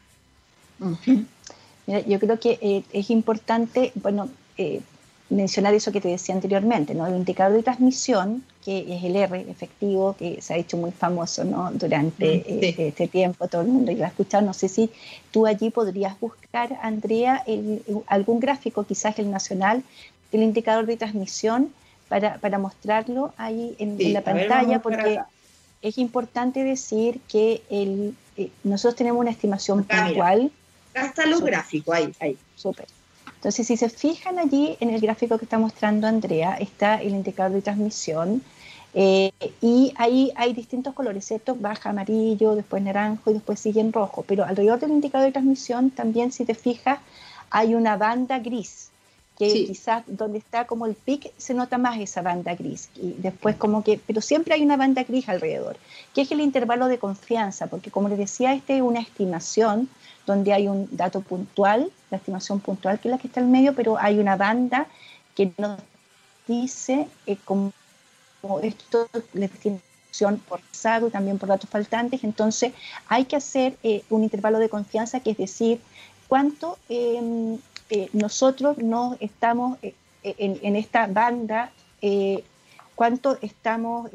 yo 2.07 2.21
creo 2.21 2.39
que 2.39 2.61
eh, 2.62 2.85
es 2.93 3.11
importante, 3.11 3.91
bueno, 3.97 4.29
eh, 4.57 4.83
mencionar 5.29 5.75
eso 5.75 5.91
que 5.91 6.01
te 6.01 6.07
decía 6.07 6.33
anteriormente, 6.33 6.95
¿no? 6.95 7.09
El 7.09 7.17
indicador 7.17 7.57
de 7.57 7.65
transmisión, 7.65 8.45
que 8.65 8.87
es 8.89 9.03
el 9.03 9.17
R 9.17 9.51
efectivo, 9.51 10.15
que 10.17 10.41
se 10.41 10.55
ha 10.55 10.57
hecho 10.57 10.77
muy 10.77 10.93
famoso, 10.93 11.43
¿no? 11.43 11.73
Durante 11.73 12.45
mm, 12.47 12.62
eh, 12.62 12.75
este 12.79 13.09
tiempo, 13.09 13.49
todo 13.49 13.62
el 13.62 13.69
mundo 13.69 13.91
lo 13.91 14.05
ha 14.05 14.09
escuchado. 14.09 14.47
No 14.47 14.55
sé 14.55 14.69
si 14.69 14.91
tú 15.33 15.45
allí 15.45 15.71
podrías 15.71 16.21
buscar, 16.21 16.79
Andrea, 16.83 17.45
algún 18.07 18.39
gráfico, 18.39 18.85
quizás 18.85 19.19
el 19.19 19.29
nacional, 19.29 19.83
del 20.33 20.43
indicador 20.43 20.87
de 20.87 20.97
transmisión 20.97 21.73
para, 22.09 22.39
para 22.39 22.59
mostrarlo 22.59 23.33
ahí 23.37 23.75
en, 23.79 24.12
la 24.12 24.23
pantalla, 24.23 24.81
porque 24.81 25.21
es 25.83 25.99
importante 25.99 26.65
decir 26.65 27.21
que 27.29 27.62
el, 27.71 28.15
nosotros 28.65 28.97
tenemos 28.97 29.21
una 29.21 29.31
estimación 29.31 29.85
puntual 29.85 30.51
hasta 30.95 31.27
los 31.27 31.43
gráficos, 31.43 31.95
ahí, 31.95 32.12
ahí. 32.21 32.39
Súper. 32.55 32.87
Entonces, 33.35 33.67
si 33.67 33.77
se 33.77 33.89
fijan 33.91 34.39
allí 34.39 34.77
en 34.81 34.91
el 34.91 35.01
gráfico 35.01 35.39
que 35.39 35.45
está 35.45 35.59
mostrando 35.59 36.07
Andrea, 36.07 36.57
está 36.59 37.01
el 37.03 37.11
indicador 37.11 37.53
de 37.53 37.62
transmisión 37.62 38.43
eh, 38.99 39.31
y 39.61 39.93
ahí 39.97 40.33
hay 40.37 40.55
distintos 40.55 40.95
colores, 40.95 41.27
¿cierto? 41.27 41.55
Baja 41.55 41.91
amarillo, 41.91 42.55
después 42.55 42.83
naranjo 42.83 43.31
y 43.31 43.35
después 43.35 43.61
sigue 43.61 43.83
en 43.83 43.93
rojo. 43.93 44.25
Pero 44.27 44.45
alrededor 44.45 44.81
del 44.81 44.91
indicador 44.91 45.27
de 45.27 45.33
transmisión 45.33 45.91
también, 45.91 46.33
si 46.33 46.47
te 46.47 46.55
fijas, 46.55 46.99
hay 47.51 47.75
una 47.75 47.99
banda 47.99 48.39
gris, 48.39 48.89
que 49.38 49.66
quizás 49.66 50.03
donde 50.07 50.38
está 50.38 50.66
como 50.66 50.87
el 50.87 50.94
pic 50.94 51.31
se 51.37 51.53
nota 51.53 51.77
más 51.79 51.99
esa 51.99 52.22
banda 52.22 52.55
gris. 52.55 52.88
Y 52.96 53.14
después 53.18 53.57
como 53.57 53.85
que, 53.85 54.01
pero 54.07 54.20
siempre 54.20 54.55
hay 54.55 54.62
una 54.62 54.77
banda 54.77 55.05
gris 55.05 55.29
alrededor, 55.29 55.77
que 56.14 56.22
es 56.22 56.33
el 56.33 56.40
intervalo 56.40 56.88
de 56.88 56.99
confianza, 56.99 57.66
porque 57.66 57.90
como 57.90 58.09
les 58.09 58.18
decía, 58.18 58.55
este 58.55 58.77
es 58.77 58.83
una 58.83 59.01
estimación 59.01 59.88
donde 60.27 60.53
hay 60.53 60.68
un 60.68 60.88
dato 60.90 61.20
puntual, 61.20 61.90
la 62.11 62.16
estimación 62.16 62.61
puntual 62.61 62.99
que 62.99 63.09
es 63.09 63.12
la 63.12 63.18
que 63.18 63.29
está 63.29 63.40
en 63.40 63.51
medio, 63.51 63.75
pero 63.75 63.99
hay 63.99 64.18
una 64.18 64.37
banda 64.37 64.87
que 65.35 65.53
nos 65.59 65.79
dice 66.49 67.07
eh, 67.27 67.37
como, 67.44 67.72
esto 68.62 69.09
la 69.35 69.46
estimación 69.46 69.83
por 70.49 70.61
y 70.61 71.11
también 71.11 71.38
por 71.38 71.49
datos 71.49 71.68
faltantes, 71.68 72.25
entonces 72.25 72.72
hay 73.09 73.27
que 73.27 73.37
hacer 73.37 73.77
eh, 73.83 74.03
un 74.09 74.22
intervalo 74.22 74.59
de 74.59 74.70
confianza, 74.70 75.20
que 75.20 75.33
es 75.33 75.37
decir, 75.37 75.81
cuánto 76.27 76.79
em, 76.88 77.59
eh, 77.90 78.09
nosotros 78.12 78.79
no 78.79 79.16
estamos 79.20 79.79
en, 80.22 80.59
en, 80.62 80.77
esta 80.77 81.07
banda, 81.07 81.72
cuánto 82.94 83.38
estamos 83.42 84.11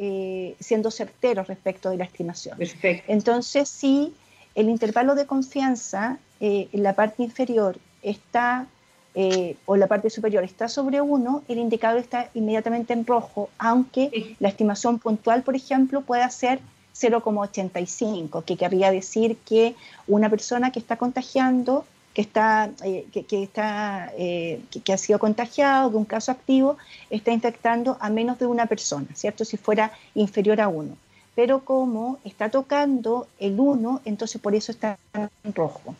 siendo 0.59 0.91
certeros 0.91 1.47
respecto 1.47 1.89
de 1.89 1.97
la 1.97 2.03
estimación. 2.03 2.57
Perfecto. 2.57 3.11
Entonces, 3.11 3.69
sí 3.69 4.13
el 4.55 4.69
intervalo 4.69 5.15
de 5.15 5.25
confianza 5.25 6.17
eh, 6.39 6.67
en 6.71 6.83
la 6.83 6.93
parte 6.93 7.23
inferior 7.23 7.77
está, 8.01 8.67
eh, 9.15 9.55
o 9.65 9.77
la 9.77 9.87
parte 9.87 10.09
superior 10.09 10.43
está 10.43 10.67
sobre 10.67 11.01
1, 11.01 11.43
el 11.47 11.57
indicador 11.57 11.99
está 11.99 12.29
inmediatamente 12.33 12.93
en 12.93 13.05
rojo, 13.05 13.49
aunque 13.57 14.35
la 14.39 14.49
estimación 14.49 14.99
puntual, 14.99 15.43
por 15.43 15.55
ejemplo, 15.55 16.01
pueda 16.01 16.29
ser 16.29 16.59
0,85, 16.95 18.43
que 18.43 18.57
querría 18.57 18.91
decir 18.91 19.37
que 19.37 19.75
una 20.07 20.29
persona 20.29 20.71
que 20.71 20.79
está 20.79 20.97
contagiando, 20.97 21.85
que, 22.13 22.21
está, 22.21 22.71
eh, 22.83 23.05
que, 23.11 23.43
está, 23.43 24.11
que, 24.15 24.93
ha 24.93 24.97
sido 24.97 25.19
contagiado 25.19 25.89
de 25.89 25.97
un 25.97 26.05
caso 26.05 26.31
activo, 26.31 26.77
está 27.09 27.31
infectando 27.31 27.97
a 27.99 28.09
menos 28.09 28.39
de 28.39 28.47
una 28.47 28.65
persona, 28.65 29.07
¿cierto? 29.13 29.45
Si 29.45 29.57
fuera 29.57 29.91
inferior 30.15 30.59
a 30.61 30.67
1 30.67 30.95
pero 31.35 31.63
como 31.63 32.19
está 32.23 32.49
tocando 32.49 33.27
el 33.39 33.59
1, 33.59 34.01
entonces 34.05 34.41
por 34.41 34.55
eso 34.55 34.71
está 34.71 34.97
en 35.43 35.53
rojo. 35.53 35.95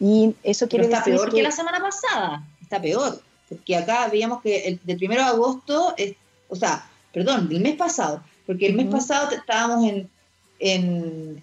Y 0.00 0.34
eso 0.42 0.68
quiere 0.68 0.86
está 0.86 0.98
decir 0.98 1.14
peor 1.14 1.32
que... 1.32 1.42
la 1.42 1.50
semana 1.50 1.80
pasada, 1.80 2.44
está 2.60 2.80
peor, 2.80 3.22
porque 3.48 3.76
acá 3.76 4.08
veíamos 4.08 4.42
que 4.42 4.66
el 4.66 4.80
del 4.82 4.98
1 5.02 5.14
de 5.14 5.20
agosto, 5.20 5.94
es, 5.96 6.14
o 6.48 6.56
sea, 6.56 6.88
perdón, 7.12 7.48
del 7.48 7.60
mes 7.60 7.76
pasado, 7.76 8.22
porque 8.46 8.66
el 8.66 8.74
mes 8.74 8.86
pasado 8.86 9.34
estábamos 9.34 9.88
en, 9.88 10.10
en 10.58 11.42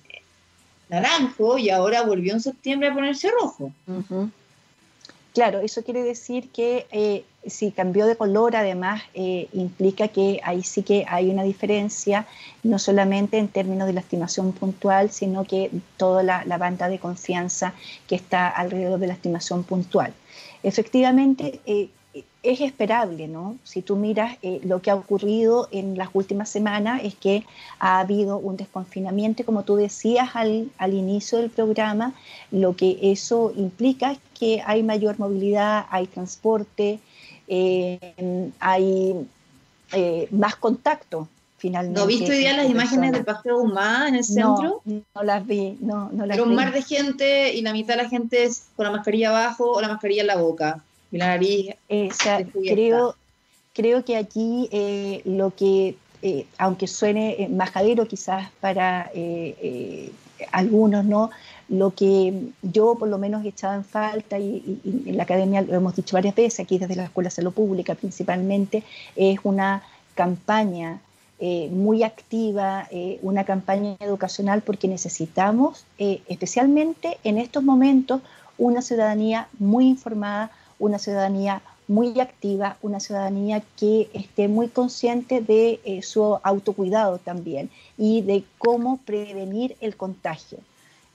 naranjo 0.89 1.57
y 1.57 1.69
ahora 1.69 2.03
volvió 2.03 2.33
en 2.33 2.41
septiembre 2.41 2.89
a 2.89 2.93
ponerse 2.93 3.29
rojo. 3.31 3.71
Claro, 5.33 5.61
eso 5.61 5.83
quiere 5.83 6.03
decir 6.03 6.49
que 6.49 6.85
eh, 6.91 7.25
si 7.47 7.71
cambió 7.71 8.05
de 8.05 8.15
color, 8.15 8.55
además, 8.55 9.01
eh, 9.15 9.47
implica 9.53 10.07
que 10.07 10.39
ahí 10.43 10.61
sí 10.61 10.83
que 10.83 11.05
hay 11.07 11.31
una 11.31 11.41
diferencia, 11.41 12.27
no 12.61 12.77
solamente 12.77 13.39
en 13.39 13.47
términos 13.47 13.87
de 13.87 13.93
la 13.93 14.01
estimación 14.01 14.51
puntual, 14.53 15.09
sino 15.09 15.43
que 15.43 15.71
toda 15.97 16.21
la, 16.21 16.57
banda 16.57 16.87
de 16.87 16.99
confianza 16.99 17.73
que 18.07 18.15
está 18.15 18.47
alrededor 18.47 18.99
de 18.99 19.07
la 19.07 19.13
estimación 19.13 19.63
puntual. 19.63 20.13
Efectivamente, 20.61 21.61
eh, 21.65 21.89
es 22.43 22.59
esperable, 22.59 23.29
¿no? 23.29 23.55
Si 23.63 23.81
tú 23.81 23.95
miras 23.95 24.37
eh, 24.41 24.59
lo 24.63 24.81
que 24.81 24.91
ha 24.91 24.95
ocurrido 24.95 25.69
en 25.71 25.97
las 25.97 26.09
últimas 26.13 26.49
semanas 26.49 27.01
es 27.03 27.15
que 27.15 27.45
ha 27.79 28.01
habido 28.01 28.37
un 28.37 28.57
desconfinamiento, 28.57 29.45
como 29.45 29.63
tú 29.63 29.77
decías 29.77 30.35
al, 30.35 30.69
al 30.77 30.93
inicio 30.93 31.37
del 31.37 31.49
programa, 31.49 32.13
lo 32.51 32.75
que 32.75 32.99
eso 33.01 33.53
implica 33.55 34.11
es 34.11 34.19
que 34.37 34.61
hay 34.65 34.83
mayor 34.83 35.17
movilidad, 35.19 35.85
hay 35.89 36.05
transporte, 36.05 36.99
eh, 37.47 38.51
hay 38.59 39.25
eh, 39.93 40.27
más 40.31 40.57
contacto 40.57 41.29
finalmente. 41.57 41.97
¿No 42.01 42.05
viste 42.05 42.29
hoy 42.29 42.39
día 42.39 42.57
las 42.57 42.69
imágenes 42.69 43.13
del 43.13 43.23
paseo 43.23 43.59
humano 43.59 44.07
en 44.07 44.15
el 44.15 44.23
centro? 44.25 44.81
No, 44.83 45.23
las 45.23 45.47
vi, 45.47 45.77
no, 45.79 46.09
no 46.11 46.25
las 46.25 46.35
Era 46.35 46.43
un 46.43 46.55
mar 46.55 46.73
de 46.73 46.81
gente 46.81 47.53
y 47.53 47.61
la 47.61 47.71
mitad 47.71 47.95
de 47.95 48.03
la 48.03 48.09
gente 48.09 48.49
con 48.75 48.85
la 48.85 48.91
mascarilla 48.91 49.29
abajo 49.29 49.71
o 49.71 49.79
la 49.79 49.87
mascarilla 49.87 50.21
en 50.21 50.27
la 50.27 50.35
boca 50.35 50.83
la 51.17 51.27
nariz. 51.27 51.75
Eh, 51.89 52.09
creo, 52.63 53.15
creo 53.73 54.03
que 54.05 54.17
aquí 54.17 54.67
eh, 54.71 55.21
lo 55.25 55.55
que, 55.55 55.95
eh, 56.21 56.45
aunque 56.57 56.87
suene 56.87 57.47
majadero 57.51 58.07
quizás 58.07 58.49
para 58.59 59.11
algunos, 60.51 61.05
¿no? 61.05 61.29
Lo 61.69 61.91
que 61.91 62.33
yo 62.61 62.95
por 62.95 63.07
lo 63.07 63.17
menos 63.17 63.45
he 63.45 63.49
echado 63.49 63.75
en 63.75 63.85
falta, 63.85 64.37
y, 64.39 64.79
en 65.05 65.15
la 65.15 65.23
academia 65.23 65.61
lo 65.61 65.75
hemos 65.75 65.95
dicho 65.95 66.15
varias 66.15 66.35
veces, 66.35 66.59
aquí 66.59 66.77
desde 66.77 66.95
la 66.95 67.05
Escuela 67.05 67.29
de 67.29 67.35
Salud 67.35 67.53
Pública 67.53 67.95
principalmente, 67.95 68.83
es 69.15 69.39
una 69.43 69.83
campaña 70.15 70.99
muy 71.71 72.03
activa, 72.03 72.87
una 73.21 73.43
campaña 73.43 73.97
educacional, 73.99 74.61
porque 74.61 74.87
necesitamos, 74.87 75.85
especialmente 75.97 77.17
en 77.25 77.37
estos 77.37 77.63
momentos, 77.63 78.21
una 78.57 78.81
ciudadanía 78.81 79.47
muy 79.59 79.87
informada, 79.87 80.51
una 80.83 80.99
ciudadanía 80.99 81.61
muy 81.87 82.19
activa, 82.19 82.77
una 82.81 82.99
ciudadanía 82.99 83.61
que 83.77 84.09
esté 84.13 84.47
muy 84.47 84.67
consciente 84.67 85.41
de 85.41 85.79
eh, 85.83 86.01
su 86.01 86.39
autocuidado 86.43 87.17
también 87.19 87.69
y 87.97 88.21
de 88.21 88.43
cómo 88.57 88.99
prevenir 89.05 89.75
el 89.81 89.95
contagio. 89.95 90.59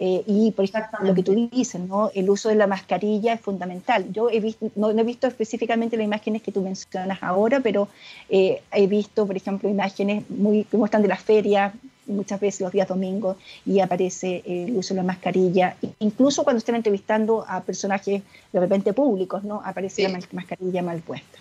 Eh, 0.00 0.22
y 0.26 0.52
por 0.52 0.64
ejemplo, 0.64 1.00
lo 1.02 1.14
que 1.14 1.24
tú 1.24 1.48
dices, 1.50 1.81
¿no? 1.81 2.11
el 2.14 2.31
uso 2.31 2.48
de 2.48 2.54
la 2.54 2.66
mascarilla 2.66 3.33
es 3.35 3.40
fundamental. 3.40 4.07
Yo 4.12 4.31
he 4.31 4.40
visto, 4.40 4.70
no, 4.76 4.90
he 4.90 5.04
visto 5.04 5.26
específicamente 5.26 5.96
las 5.96 6.04
imágenes 6.04 6.42
que 6.42 6.52
tú 6.52 6.62
mencionas 6.62 7.18
ahora, 7.20 7.61
pero 7.61 7.88
eh, 8.28 8.62
he 8.72 8.87
visto, 8.87 9.26
por 9.26 9.37
ejemplo, 9.37 9.68
imágenes 9.68 10.28
muy, 10.31 10.64
que 10.64 10.76
muestran 10.76 11.02
de 11.02 11.09
la 11.09 11.16
feria, 11.16 11.74
muchas 12.08 12.40
veces 12.40 12.60
los 12.62 12.72
días 12.72 12.88
domingos, 12.88 13.36
y 13.64 13.80
aparece 13.80 14.42
el 14.44 14.76
uso 14.76 14.94
de 14.94 15.00
la 15.00 15.04
mascarilla. 15.04 15.76
Incluso 16.00 16.44
cuando 16.44 16.58
están 16.58 16.74
entrevistando 16.74 17.44
a 17.46 17.62
personajes 17.62 18.22
de 18.52 18.60
repente 18.60 18.92
públicos, 18.92 19.44
¿no? 19.44 19.62
aparece 19.64 20.08
la 20.08 20.18
mascarilla 20.32 20.82
mal 20.82 21.00
puesta. 21.00 21.38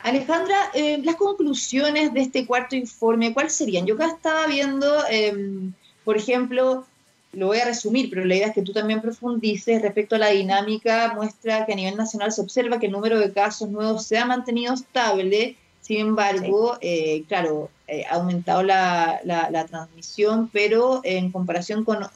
Alejandra, 0.00 0.70
eh, 0.74 1.00
las 1.02 1.16
conclusiones 1.16 2.12
de 2.14 2.20
este 2.20 2.46
cuarto 2.46 2.76
informe, 2.76 3.34
¿cuáles 3.34 3.54
serían? 3.54 3.86
Yo 3.86 3.94
acá 3.96 4.06
estaba 4.06 4.46
viendo, 4.46 4.86
em, 5.10 5.72
por 6.04 6.16
ejemplo, 6.16 6.84
lo 7.32 7.48
voy 7.48 7.58
a 7.58 7.64
resumir, 7.64 8.08
pero 8.08 8.24
la 8.24 8.36
idea 8.36 8.48
es 8.48 8.54
que 8.54 8.62
tú 8.62 8.72
también 8.72 9.00
profundices 9.00 9.82
respecto 9.82 10.14
a 10.14 10.18
la 10.18 10.28
dinámica, 10.28 11.12
muestra 11.14 11.66
que 11.66 11.72
a 11.72 11.76
nivel 11.76 11.96
nacional 11.96 12.32
se 12.32 12.40
observa 12.40 12.78
que 12.78 12.86
el 12.86 12.92
número 12.92 13.18
de 13.18 13.32
casos 13.32 13.68
nuevos 13.68 14.06
se 14.06 14.18
ha 14.18 14.24
mantenido 14.24 14.72
estable, 14.74 15.56
sin 15.80 15.98
embargo, 15.98 16.78
eh, 16.80 17.24
claro, 17.28 17.68
eh, 17.88 18.04
ha 18.08 18.16
aumentado 18.16 18.62
la, 18.62 19.20
la, 19.24 19.66
transmisión, 19.66 20.48
pero 20.52 21.00
en 21.04 21.32
comparación 21.32 21.84
con 21.84 22.06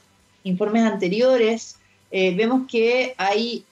informes 0.43 0.83
anteriores, 0.83 1.77
eh, 2.11 2.35
vemos 2.35 2.67
que 2.69 3.13
hay 3.17 3.65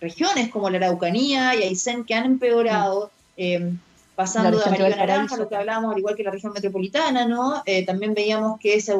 regiones 0.00 0.50
como 0.50 0.70
la 0.70 0.76
Araucanía 0.78 1.56
y 1.56 1.62
Aysén 1.62 2.04
que 2.04 2.14
han 2.14 2.24
empeorado. 2.24 3.10
Eh, 3.36 3.72
pasando 4.14 4.58
de 4.58 4.64
amarillo 4.64 4.86
a 4.86 4.96
naranja, 4.96 5.36
lo 5.36 5.48
que 5.48 5.54
hablábamos, 5.54 5.92
al 5.92 5.98
igual 6.00 6.16
que 6.16 6.24
la 6.24 6.32
región 6.32 6.52
metropolitana, 6.52 7.24
¿no? 7.24 7.62
también 7.86 8.14
veíamos 8.14 8.58
que 8.58 8.80
se 8.80 8.92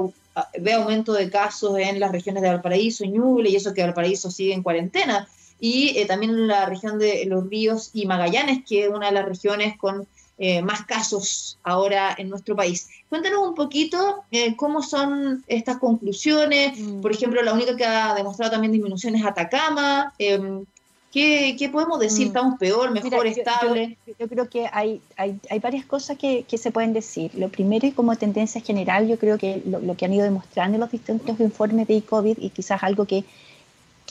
ve 0.60 0.72
aumento 0.74 1.12
de 1.12 1.28
casos 1.28 1.76
en 1.76 1.98
las 1.98 2.12
regiones 2.12 2.40
de 2.40 2.48
Valparaíso, 2.50 3.04
Ñuble, 3.04 3.50
y 3.50 3.56
eso 3.56 3.74
que 3.74 3.82
Valparaíso 3.82 4.30
sigue 4.30 4.54
en 4.54 4.62
cuarentena 4.62 5.26
y 5.60 5.98
eh, 5.98 6.06
también 6.06 6.32
en 6.32 6.48
la 6.48 6.66
región 6.66 6.98
de 6.98 7.24
Los 7.26 7.48
Ríos 7.48 7.90
y 7.92 8.06
Magallanes, 8.06 8.64
que 8.66 8.84
es 8.84 8.90
una 8.90 9.06
de 9.06 9.12
las 9.12 9.24
regiones 9.24 9.76
con 9.76 10.06
eh, 10.38 10.62
más 10.62 10.84
casos 10.84 11.58
ahora 11.62 12.14
en 12.16 12.28
nuestro 12.28 12.54
país. 12.54 12.88
Cuéntanos 13.08 13.46
un 13.46 13.54
poquito 13.54 14.22
eh, 14.30 14.56
cómo 14.56 14.82
son 14.82 15.44
estas 15.46 15.78
conclusiones. 15.78 16.78
Mm. 16.78 17.00
Por 17.00 17.12
ejemplo, 17.12 17.42
la 17.42 17.52
única 17.52 17.76
que 17.76 17.84
ha 17.84 18.14
demostrado 18.14 18.52
también 18.52 18.72
disminución 18.72 19.14
es 19.16 19.24
Atacama. 19.24 20.12
Em, 20.18 20.64
¿qué, 21.12 21.56
¿qué, 21.58 21.68
podemos 21.68 21.98
decir? 21.98 22.26
Mm. 22.26 22.28
¿Estamos 22.28 22.58
peor, 22.58 22.90
mejor, 22.90 23.26
estable? 23.26 23.98
Yo, 24.18 24.28
creo 24.28 24.48
que 24.48 24.68
hay, 24.72 25.00
hay, 25.16 25.38
hay 25.50 25.58
varias 25.58 25.84
cosas 25.84 26.16
que, 26.18 26.44
que, 26.48 26.58
se 26.58 26.70
pueden 26.70 26.92
decir. 26.92 27.30
Lo 27.34 27.48
primero, 27.48 27.86
y 27.86 27.92
como 27.92 28.14
tendencia 28.16 28.60
general, 28.60 29.08
yo 29.08 29.18
creo 29.18 29.38
que 29.38 29.62
lo, 29.66 29.80
lo 29.80 29.96
que 29.96 30.04
han 30.04 30.12
ido 30.12 30.24
demostrando 30.24 30.78
los 30.78 30.90
distintos 30.90 31.40
informes 31.40 31.88
de 31.88 32.02
COVID 32.02 32.38
y 32.38 32.50
quizás 32.50 32.82
algo 32.82 33.04
que 33.04 33.24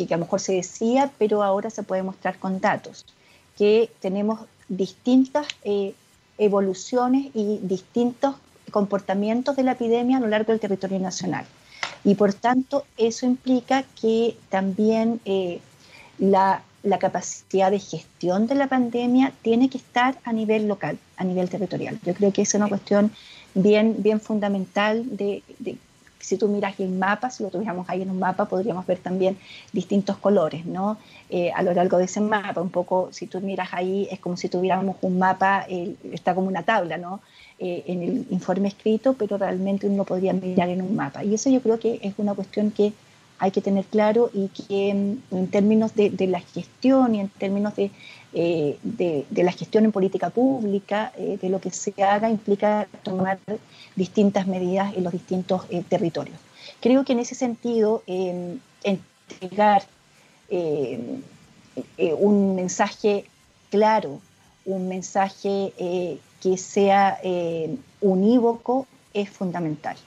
que, 0.06 0.14
a 0.14 0.18
lo 0.18 0.26
mejor 0.26 0.40
se 0.40 0.54
decía, 0.54 1.12
pero 1.18 1.42
ahora 1.42 1.70
se 1.70 1.84
puede 1.84 2.04
mostrar 2.04 2.38
con 2.38 2.60
datos, 2.60 3.06
que 3.58 3.90
tenemos 4.00 4.42
distintas 4.70 5.48
eh, 5.64 5.94
evoluciones 6.38 7.28
y 7.34 7.60
distintos 7.62 8.36
comportamientos 8.72 9.56
de 9.56 9.64
la 9.64 9.74
epidemia 9.74 10.18
a 10.18 10.20
lo 10.20 10.28
largo 10.28 10.52
del 10.52 10.60
territorio 10.60 11.00
nacional. 11.00 11.46
Y 12.04 12.16
por 12.16 12.34
tanto, 12.34 12.86
eso 12.98 13.26
implica 13.26 13.84
que 14.00 14.38
también 14.50 15.20
eh, 15.26 15.60
la, 16.20 16.64
la, 16.84 17.00
capacidad 17.00 17.72
de 17.72 17.80
gestión 17.80 18.48
de 18.48 18.56
la 18.56 18.68
pandemia 18.68 19.34
tiene 19.42 19.70
que 19.70 19.78
estar 19.78 20.18
a 20.24 20.34
nivel 20.34 20.68
local, 20.68 20.98
a 21.18 21.24
nivel 21.24 21.50
territorial. 21.50 22.00
Yo 22.04 22.14
creo 22.14 22.32
que 22.32 22.44
es 22.44 22.54
una 22.54 22.68
cuestión 22.68 23.12
bien, 23.54 23.96
bien 24.00 24.20
fundamental 24.20 25.18
de, 25.18 25.44
de 25.60 25.78
si 26.28 26.38
tú 26.38 26.50
miras 26.50 26.78
el 26.82 26.90
mapa, 26.90 27.30
si 27.30 27.42
lo 27.42 27.50
tuviéramos 27.50 27.90
ahí 27.90 28.02
en 28.02 28.12
un 28.12 28.20
mapa, 28.20 28.50
podríamos 28.50 28.86
ver 28.86 28.98
también 28.98 29.38
distintos 29.72 30.18
colores, 30.18 30.66
¿no? 30.66 30.98
Eh, 31.30 31.54
a 31.56 31.64
lo 31.64 31.74
largo 31.74 31.98
de 31.98 32.04
ese 32.04 32.20
mapa, 32.20 32.62
un 32.62 32.70
poco, 32.70 33.08
si 33.14 33.28
tú 33.28 33.40
miras 33.40 33.70
ahí, 33.72 34.10
es 34.12 34.20
como 34.20 34.36
si 34.36 34.50
tuviéramos 34.50 34.98
un 35.02 35.18
mapa, 35.18 35.66
está 36.12 36.36
como 36.36 36.48
una 36.48 36.64
tabla, 36.64 36.98
¿no? 36.98 37.22
Eh, 37.60 37.86
en 37.88 38.04
el 38.04 38.28
informe 38.30 38.68
escrito, 38.68 39.14
pero 39.14 39.38
realmente 39.38 39.88
uno 39.88 40.04
podría 40.04 40.34
mirar 40.34 40.68
en 40.68 40.82
un 40.82 40.98
mapa. 40.98 41.24
Y 41.24 41.34
eso 41.34 41.50
yo 41.50 41.62
creo 41.62 41.80
que 41.80 41.98
es 42.02 42.14
una 42.18 42.34
cuestión 42.34 42.72
que 42.72 42.92
hay 43.40 43.52
que 43.52 43.62
tener 43.62 43.86
claro 43.86 44.30
y 44.34 44.48
que 44.50 44.94
mm, 44.94 45.36
en 45.36 45.48
términos 45.48 45.94
de, 45.96 46.28
la 46.28 46.40
gestión 46.40 47.16
y 47.16 47.20
en 47.22 47.30
términos 47.30 47.76
de, 47.76 47.92
eh, 48.34 48.78
de, 48.84 49.44
la 49.44 49.52
gestión 49.52 49.86
en 49.86 49.92
política 49.92 50.30
pública, 50.30 51.12
de 51.18 51.50
lo 51.50 51.60
que 51.60 51.72
se 51.72 51.94
haga, 52.04 52.30
implica 52.30 52.88
tomar 53.04 53.40
distintas 53.98 54.48
medidas 54.48 54.96
en 54.96 55.04
los 55.04 55.12
distintos 55.12 55.64
eh, 55.70 55.84
territorios. 55.90 56.38
Creo 56.80 57.04
que 57.04 57.14
en 57.14 57.20
ese 57.20 57.36
sentido, 57.36 58.04
entregar 58.84 59.84
eh, 60.50 61.20
eh, 61.98 62.14
un 62.14 62.56
mensaje 62.56 63.26
claro, 63.70 64.22
un 64.66 64.88
mensaje 64.88 65.74
que 66.42 66.58
sea 66.58 67.20
unívoco, 68.02 68.86
es 69.14 69.30
fundamental. 69.30 69.98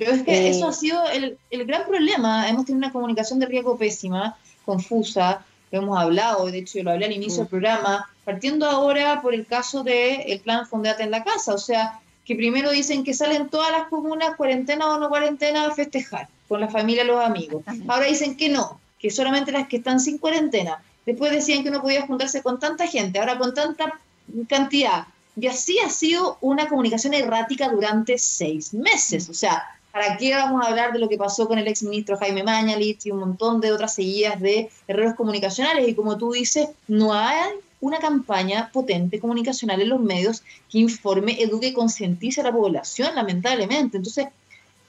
Pero 0.00 0.12
es 0.12 0.22
que 0.22 0.48
eso 0.48 0.66
ha 0.66 0.72
sido 0.72 1.04
el, 1.10 1.36
el, 1.50 1.66
gran 1.66 1.86
problema. 1.86 2.48
Hemos 2.48 2.64
tenido 2.64 2.86
una 2.86 2.90
comunicación 2.90 3.38
de 3.38 3.44
riesgo 3.44 3.76
pésima, 3.76 4.34
confusa, 4.64 5.44
que 5.70 5.76
hemos 5.76 5.98
hablado, 5.98 6.46
de 6.46 6.56
hecho 6.56 6.78
yo 6.78 6.84
lo 6.84 6.92
hablé 6.92 7.04
al 7.04 7.12
inicio 7.12 7.40
del 7.40 7.48
programa, 7.48 8.08
partiendo 8.24 8.64
ahora 8.64 9.20
por 9.20 9.34
el 9.34 9.44
caso 9.44 9.84
del 9.84 10.22
el 10.26 10.40
plan 10.40 10.66
Fondate 10.66 11.02
en 11.02 11.10
la 11.10 11.22
Casa. 11.22 11.52
O 11.52 11.58
sea, 11.58 12.00
que 12.24 12.34
primero 12.34 12.70
dicen 12.70 13.04
que 13.04 13.12
salen 13.12 13.50
todas 13.50 13.70
las 13.72 13.88
comunas, 13.88 14.36
cuarentena 14.36 14.88
o 14.88 14.98
no 14.98 15.10
cuarentena, 15.10 15.66
a 15.66 15.74
festejar 15.74 16.28
con 16.48 16.62
la 16.62 16.68
familia 16.68 17.04
los 17.04 17.22
amigos. 17.22 17.62
Ahora 17.86 18.06
dicen 18.06 18.38
que 18.38 18.48
no, 18.48 18.80
que 18.98 19.10
solamente 19.10 19.52
las 19.52 19.68
que 19.68 19.76
están 19.76 20.00
sin 20.00 20.16
cuarentena. 20.16 20.82
Después 21.04 21.30
decían 21.30 21.62
que 21.62 21.70
no 21.70 21.82
podía 21.82 22.06
juntarse 22.06 22.42
con 22.42 22.58
tanta 22.58 22.86
gente, 22.86 23.18
ahora 23.18 23.36
con 23.36 23.52
tanta 23.52 24.00
cantidad. 24.48 25.08
Y 25.36 25.46
así 25.46 25.78
ha 25.80 25.90
sido 25.90 26.38
una 26.40 26.68
comunicación 26.70 27.12
errática 27.12 27.68
durante 27.68 28.16
seis 28.16 28.72
meses. 28.72 29.28
O 29.28 29.34
sea, 29.34 29.62
¿para 29.92 30.16
qué 30.16 30.34
vamos 30.34 30.64
a 30.64 30.68
hablar 30.68 30.92
de 30.92 30.98
lo 30.98 31.08
que 31.08 31.16
pasó 31.16 31.48
con 31.48 31.58
el 31.58 31.68
exministro 31.68 32.16
Jaime 32.16 32.42
Mañalich 32.42 33.06
y 33.06 33.10
un 33.10 33.20
montón 33.20 33.60
de 33.60 33.72
otras 33.72 33.94
seguidas 33.94 34.40
de 34.40 34.70
errores 34.86 35.14
comunicacionales? 35.14 35.88
Y 35.88 35.94
como 35.94 36.16
tú 36.16 36.32
dices, 36.32 36.68
no 36.86 37.12
hay 37.12 37.50
una 37.80 37.98
campaña 37.98 38.70
potente 38.72 39.20
comunicacional 39.20 39.80
en 39.80 39.88
los 39.88 40.00
medios 40.00 40.42
que 40.70 40.78
informe, 40.78 41.42
eduque 41.42 41.68
y 41.68 41.72
concientice 41.72 42.40
a 42.40 42.44
la 42.44 42.52
población, 42.52 43.14
lamentablemente. 43.14 43.96
Entonces, 43.96 44.26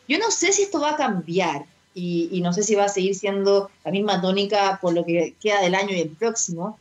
yo 0.08 0.20
no 0.20 0.30
sé 0.30 0.52
si 0.52 0.64
esto 0.64 0.82
va 0.82 0.92
a 0.92 0.98
cambiar 0.98 1.66
y, 1.94 2.40
no 2.42 2.54
sé 2.54 2.64
si 2.64 2.76
va 2.76 2.86
a 2.86 2.90
seguir 2.90 3.16
siendo 3.16 3.70
la 3.84 3.92
misma 3.92 4.22
tónica 4.22 4.80
por 4.82 4.94
lo 4.94 5.06
que 5.06 5.36
queda 5.42 5.62
del 5.62 5.76
año 5.76 5.94
y 5.94 6.02
el 6.02 6.10
próximo, 6.10 6.78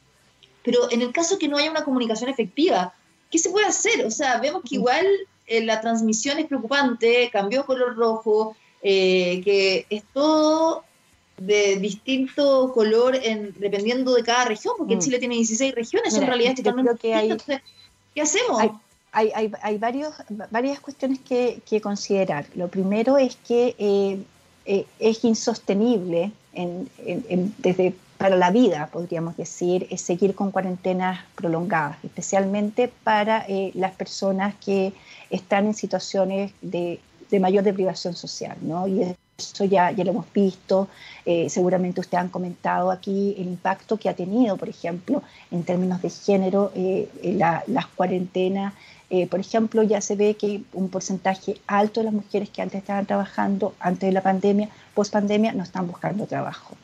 pero 0.62 0.91
en 0.91 1.03
el 1.03 1.12
caso 1.12 1.39
que 1.39 1.49
no 1.49 1.57
haya 1.57 1.71
una 1.71 1.85
comunicación 1.85 2.31
efectiva, 2.31 2.95
¿qué 3.31 3.39
se 3.39 3.51
puede 3.51 3.66
hacer? 3.66 4.05
O 4.05 4.11
sea, 4.11 4.39
vemos 4.39 4.62
que 4.68 4.77
igual 4.77 5.07
eh, 5.51 5.64
la 5.64 5.80
transmisión 5.80 6.38
es 6.38 6.46
preocupante, 6.46 7.28
cambió 7.32 7.66
color 7.66 7.96
rojo, 7.96 8.57
eh, 8.82 9.42
que 9.44 9.84
es 9.90 10.05
todo 10.14 10.84
de 11.36 11.76
distinto 11.76 12.70
color 12.72 13.16
en, 13.16 13.53
dependiendo 13.59 14.14
de 14.14 14.22
cada 14.22 14.44
región, 14.44 14.74
porque 14.78 14.96
mm. 14.96 15.01
Chile 15.01 15.18
tiene 15.18 15.34
16 15.34 15.74
regiones, 15.74 16.14
en 16.14 16.26
realidad 16.26 16.55
totalmente 16.55 16.96
que 16.96 17.14
hay, 17.14 17.36
¿Qué 18.14 18.20
hacemos? 18.20 18.61
Hay, 18.61 19.32
hay, 19.34 19.53
hay, 19.61 19.78
varios, 19.78 20.14
varias 20.51 20.78
cuestiones 20.78 21.18
que, 21.18 21.61
que, 21.68 21.80
considerar. 21.80 22.46
Lo 22.55 22.68
primero 22.68 23.18
es 23.18 23.36
que 23.36 23.74
eh, 23.78 24.22
eh, 24.66 24.86
es 25.01 25.24
insostenible 25.24 26.30
en, 26.53 26.88
desde 27.59 27.94
para 28.21 28.37
la 28.37 28.51
vida, 28.51 28.91
podríamos 28.93 29.35
decir, 29.39 29.87
es 29.89 30.03
seguir 30.03 30.35
con 30.35 30.51
cuarentenas 30.51 31.21
prolongadas, 31.35 31.97
especialmente 32.05 32.93
para 33.03 33.47
eh, 33.49 33.71
las 33.73 33.93
personas 33.93 34.55
que 34.62 34.93
están 35.31 35.64
en 35.64 35.73
situaciones 35.73 36.53
de, 36.61 37.01
mayor 37.41 37.64
deprivación 37.64 38.14
social, 38.14 38.59
¿no? 38.61 38.87
Y 38.87 39.16
eso 39.39 39.64
ya, 39.64 39.91
ya 39.93 40.05
lo 40.05 40.11
hemos 40.11 40.31
visto, 40.35 40.89
eh, 41.25 41.49
seguramente 41.49 42.03
ustedes 42.03 42.25
han 42.25 42.29
comentado 42.29 42.91
aquí 42.91 43.35
el 43.39 43.47
impacto 43.47 43.97
que 43.97 44.11
ha 44.11 44.14
tenido, 44.14 44.59
por 44.59 44.68
ejemplo, 44.68 45.23
en 45.51 45.62
términos 45.62 46.03
de 46.03 46.11
género, 46.11 46.73
eh, 46.75 47.09
las 47.68 47.87
cuarentenas. 47.87 48.75
Eh, 49.09 49.29
por 49.29 49.41
ejemplo, 49.41 49.83
ya 49.83 50.03
se 50.03 50.14
ve 50.14 50.35
que 50.35 50.61
un 50.75 50.91
porcentaje 50.91 51.57
alto 51.66 52.01
de 52.01 52.05
las 52.05 52.12
mujeres 52.12 52.51
que 52.51 52.61
antes 52.61 52.81
estaban 52.81 53.07
trabajando, 53.07 53.75
antes 53.81 54.09
de 54.09 54.12
la 54.12 54.21
pandemia, 54.21 54.68
post 54.93 55.11
pandemia, 55.11 55.53
no 55.55 55.62
están 55.62 55.87
buscando 55.87 56.27
trabajo. 56.27 56.77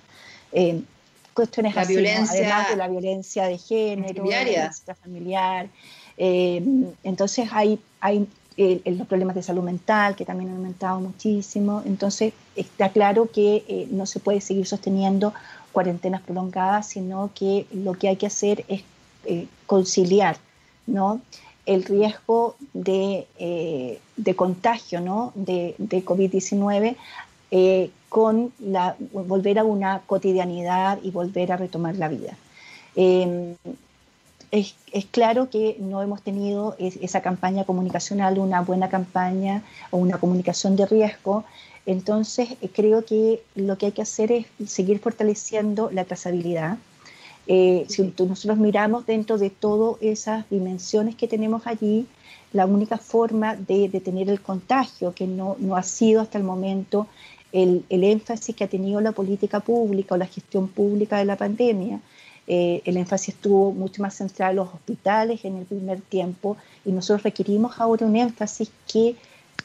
Cuestiones 1.37 1.77
la 1.77 1.85
violencia, 1.85 2.41
además 2.41 2.71
de 2.71 2.77
la 2.77 2.89
violencia 2.89 3.47
de 3.47 3.59
género, 3.59 4.25
la 4.25 4.95
familiar. 4.97 5.69
entonces 6.17 7.49
hay, 7.53 7.79
hay 8.01 8.27
los 8.57 9.07
problemas 9.07 9.37
de 9.37 9.43
salud 9.43 9.63
mental, 9.63 10.17
que 10.17 10.25
también 10.25 10.51
han 10.51 10.57
aumentado 10.57 10.99
muchísimo. 11.01 11.83
Entonces, 11.85 12.33
está 12.57 12.89
claro 12.89 13.31
que 13.31 13.65
eh, 13.69 13.87
no 13.91 14.07
se 14.07 14.19
puede 14.19 14.41
seguir 14.41 14.67
sosteniendo 14.67 15.35
cuarentenas 15.73 16.23
prolongadas, 16.23 16.89
sino 16.89 17.31
que 17.35 17.67
lo 17.73 17.93
que 17.93 18.09
hay 18.09 18.17
que 18.17 18.27
hacer 18.27 18.65
es 18.69 18.83
eh, 19.27 19.47
conciliar 19.67 20.39
¿no? 20.87 21.21
el 21.67 21.85
riesgo 21.85 22.57
de, 22.73 23.27
eh, 23.39 24.01
de 24.17 24.37
contagio 24.37 25.01
¿no? 25.01 25.33
de, 25.35 25.75
de 25.77 26.03
COVID-19 26.03 26.97
con 28.09 28.53
la, 28.59 28.97
volver 28.99 29.59
a 29.59 29.65
una 29.65 30.03
cotidianidad 30.07 30.99
y 31.03 31.11
volver 31.11 31.53
a 31.53 31.57
retomar 31.57 31.97
la 31.97 32.09
vida. 32.09 32.37
Em, 32.95 33.57
es, 34.51 34.75
claro 35.11 35.51
que 35.51 35.77
no 35.81 36.03
hemos 36.03 36.23
tenido 36.23 36.77
esa 36.79 37.21
campaña 37.21 37.65
comunicacional, 37.65 38.39
una 38.39 38.61
buena 38.61 38.89
campaña 38.89 39.63
o 39.91 39.99
una 39.99 40.19
comunicación 40.19 40.77
de 40.77 40.87
riesgo. 40.87 41.45
Entonces, 41.85 42.51
eh, 42.61 42.71
creo 42.73 43.05
que 43.05 43.43
lo 43.55 43.77
que 43.77 43.87
hay 43.87 43.93
que 43.93 44.03
hacer 44.03 44.33
es 44.33 44.47
seguir 44.67 44.99
fortaleciendo 44.99 45.91
la 45.93 46.05
trazabilidad. 46.05 46.79
Eh, 47.49 47.87
si 47.89 48.03
nosotros 48.03 48.59
miramos 48.59 49.07
dentro 49.07 49.39
de 49.39 49.51
todas 49.51 50.01
esas 50.03 50.49
dimensiones 50.51 51.15
que 51.15 51.29
tenemos 51.29 51.67
allí, 51.67 52.07
la 52.53 52.67
única 52.67 52.99
forma 52.99 53.55
de 53.55 53.89
detener 53.89 54.29
el 54.31 54.41
contagio, 54.41 55.13
que 55.13 55.27
no, 55.27 55.57
no 55.59 55.77
ha 55.77 55.83
sido 55.83 56.23
hasta 56.23 56.39
el 56.39 56.45
momento 56.45 57.07
el, 57.63 57.85
el, 57.89 58.05
énfasis 58.05 58.55
que 58.55 58.65
ha 58.65 58.69
tenido 58.69 59.01
la 59.01 59.13
política 59.13 59.61
pública 59.61 60.15
o 60.15 60.19
la 60.19 60.27
gestión 60.27 60.69
pública 60.69 61.19
de 61.19 61.25
la 61.25 61.37
pandemia, 61.37 62.01
eh, 62.47 62.83
el 62.85 62.97
énfasis 62.97 63.35
estuvo 63.35 63.73
mucho 63.73 64.03
más 64.03 64.15
centrado 64.15 64.51
en 64.51 64.57
los 64.57 64.69
hospitales 64.69 65.45
en 65.45 65.57
el 65.57 65.65
primer 65.65 66.01
tiempo 66.01 66.57
y 66.85 66.93
nosotros 66.93 67.25
requerimos 67.25 67.81
ahora 67.81 68.07
un 68.07 68.15
énfasis 68.15 68.71
que 68.87 69.17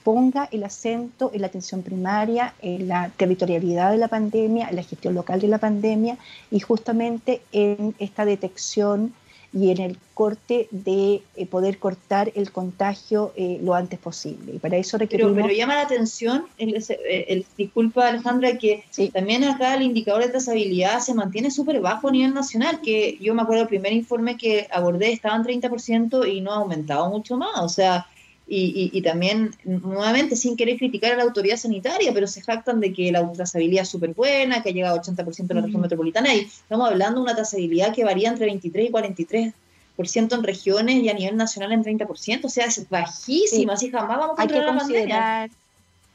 ponga 0.03 0.47
el 0.51 0.63
acento 0.63 1.31
en 1.33 1.41
la 1.41 1.47
atención 1.47 1.83
primaria, 1.83 2.55
en 2.61 2.87
la 2.87 3.11
territorialidad 3.17 3.91
de 3.91 3.97
la 3.97 4.07
pandemia, 4.07 4.69
en 4.69 4.77
la 4.77 4.83
gestión 4.83 5.13
local 5.13 5.41
de 5.41 5.47
la 5.49 5.59
pandemia 5.59 6.17
y 6.49 6.59
justamente 6.59 7.41
en 7.51 7.93
esta 7.99 8.25
detección 8.25 9.13
y 9.53 9.71
en 9.71 9.79
el 9.79 9.97
corte 10.13 10.67
de 10.71 11.23
eh, 11.35 11.45
poder 11.45 11.77
cortar 11.77 12.31
el 12.35 12.51
contagio 12.51 13.33
eh, 13.35 13.59
lo 13.61 13.73
antes 13.73 13.99
posible. 13.99 14.53
Y 14.55 14.59
para 14.59 14.77
eso 14.77 14.97
requerimos... 14.97 15.33
Pero, 15.35 15.49
llama 15.49 15.75
la 15.75 15.81
atención, 15.81 16.45
el, 16.57 17.45
disculpa 17.57 18.07
Alejandra, 18.07 18.57
que 18.57 18.85
también 19.13 19.43
acá 19.43 19.75
el 19.75 19.81
indicador 19.81 20.23
de 20.23 20.29
trazabilidad 20.29 20.99
se 20.99 21.13
mantiene 21.13 21.51
súper 21.51 21.81
bajo 21.81 22.07
a 22.07 22.11
nivel 22.11 22.33
nacional, 22.33 22.79
que 22.81 23.17
yo 23.19 23.33
me 23.33 23.41
acuerdo 23.41 23.63
el 23.63 23.69
primer 23.69 23.93
informe 23.93 24.37
que 24.37 24.67
abordé 24.71 25.11
estaba 25.11 25.35
en 25.35 25.43
30% 25.43 26.31
y 26.31 26.39
no 26.39 26.53
ha 26.53 26.57
aumentado 26.57 27.09
mucho 27.09 27.35
más. 27.35 27.59
O 27.59 27.69
sea, 27.69 28.05
y, 28.53 29.01
también, 29.01 29.55
nuevamente, 29.63 30.35
sin 30.35 30.57
querer 30.57 30.77
criticar 30.77 31.13
a 31.13 31.15
la 31.15 31.23
autoridad 31.23 31.55
sanitaria, 31.55 32.13
pero 32.13 32.27
se 32.27 32.41
jactan 32.41 32.81
de 32.81 32.91
que 32.91 33.09
la 33.09 33.31
trazabilidad 33.31 33.83
es 33.83 33.89
súper 33.89 34.13
buena, 34.13 34.61
que 34.61 34.69
ha 34.69 34.73
llegado 34.73 34.97
a 34.97 35.01
80% 35.01 35.51
en 35.51 35.55
la 35.55 35.61
región 35.61 35.81
metropolitana, 35.81 36.35
y 36.35 36.39
estamos 36.41 36.89
hablando 36.89 37.21
de 37.21 37.23
una 37.23 37.35
trazabilidad 37.35 37.93
que 37.93 38.03
varía 38.03 38.27
entre 38.27 38.47
23 38.47 38.89
y 38.89 38.91
43% 38.91 40.35
en 40.35 40.43
regiones 40.43 40.95
y 41.01 41.07
a 41.07 41.13
nivel 41.13 41.37
nacional 41.37 41.71
en 41.71 41.83
30%, 41.83 42.43
o 42.43 42.49
sea, 42.49 42.65
es 42.65 42.89
bajísima, 42.89 43.73
así 43.73 43.89
jamás 43.89 44.17
vamos 44.17 44.37
a 44.37 44.41
hay 44.41 44.47
que 44.49 44.65
considerar, 44.65 45.49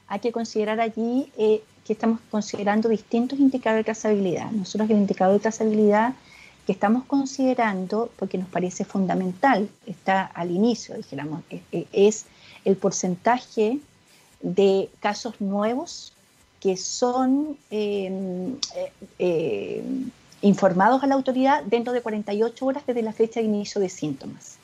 Hay 0.08 0.20
que 0.20 0.32
considerar 0.32 0.80
allí 0.80 1.32
eh, 1.38 1.62
que 1.86 1.94
estamos 1.94 2.20
considerando 2.30 2.90
distintos 2.90 3.38
indicadores 3.38 3.80
de 3.80 3.84
trazabilidad. 3.84 4.50
Nosotros 4.50 4.90
el 4.90 4.96
indicador 4.96 5.34
de 5.34 5.40
trazabilidad 5.40 6.14
que 6.66 6.72
estamos 6.72 7.04
considerando, 7.04 8.10
porque 8.16 8.38
nos 8.38 8.48
parece 8.48 8.84
fundamental, 8.84 9.68
está 9.86 10.24
al 10.24 10.50
inicio, 10.50 10.96
dijéramos, 10.96 11.42
e, 11.48 11.62
e, 11.70 11.86
es 11.92 12.26
el 12.64 12.76
porcentaje 12.76 13.78
de 14.40 14.90
casos 15.00 15.40
nuevos 15.40 16.12
que 16.60 16.76
son 16.76 17.56
em, 17.70 18.56
eh, 18.74 18.92
eh, 19.20 19.84
informados 20.42 21.02
a 21.04 21.06
la 21.06 21.14
autoridad 21.14 21.62
dentro 21.62 21.92
de 21.92 22.00
48 22.00 22.66
horas 22.66 22.82
desde 22.86 23.02
la 23.02 23.12
fecha 23.12 23.40
de 23.40 23.46
inicio 23.46 23.80
de 23.80 23.88
síntomas. 23.88 24.58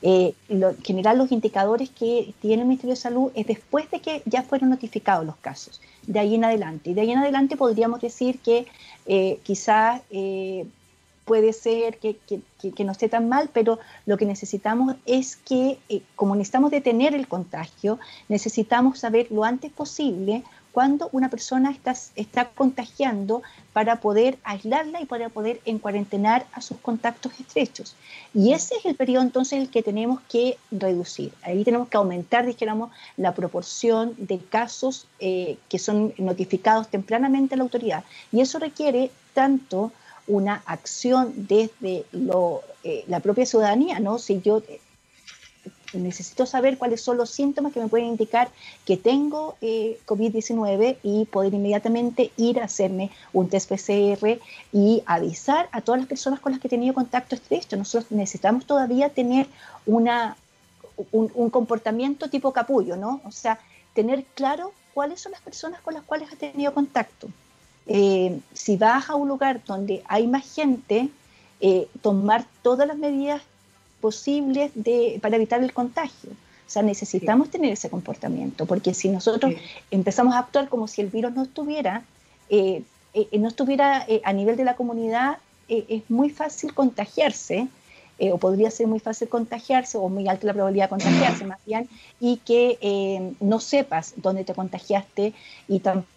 Eh, 0.00 0.32
en 0.48 0.82
general, 0.82 1.18
los 1.18 1.30
indicadores 1.30 1.90
que 1.90 2.32
tiene 2.40 2.62
el 2.62 2.68
Ministerio 2.68 2.94
de 2.94 3.00
Salud 3.00 3.30
es 3.34 3.46
después 3.46 3.90
de 3.90 4.00
que 4.00 4.22
ya 4.24 4.42
fueron 4.42 4.70
notificados 4.70 5.26
los 5.26 5.36
casos, 5.36 5.82
de 6.06 6.18
ahí 6.18 6.34
en 6.34 6.44
adelante. 6.44 6.90
Y 6.90 6.94
de 6.94 7.02
ahí 7.02 7.10
en 7.10 7.18
adelante 7.18 7.56
podríamos 7.56 8.00
decir 8.00 8.40
que 8.40 8.66
quizás 9.42 10.00
puede 11.26 11.52
ser 11.52 11.98
que, 11.98 12.16
no 12.84 12.92
esté 12.92 13.08
tan 13.08 13.28
mal, 13.28 13.50
pero 13.52 13.78
lo 14.06 14.16
que 14.16 14.24
necesitamos 14.24 14.94
es 15.04 15.36
que, 15.36 15.78
eh, 15.88 16.00
como 16.14 16.36
necesitamos 16.36 16.70
detener 16.70 17.14
el 17.14 17.26
contagio, 17.26 17.98
necesitamos 18.28 19.00
saber 19.00 19.26
lo 19.30 19.44
antes 19.44 19.72
posible 19.72 20.44
cuando 20.70 21.08
una 21.12 21.28
persona 21.28 21.70
está, 21.70 21.94
está 22.14 22.50
contagiando 22.50 23.42
para 23.72 24.00
poder 24.00 24.38
aislarla 24.44 25.00
y 25.00 25.06
para 25.06 25.30
poder 25.30 25.60
encuarentenar 25.64 26.46
a 26.52 26.60
sus 26.60 26.76
contactos 26.78 27.32
estrechos. 27.40 27.96
Y 28.32 28.52
ese 28.52 28.76
es 28.76 28.84
el 28.84 28.94
periodo 28.94 29.22
entonces 29.22 29.58
el 29.58 29.70
que 29.70 29.82
tenemos 29.82 30.20
que 30.28 30.58
reducir. 30.70 31.32
Ahí 31.42 31.64
tenemos 31.64 31.88
que 31.88 31.96
aumentar, 31.96 32.46
dijéramos, 32.46 32.90
la 33.16 33.34
proporción 33.34 34.14
de 34.18 34.38
casos 34.38 35.08
eh, 35.18 35.56
que 35.68 35.78
son 35.78 36.14
notificados 36.18 36.88
tempranamente 36.88 37.54
a 37.54 37.56
la 37.56 37.64
autoridad. 37.64 38.04
Y 38.30 38.42
eso 38.42 38.58
requiere 38.58 39.10
tanto 39.34 39.92
una 40.26 40.62
acción 40.66 41.32
desde 41.36 42.04
lo, 42.12 42.62
eh, 42.84 43.04
la 43.08 43.20
propia 43.20 43.46
ciudadanía, 43.46 44.00
¿no? 44.00 44.18
Si 44.18 44.40
yo 44.40 44.62
eh, 44.68 44.80
necesito 45.92 46.46
saber 46.46 46.78
cuáles 46.78 47.00
son 47.00 47.16
los 47.16 47.30
síntomas 47.30 47.72
que 47.72 47.80
me 47.80 47.88
pueden 47.88 48.08
indicar 48.08 48.48
que 48.84 48.96
tengo 48.96 49.56
eh, 49.60 49.98
COVID-19 50.06 50.98
y 51.02 51.24
poder 51.26 51.54
inmediatamente 51.54 52.32
ir 52.36 52.60
a 52.60 52.64
hacerme 52.64 53.10
un 53.32 53.48
test 53.48 53.70
PCR 53.70 54.40
y 54.72 55.02
avisar 55.06 55.68
a 55.72 55.80
todas 55.80 56.00
las 56.00 56.08
personas 56.08 56.40
con 56.40 56.52
las 56.52 56.60
que 56.60 56.68
he 56.68 56.70
tenido 56.70 56.94
contacto 56.94 57.34
estrecho. 57.34 57.76
Nosotros 57.76 58.10
necesitamos 58.10 58.66
todavía 58.66 59.10
tener 59.10 59.46
una, 59.86 60.36
un, 61.12 61.30
un 61.34 61.50
comportamiento 61.50 62.28
tipo 62.28 62.52
capullo, 62.52 62.96
¿no? 62.96 63.20
O 63.24 63.30
sea, 63.30 63.58
tener 63.94 64.24
claro 64.34 64.72
cuáles 64.92 65.20
son 65.20 65.32
las 65.32 65.40
personas 65.40 65.80
con 65.80 65.94
las 65.94 66.02
cuales 66.02 66.32
ha 66.32 66.36
tenido 66.36 66.72
contacto. 66.74 67.28
Eh, 67.88 68.40
si 68.52 68.76
vas 68.76 69.08
a 69.08 69.14
un 69.14 69.28
lugar 69.28 69.60
donde 69.64 70.02
hay 70.08 70.26
más 70.26 70.52
gente, 70.54 71.08
eh, 71.60 71.88
tomar 72.02 72.44
todas 72.62 72.86
las 72.86 72.96
medidas 72.98 73.42
posibles 74.00 74.72
de, 74.74 75.18
para 75.22 75.36
evitar 75.36 75.62
el 75.62 75.72
contagio. 75.72 76.30
O 76.30 76.70
sea, 76.70 76.82
necesitamos 76.82 77.48
tener 77.48 77.72
ese 77.72 77.88
comportamiento, 77.88 78.66
porque 78.66 78.92
si 78.92 79.08
nosotros 79.08 79.54
empezamos 79.90 80.34
a 80.34 80.40
actuar 80.40 80.68
como 80.68 80.88
si 80.88 81.00
el 81.00 81.08
virus 81.08 81.32
no 81.32 81.44
estuviera, 81.44 82.02
eh, 82.48 82.82
no 83.32 83.48
estuviera 83.48 84.04
a 84.24 84.32
nivel 84.32 84.56
de 84.56 84.64
la 84.64 84.74
comunidad, 84.74 85.38
es 85.68 86.02
muy 86.10 86.28
fácil 86.30 86.74
contagiarse, 86.74 87.68
o 88.18 88.38
podría 88.38 88.70
ser 88.70 88.88
muy 88.88 88.98
fácil 88.98 89.28
contagiarse, 89.28 89.96
o 89.96 90.08
muy 90.08 90.26
alta 90.26 90.46
la 90.48 90.54
probabilidad 90.54 90.86
de 90.86 90.90
contagiarse 90.90 91.44
más 91.44 91.60
bien, 91.64 91.88
y 92.20 92.38
que 92.38 93.34
no 93.40 93.60
sepas 93.60 94.14
dónde 94.16 94.42
te 94.44 94.52
contagiaste 94.52 95.34
y 95.68 95.78
tampoco 95.78 96.15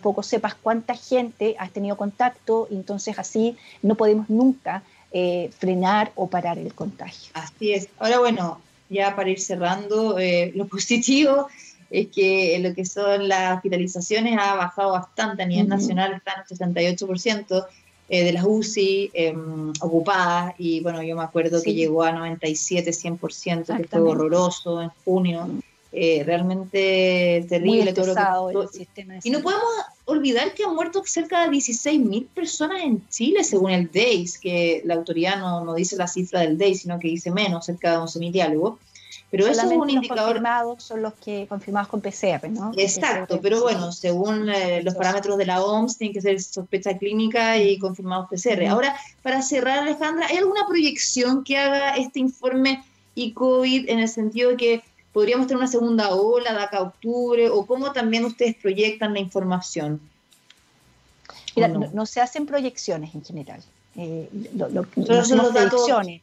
poco 0.00 0.22
sepas 0.22 0.54
cuánta 0.54 0.94
gente 0.94 1.54
has 1.58 1.70
tenido 1.70 1.96
contacto, 1.96 2.66
y 2.70 2.74
entonces 2.74 3.18
así 3.18 3.56
no 3.82 3.94
podemos 3.94 4.28
nunca 4.28 4.82
eh, 5.12 5.50
frenar 5.58 6.12
o 6.14 6.28
parar 6.28 6.58
el 6.58 6.74
contagio. 6.74 7.30
Así 7.34 7.72
es. 7.72 7.88
Ahora, 7.98 8.18
bueno, 8.18 8.60
ya 8.88 9.16
para 9.16 9.30
ir 9.30 9.40
cerrando, 9.40 10.18
eh, 10.18 10.52
lo 10.54 10.66
positivo 10.68 11.48
es 11.90 12.08
que 12.08 12.58
lo 12.60 12.74
que 12.74 12.84
son 12.84 13.28
las 13.28 13.56
hospitalizaciones 13.56 14.38
ha 14.38 14.54
bajado 14.54 14.92
bastante 14.92 15.42
a 15.42 15.46
nivel 15.46 15.68
nacional, 15.68 16.12
están 16.12 16.44
en 16.48 16.96
68% 16.96 17.66
eh, 18.08 18.24
de 18.24 18.32
las 18.32 18.44
UCI 18.44 19.10
em, 19.14 19.72
ocupadas 19.80 20.54
y 20.58 20.80
bueno, 20.80 21.02
yo 21.02 21.16
me 21.16 21.22
acuerdo 21.22 21.62
que 21.62 21.74
llegó 21.74 22.02
a 22.02 22.12
97, 22.12 22.90
100%, 22.90 23.76
que 23.76 23.88
fue 23.88 24.00
horroroso 24.00 24.82
en 24.82 24.90
junio. 25.04 25.48
Eh, 25.92 26.22
realmente 26.24 27.44
terrible 27.48 27.92
todo 27.92 28.52
lo 28.52 28.70
que, 28.70 28.86
Y 29.24 29.30
no 29.30 29.40
podemos 29.40 29.64
olvidar 30.04 30.54
que 30.54 30.62
han 30.62 30.76
muerto 30.76 31.02
cerca 31.04 31.42
de 31.42 31.56
16.000 31.56 32.28
personas 32.28 32.82
en 32.82 33.08
Chile, 33.08 33.42
según 33.42 33.72
el 33.72 33.90
DEIS, 33.90 34.38
que 34.38 34.82
la 34.84 34.94
autoridad 34.94 35.40
no, 35.40 35.64
no 35.64 35.74
dice 35.74 35.96
la 35.96 36.06
cifra 36.06 36.40
del 36.40 36.56
DEIS, 36.56 36.82
sino 36.82 37.00
que 37.00 37.08
dice 37.08 37.32
menos, 37.32 37.66
cerca 37.66 37.90
de 37.90 37.98
11.000 37.98 38.30
diálogos. 38.30 38.78
Pero 39.32 39.46
eso 39.46 39.62
es 39.62 39.72
un 39.72 39.90
indicador. 39.90 40.24
confirmados 40.24 40.82
son 40.82 41.02
los 41.02 41.14
que 41.14 41.46
confirmados 41.48 41.88
con 41.88 42.00
PCR, 42.00 42.48
¿no? 42.50 42.72
Exacto, 42.76 43.40
pero 43.40 43.60
bueno, 43.60 43.92
según 43.92 44.48
eh, 44.48 44.82
los 44.82 44.94
parámetros 44.94 45.38
de 45.38 45.46
la 45.46 45.62
OMS, 45.62 45.98
tienen 45.98 46.14
que 46.14 46.20
ser 46.20 46.40
sospecha 46.40 46.98
clínica 46.98 47.56
y 47.56 47.78
confirmados 47.78 48.28
PCR. 48.28 48.66
Ahora, 48.66 48.96
para 49.22 49.40
cerrar, 49.42 49.80
Alejandra, 49.80 50.26
¿hay 50.28 50.38
alguna 50.38 50.66
proyección 50.66 51.44
que 51.44 51.58
haga 51.58 51.96
este 51.96 52.18
informe 52.18 52.84
y 53.14 53.32
COVID 53.32 53.88
en 53.88 54.00
el 54.00 54.08
sentido 54.08 54.50
de 54.50 54.56
que 54.56 54.82
podríamos 55.12 55.46
tener 55.46 55.58
una 55.58 55.66
segunda 55.66 56.10
ola 56.10 56.52
de 56.52 56.60
acá 56.60 56.78
a 56.78 56.82
octubre 56.82 57.48
o 57.50 57.66
cómo 57.66 57.92
también 57.92 58.24
ustedes 58.24 58.56
proyectan 58.56 59.12
la 59.14 59.20
información. 59.20 60.00
Mira, 61.56 61.68
no? 61.68 62.06
se 62.06 62.20
hacen 62.20 62.46
proyecciones 62.46 63.14
en 63.14 63.24
general. 63.24 63.62
Eh, 63.96 64.28
lo, 64.54 64.68
lo, 64.68 64.86
no 64.96 65.24
son 65.24 65.52
proyecciones. 65.52 66.22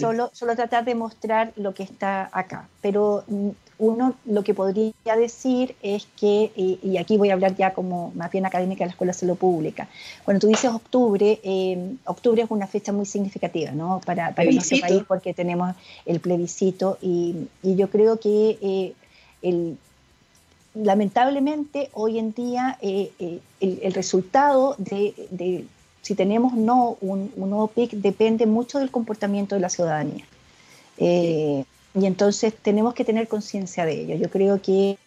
Solo, 0.00 0.30
solo 0.32 0.56
tratar 0.56 0.84
de 0.84 0.94
mostrar 0.94 1.52
lo 1.56 1.74
que 1.74 1.82
está 1.82 2.30
acá. 2.32 2.68
Pero 2.80 3.24
mm, 3.26 3.50
uno 3.78 4.14
lo 4.24 4.42
que 4.42 4.54
podría 4.54 5.16
decir 5.18 5.76
es 5.82 6.06
que, 6.18 6.50
y, 6.56 6.96
aquí 6.96 7.16
voy 7.18 7.30
a 7.30 7.34
hablar 7.34 7.56
ya 7.56 7.74
como 7.74 8.10
más 8.14 8.30
bien 8.30 8.46
académica 8.46 8.80
de 8.80 8.86
la 8.86 8.90
Escuela 8.92 9.12
de 9.12 9.18
Salud 9.18 9.36
Pública, 9.36 9.88
cuando 10.24 10.40
tú 10.40 10.46
dices 10.46 10.70
octubre, 10.70 11.38
eh, 11.42 11.94
octubre 12.04 12.42
es 12.42 12.50
una 12.50 12.66
fecha 12.66 12.92
muy 12.92 13.06
significativa 13.06 13.72
¿no? 13.72 14.00
para, 14.04 14.34
para 14.34 14.50
nuestro 14.50 14.78
país 14.80 15.02
porque 15.06 15.34
tenemos 15.34 15.74
el 16.06 16.20
plebiscito 16.20 16.98
y, 17.02 17.48
yo 17.62 17.90
creo 17.90 18.18
que 18.18 18.58
eh, 18.62 18.92
el, 19.42 19.76
lamentablemente 20.74 21.90
hoy 21.92 22.18
en 22.18 22.32
día 22.32 22.78
eh, 22.80 23.40
el, 23.60 23.92
resultado 23.92 24.74
de, 24.78 25.66
si 26.00 26.14
tenemos 26.14 26.54
no 26.54 26.96
un, 27.02 27.30
un, 27.36 27.50
nuevo 27.50 27.66
PIC 27.68 27.92
depende 27.92 28.46
mucho 28.46 28.78
del 28.78 28.90
comportamiento 28.90 29.54
de 29.54 29.60
la 29.60 29.68
ciudadanía. 29.68 30.24
Y 31.96 32.04
entonces 32.04 32.54
tenemos 32.54 32.92
que 32.92 33.06
tener 33.06 33.26
conciencia 33.26 33.86
de 33.86 34.02
ello. 34.02 34.16
Yo 34.16 34.30
creo 34.30 34.60
que 34.60 34.98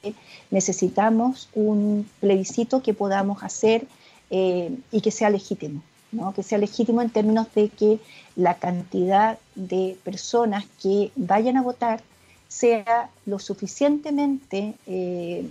necesitamos 0.49 1.47
un 1.53 2.09
plebiscito 2.19 2.81
que 2.81 2.95
podamos 2.95 3.43
hacer 3.43 3.85
eh, 4.31 4.75
y 4.91 5.01
que 5.01 5.11
sea 5.11 5.29
legítimo, 5.29 5.83
¿no? 6.11 6.33
que 6.33 6.41
sea 6.41 6.57
legítimo 6.57 7.03
en 7.03 7.11
términos 7.11 7.47
de 7.53 7.69
que 7.69 7.99
la 8.35 8.55
cantidad 8.55 9.37
de 9.53 9.97
personas 10.03 10.65
que 10.81 11.11
vayan 11.15 11.57
a 11.57 11.61
votar 11.61 12.01
sea 12.47 13.11
lo 13.27 13.37
suficientemente 13.37 14.73
eh, 14.87 15.47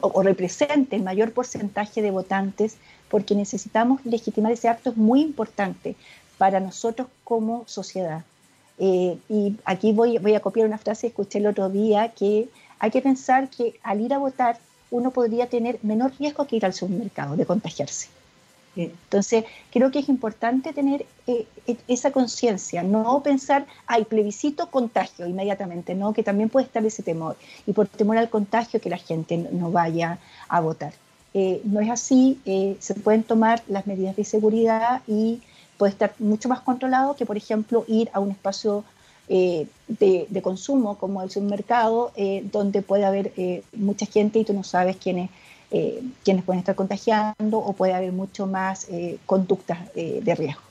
o, 0.00 0.22
represente 0.24 0.96
el 0.96 1.04
mayor 1.04 1.32
porcentaje 1.32 2.02
de 2.02 2.10
votantes, 2.10 2.78
porque 3.08 3.36
necesitamos 3.36 4.04
legitimar 4.04 4.50
ese 4.50 4.68
acto, 4.68 4.90
es 4.90 4.96
muy 4.96 5.20
importante 5.20 5.94
para 6.36 6.58
nosotros 6.58 7.06
como 7.22 7.62
sociedad. 7.68 8.24
Eh, 8.78 9.18
y 9.28 9.56
aquí 9.64 9.92
voy, 9.92 10.18
voy 10.18 10.34
a 10.34 10.40
copiar 10.40 10.66
una 10.66 10.78
frase 10.78 11.02
que 11.02 11.08
escuché 11.08 11.38
el 11.38 11.46
otro 11.46 11.68
día, 11.68 12.12
que 12.12 12.48
hay 12.78 12.90
que 12.90 13.02
pensar 13.02 13.48
que 13.50 13.78
al 13.82 14.00
ir 14.00 14.14
a 14.14 14.18
votar 14.18 14.58
uno 14.90 15.10
podría 15.10 15.48
tener 15.48 15.78
menor 15.82 16.12
riesgo 16.18 16.46
que 16.46 16.56
ir 16.56 16.64
al 16.64 16.72
supermercado 16.72 17.36
de 17.36 17.44
contagiarse. 17.44 18.08
Entonces, 18.76 19.44
creo 19.72 19.90
que 19.90 19.98
es 19.98 20.08
importante 20.08 20.72
tener 20.72 21.04
eh, 21.26 21.46
e, 21.66 21.76
esa 21.88 22.12
conciencia, 22.12 22.82
no 22.82 23.22
pensar, 23.22 23.66
hay 23.86 24.04
plebiscito, 24.04 24.70
contagio 24.70 25.26
inmediatamente, 25.26 25.94
no, 25.94 26.12
que 26.12 26.22
también 26.22 26.48
puede 26.48 26.66
estar 26.66 26.84
ese 26.86 27.02
temor, 27.02 27.36
y 27.66 27.72
por 27.72 27.88
temor 27.88 28.18
al 28.18 28.30
contagio 28.30 28.80
que 28.80 28.90
la 28.90 28.98
gente 28.98 29.36
no 29.36 29.72
vaya 29.72 30.18
a 30.48 30.60
votar. 30.60 30.92
Eh, 31.34 31.60
no 31.64 31.80
es 31.80 31.90
así, 31.90 32.40
eh, 32.46 32.76
se 32.78 32.94
pueden 32.94 33.22
tomar 33.22 33.62
las 33.68 33.86
medidas 33.86 34.16
de 34.16 34.24
seguridad 34.24 35.02
y 35.06 35.40
puede 35.78 35.92
estar 35.92 36.14
mucho 36.18 36.50
más 36.50 36.60
controlado 36.60 37.16
que, 37.16 37.24
por 37.24 37.38
ejemplo, 37.38 37.84
ir 37.88 38.10
a 38.12 38.20
un 38.20 38.32
espacio 38.32 38.84
de, 39.28 40.40
consumo 40.42 40.98
como 40.98 41.22
el 41.22 41.30
supermercado, 41.30 42.12
donde 42.50 42.82
puede 42.82 43.04
haber 43.04 43.32
mucha 43.74 44.06
gente 44.06 44.38
y 44.38 44.44
tú 44.44 44.52
no 44.52 44.64
sabes 44.64 44.96
quién 44.96 45.18
es 45.18 45.30
eh, 45.70 46.02
quienes 46.24 46.44
pueden 46.44 46.60
estar 46.60 46.74
contagiando 46.74 47.58
o 47.58 47.74
puede 47.74 47.92
haber 47.92 48.10
mucho 48.10 48.46
más 48.46 48.86
eh, 48.88 49.18
conductas 49.26 49.78
eh, 49.94 50.20
de 50.22 50.34
riesgo. 50.34 50.62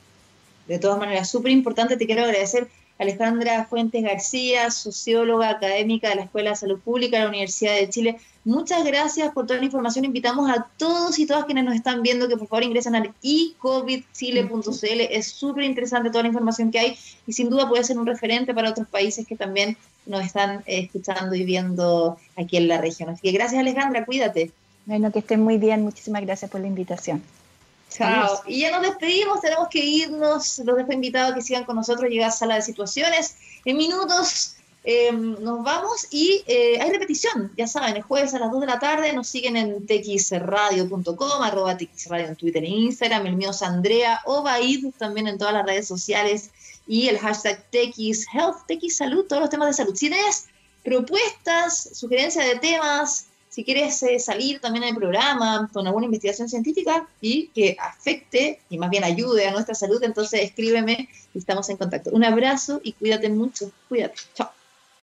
De 0.66 0.80
todas 0.80 0.98
maneras, 0.98 1.30
súper 1.30 1.52
importante, 1.52 1.96
te 1.96 2.04
quiero 2.04 2.24
agradecer 2.24 2.66
Alejandra 2.98 3.64
Fuentes 3.66 4.02
García, 4.02 4.72
socióloga 4.72 5.50
académica 5.50 6.08
de 6.08 6.16
la 6.16 6.22
Escuela 6.22 6.50
de 6.50 6.56
Salud 6.56 6.80
Pública 6.80 7.18
de 7.18 7.22
la 7.22 7.28
Universidad 7.28 7.76
de 7.76 7.88
Chile. 7.88 8.16
Muchas 8.48 8.82
gracias 8.82 9.30
por 9.34 9.46
toda 9.46 9.58
la 9.58 9.66
información. 9.66 10.06
Invitamos 10.06 10.50
a 10.50 10.66
todos 10.78 11.18
y 11.18 11.26
todas 11.26 11.44
quienes 11.44 11.64
nos 11.64 11.74
están 11.74 12.00
viendo 12.00 12.28
que 12.28 12.36
por 12.38 12.48
favor 12.48 12.62
ingresen 12.62 12.94
al 12.94 13.12
ecovidchile.cl. 13.22 15.00
Es 15.10 15.26
súper 15.26 15.64
interesante 15.64 16.08
toda 16.08 16.22
la 16.22 16.28
información 16.28 16.70
que 16.70 16.78
hay 16.78 16.98
y 17.26 17.34
sin 17.34 17.50
duda 17.50 17.68
puede 17.68 17.84
ser 17.84 17.98
un 17.98 18.06
referente 18.06 18.54
para 18.54 18.70
otros 18.70 18.88
países 18.88 19.26
que 19.26 19.36
también 19.36 19.76
nos 20.06 20.24
están 20.24 20.62
escuchando 20.64 21.34
y 21.34 21.44
viendo 21.44 22.16
aquí 22.36 22.56
en 22.56 22.68
la 22.68 22.80
región. 22.80 23.10
Así 23.10 23.20
que 23.20 23.32
gracias 23.32 23.60
Alejandra, 23.60 24.06
cuídate. 24.06 24.50
Bueno, 24.86 25.12
que 25.12 25.18
estén 25.18 25.42
muy 25.42 25.58
bien. 25.58 25.82
Muchísimas 25.82 26.22
gracias 26.22 26.50
por 26.50 26.62
la 26.62 26.68
invitación. 26.68 27.22
Chao. 27.90 28.40
Y 28.46 28.60
ya 28.60 28.70
nos 28.70 28.80
despedimos, 28.80 29.42
tenemos 29.42 29.68
que 29.68 29.84
irnos. 29.84 30.58
Los 30.60 30.74
dejo 30.74 30.90
invitados 30.90 31.32
a 31.32 31.34
que 31.34 31.42
sigan 31.42 31.64
con 31.64 31.76
nosotros, 31.76 32.08
llegar 32.08 32.30
a 32.30 32.32
sala 32.32 32.54
de 32.54 32.62
situaciones. 32.62 33.36
En 33.66 33.76
minutos 33.76 34.56
eh, 34.90 35.12
nos 35.12 35.62
vamos 35.62 36.06
y 36.10 36.42
eh, 36.46 36.80
hay 36.80 36.90
repetición, 36.90 37.52
ya 37.58 37.66
saben, 37.66 37.96
el 37.96 38.00
jueves 38.00 38.32
a 38.32 38.38
las 38.38 38.50
2 38.50 38.62
de 38.62 38.66
la 38.66 38.78
tarde 38.78 39.12
nos 39.12 39.28
siguen 39.28 39.58
en 39.58 39.86
txradio.com, 39.86 41.42
arroba 41.42 41.76
txradio 41.76 42.28
en 42.28 42.36
Twitter 42.36 42.64
e 42.64 42.68
Instagram, 42.68 43.26
el 43.26 43.36
mío 43.36 43.50
es 43.50 43.60
Andrea 43.60 44.22
Obaid, 44.24 44.86
también 44.96 45.26
en 45.28 45.36
todas 45.36 45.52
las 45.52 45.66
redes 45.66 45.86
sociales 45.86 46.52
y 46.86 47.08
el 47.08 47.18
hashtag 47.18 47.62
TXHealth, 47.70 48.66
TXSalud, 48.66 49.26
todos 49.26 49.42
los 49.42 49.50
temas 49.50 49.68
de 49.68 49.74
salud. 49.74 49.94
Si 49.94 50.08
tienes 50.08 50.46
propuestas, 50.82 51.90
sugerencias 51.92 52.46
de 52.46 52.56
temas, 52.56 53.26
si 53.50 53.64
quieres 53.64 54.02
eh, 54.04 54.18
salir 54.18 54.58
también 54.58 54.84
en 54.84 54.88
el 54.94 54.96
programa 54.96 55.68
con 55.70 55.86
alguna 55.86 56.06
investigación 56.06 56.48
científica 56.48 57.06
y 57.20 57.48
que 57.48 57.76
afecte 57.78 58.62
y 58.70 58.78
más 58.78 58.88
bien 58.88 59.04
ayude 59.04 59.48
a 59.48 59.50
nuestra 59.50 59.74
salud, 59.74 60.02
entonces 60.02 60.40
escríbeme 60.44 61.10
y 61.34 61.38
estamos 61.38 61.68
en 61.68 61.76
contacto. 61.76 62.08
Un 62.10 62.24
abrazo 62.24 62.80
y 62.82 62.94
cuídate 62.94 63.28
mucho. 63.28 63.70
Cuídate. 63.86 64.16
Chao. 64.34 64.57